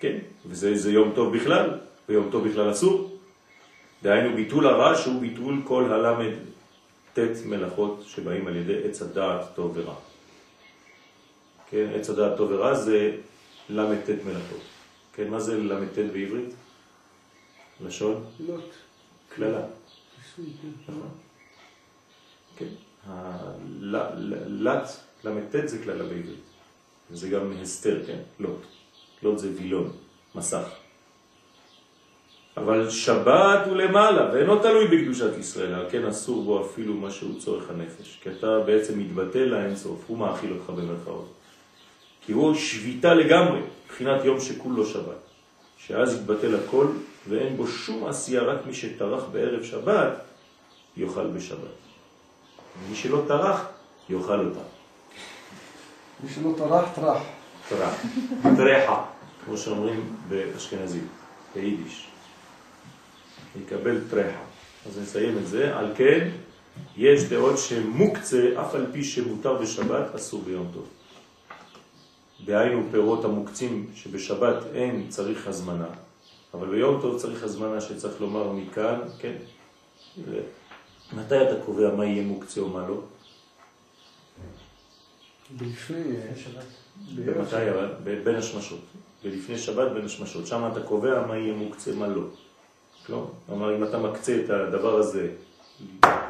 כן? 0.00 0.16
וזה 0.46 0.90
יום 0.90 1.12
טוב 1.14 1.36
בכלל, 1.36 1.70
ויום 2.08 2.28
טוב 2.30 2.48
בכלל 2.48 2.70
אסור. 2.70 3.10
דהיינו 4.02 4.36
ביטול 4.36 4.66
הרע 4.66 4.96
שהוא 4.96 5.20
ביטול 5.20 5.60
כל 5.64 5.92
הלמד 5.92 6.32
ט' 7.14 7.46
מלאכות 7.46 8.02
שבאים 8.06 8.46
על 8.46 8.56
ידי 8.56 8.84
עץ 8.84 9.02
הדעת 9.02 9.54
טוב 9.54 9.72
ורע. 9.74 9.94
כן, 11.70 11.86
עץ 11.94 12.10
הדעת 12.10 12.36
טוב 12.36 12.50
ורע 12.50 12.74
זה 12.74 13.16
ל"ט 13.68 14.08
מלאכות. 14.24 14.60
כן, 15.12 15.28
מה 15.28 15.40
זה 15.40 15.58
ל"ט 15.58 15.98
בעברית? 15.98 16.54
לשון? 17.84 18.24
לוט. 18.40 18.70
כללה. 19.34 19.62
כן. 20.36 20.42
נכון. 20.88 21.08
כן. 22.56 22.68
ל"ט, 24.46 24.88
ל"ט 25.24 25.68
זה 25.68 25.82
כללה 25.82 26.04
בעברית. 26.04 26.40
וזה 27.10 27.28
גם 27.28 27.52
הסתר, 27.62 28.06
כן? 28.06 28.18
לוט. 28.38 28.60
לוט 29.22 29.38
זה 29.38 29.50
וילון, 29.56 29.92
מסך. 30.34 30.79
אבל 32.64 32.90
שבת 32.90 33.66
הוא 33.66 33.76
למעלה, 33.76 34.30
ואינו 34.32 34.58
תלוי 34.58 34.86
בקדושת 34.88 35.38
ישראל, 35.38 35.74
על 35.74 35.86
כן 35.90 36.06
אסור 36.06 36.44
בו 36.44 36.66
אפילו 36.66 36.94
מה 36.94 37.10
שהוא 37.10 37.40
צורך 37.40 37.70
הנפש. 37.70 38.18
כי 38.22 38.28
אתה 38.30 38.60
בעצם 38.60 38.98
מתבטא 38.98 39.38
לאינסוף, 39.38 40.04
הוא 40.06 40.18
מאכיל 40.18 40.52
אותך 40.52 40.70
במרכאות. 40.70 41.32
כי 42.26 42.32
הוא 42.32 42.54
שביתה 42.54 43.14
לגמרי, 43.14 43.60
מבחינת 43.86 44.24
יום 44.24 44.40
שכולו 44.40 44.86
שבת. 44.86 45.20
שאז 45.78 46.14
יתבטל 46.14 46.54
הכל 46.54 46.86
ואין 47.28 47.56
בו 47.56 47.66
שום 47.66 48.06
עשייה, 48.06 48.42
רק 48.42 48.66
מי 48.66 48.74
שטרח 48.74 49.24
בערב 49.32 49.62
שבת 49.62 50.12
יאכל 50.96 51.26
בשבת. 51.26 51.80
מי 52.90 52.96
שלא 52.96 53.22
טרח, 53.28 53.66
יאכל 54.08 54.40
אותה. 54.40 54.60
מי 56.24 56.30
שלא 56.30 56.54
טרח, 56.56 56.88
טרח. 56.94 57.22
טרח. 57.68 58.02
טרחה, 58.56 59.04
כמו 59.44 59.56
שאומרים 59.56 60.16
באשכנזית, 60.28 61.04
ביידיש. 61.54 62.10
יקבל 63.56 64.00
טרחה. 64.10 64.40
אז 64.86 64.98
נסיים 64.98 65.38
את 65.38 65.46
זה. 65.46 65.76
על 65.76 65.92
כן, 65.96 66.30
יש 66.96 67.24
דעות 67.24 67.58
שמוקצה, 67.58 68.60
אף 68.60 68.74
על 68.74 68.86
פי 68.92 69.04
שמותר 69.04 69.54
בשבת, 69.54 70.14
אסור 70.14 70.42
ביום 70.42 70.70
טוב. 70.74 70.88
דהיינו 72.44 72.82
פירות 72.90 73.24
המוקצים 73.24 73.86
שבשבת 73.94 74.56
אין 74.74 75.06
צריך 75.08 75.46
הזמנה, 75.46 75.88
אבל 76.54 76.68
ביום 76.68 77.00
טוב 77.00 77.18
צריך 77.18 77.42
הזמנה 77.44 77.80
שצריך 77.80 78.20
לומר 78.20 78.52
מכאן, 78.52 78.98
כן? 79.18 79.36
מתי 81.12 81.42
אתה 81.42 81.64
קובע 81.64 81.94
מה 81.94 82.04
יהיה 82.04 82.22
מוקצה 82.22 82.60
או 82.60 82.68
מה 82.68 82.88
לא? 82.88 83.00
בלפני 85.56 86.16
שבת. 86.36 86.64
במתי 87.14 87.70
אבל? 87.70 87.88
בין 88.24 88.36
השמשות. 88.36 88.80
ולפני 89.24 89.58
שבת 89.58 89.92
בין 89.92 90.04
השמשות. 90.04 90.46
שם 90.46 90.68
אתה 90.72 90.82
קובע 90.82 91.26
מה 91.26 91.36
יהיה 91.36 91.54
מוקצה, 91.54 91.94
מה 91.94 92.08
לא. 92.08 92.22
כלומר, 93.06 93.76
אם 93.76 93.84
אתה 93.84 93.98
מקצה 93.98 94.40
את 94.44 94.50
הדבר 94.50 94.94
הזה, 94.94 95.28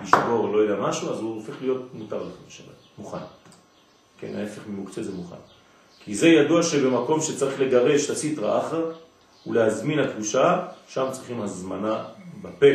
לשבור, 0.03 0.49
לא 0.53 0.59
יודע 0.59 0.81
משהו, 0.81 1.13
אז 1.13 1.21
הוא 1.21 1.35
הופך 1.35 1.55
להיות 1.61 1.83
מותר 1.95 2.23
לך 2.23 2.35
בשבת. 2.49 2.67
מוכן. 2.99 3.25
כן, 4.19 4.37
ההפך 4.37 4.63
ממוקצה 4.67 5.03
זה 5.03 5.13
מוכן. 5.13 5.37
כי 6.05 6.15
זה 6.15 6.29
ידוע 6.29 6.63
שבמקום 6.63 7.21
שצריך 7.21 7.61
לגרש 7.61 8.05
את 8.05 8.11
הסטרא 8.11 8.59
אחרא 8.59 8.81
ולהזמין 9.47 9.99
הקדושה, 9.99 10.67
שם 10.89 11.07
צריכים 11.13 11.41
הזמנה 11.41 12.05
בפה. 12.43 12.67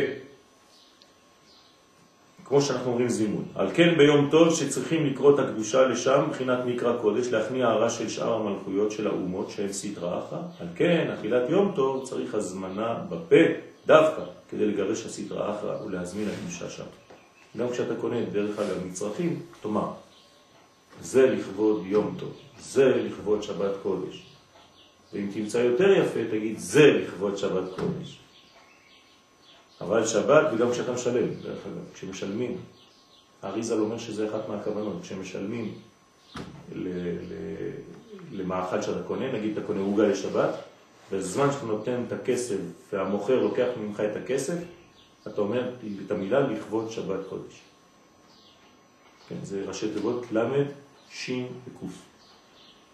כמו 2.44 2.62
שאנחנו 2.62 2.90
אומרים 2.90 3.08
זימון. 3.08 3.44
על 3.54 3.68
כן 3.74 3.94
ביום 3.98 4.28
טוב 4.30 4.54
שצריכים 4.54 5.06
לקרוא 5.06 5.34
את 5.34 5.38
הקדושה 5.38 5.86
לשם, 5.86 6.24
מבחינת 6.28 6.58
מקרא 6.66 6.96
קודש, 7.00 7.26
להכניע 7.28 7.68
הערה 7.68 7.90
של 7.90 8.08
שאר 8.08 8.32
המלכויות 8.34 8.90
של 8.90 9.06
האומות 9.06 9.50
שהן 9.50 9.72
סטרא 9.72 10.18
אחרא. 10.18 10.38
על 10.60 10.66
כן, 10.74 11.10
אכילת 11.18 11.50
יום 11.50 11.72
טוב 11.74 12.04
צריך 12.04 12.34
הזמנה 12.34 12.94
בפה, 13.08 13.36
דווקא, 13.86 14.22
כדי 14.50 14.66
לגרש 14.66 15.06
הסטרא 15.06 15.54
אחרא 15.54 15.82
ולהזמין 15.82 16.28
הקדושה 16.28 16.70
שם. 16.70 16.84
גם 17.56 17.70
כשאתה 17.70 17.94
קונה 18.00 18.24
דרך 18.24 18.58
אגב 18.58 18.86
מצרכים, 18.86 19.42
תאמר, 19.62 19.90
זה 21.00 21.26
לכבוד 21.26 21.82
יום 21.86 22.16
טוב. 22.18 22.32
זה 22.60 22.84
לכבוד 22.84 23.42
שבת 23.42 23.72
קודש. 23.82 24.26
ואם 25.12 25.26
תמצא 25.34 25.58
יותר 25.58 25.90
יפה, 25.90 26.20
תגיד 26.30 26.58
זה 26.58 26.86
לכבוד 26.86 27.36
שבת 27.36 27.64
קודש. 27.76 28.18
אבל 29.80 30.06
שבת, 30.06 30.44
וגם 30.52 30.70
כשאתה 30.70 30.92
משלם, 30.92 31.28
דרך 31.42 31.58
אגב, 31.66 31.94
כשמשלמים, 31.94 32.56
האריזל 33.42 33.78
אומר 33.78 33.98
שזה 33.98 34.28
אחת 34.30 34.48
מהכוונות, 34.48 34.96
כשמשלמים 35.02 35.74
למאכל 38.32 38.82
שאתה 38.82 39.02
קונה, 39.02 39.32
נגיד 39.32 39.58
אתה 39.58 39.66
קונה 39.66 39.80
עוגה 39.80 40.08
לשבת, 40.08 40.50
בזמן 41.12 41.52
שאתה 41.52 41.66
נותן 41.66 42.04
את 42.06 42.12
הכסף 42.12 42.56
והמוכר 42.92 43.42
לוקח 43.42 43.66
ממך 43.80 44.00
את 44.00 44.16
הכסף, 44.16 44.58
אתה 45.26 45.40
אומר 45.40 45.70
את 46.06 46.10
המילה 46.10 46.40
לכבוד 46.40 46.90
שבת 46.90 47.20
קודש. 47.28 47.60
כן, 49.28 49.36
זה 49.42 49.64
ראשי 49.66 49.92
תיבות 49.92 50.32
למד, 50.32 50.66
שין 51.10 51.46
וקוף. 51.68 51.92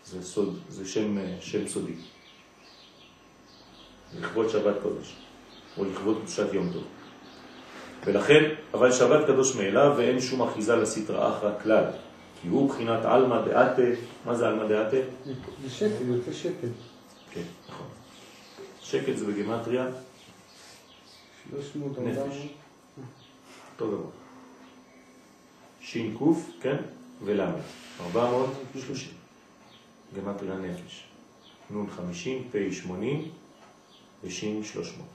זה 0.05 0.23
סוד, 0.23 0.59
זה 0.69 0.89
שם, 0.89 1.19
שם 1.41 1.69
סודי. 1.69 1.95
לכבוד 4.21 4.49
שבת 4.49 4.75
קודש, 4.83 5.17
או 5.79 5.85
לכבוד 5.85 6.19
קדושת 6.23 6.53
יום 6.53 6.73
טוב. 6.73 6.85
ולכן, 8.05 8.55
אבל 8.75 8.93
שבת 8.93 9.27
קדוש 9.27 9.57
מאליו 9.57 9.95
ואין 9.97 10.21
שום 10.21 10.43
אחיזה 10.43 10.77
לסטרא 10.77 11.37
אחרא 11.37 11.51
כלל, 11.63 11.85
כי 12.43 12.49
הוא 12.49 12.69
בחינת 12.69 13.05
אלמא 13.05 13.47
דעתה, 13.47 13.83
מה 14.27 14.35
זה 14.35 14.49
אלמא 14.49 14.69
דעתה? 14.69 14.97
זה 15.65 15.71
שקל, 15.71 16.05
יוצא 16.07 16.33
שקל. 16.33 16.69
כן, 17.31 17.43
נכון. 17.69 17.87
שקל 18.93 19.16
זה 19.16 19.26
בגימטריה? 19.26 19.86
300, 21.51 21.99
נפש. 21.99 22.47
אותו 23.72 23.90
דבר. 23.90 24.11
שין 25.80 26.14
קוף, 26.18 26.51
כן? 26.61 26.76
ולמד. 27.24 27.61
430. 28.01 29.12
גמטריה 30.16 30.55
נפש. 30.55 31.05
נון 31.70 31.90
50, 31.97 32.49
פ' 32.53 32.72
80 32.72 33.30
ושין 34.24 34.64
300. 34.64 35.07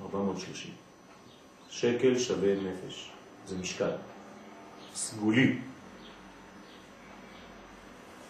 430. 0.00 0.70
שקל 1.70 2.18
שווה 2.18 2.54
נפש. 2.54 3.10
זה 3.46 3.58
משקל. 3.58 3.90
סגולי. 4.94 5.58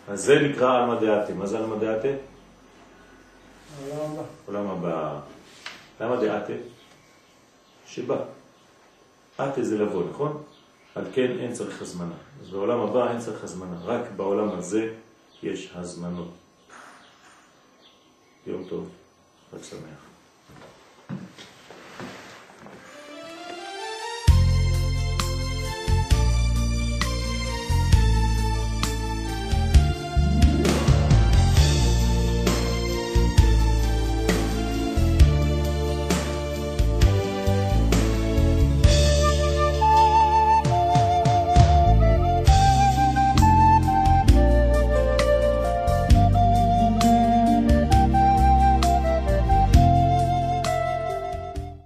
אז 0.09 0.25
זה 0.25 0.39
נקרא 0.39 0.85
אלמא 0.85 1.01
דעתה. 1.01 1.35
מה 1.35 1.47
זה 1.47 1.59
אלמא 1.59 1.77
דעתה? 1.79 2.30
הבא. 3.79 4.23
עולם 4.47 4.67
הבא. 4.67 5.21
למה 6.01 6.17
דעתה? 6.17 6.53
שבא. 7.87 8.25
עתה 9.39 9.65
זה 9.65 9.79
לבוא, 9.79 10.03
נכון? 10.11 10.43
על 10.95 11.05
כן 11.15 11.39
אין 11.39 11.53
צריך 11.53 11.83
הזמנה. 11.83 12.15
אז 12.41 12.51
בעולם 12.51 12.81
הבא 12.81 13.11
אין 13.11 13.21
צריך 13.21 13.45
הזמנה. 13.45 13.77
רק 13.85 14.11
בעולם 14.17 14.59
הזה 14.59 14.95
יש 15.43 15.73
הזמנות. 15.75 16.31
יום 18.47 18.65
טוב, 18.69 18.89
חג 19.51 19.63
שמח. 19.63 20.10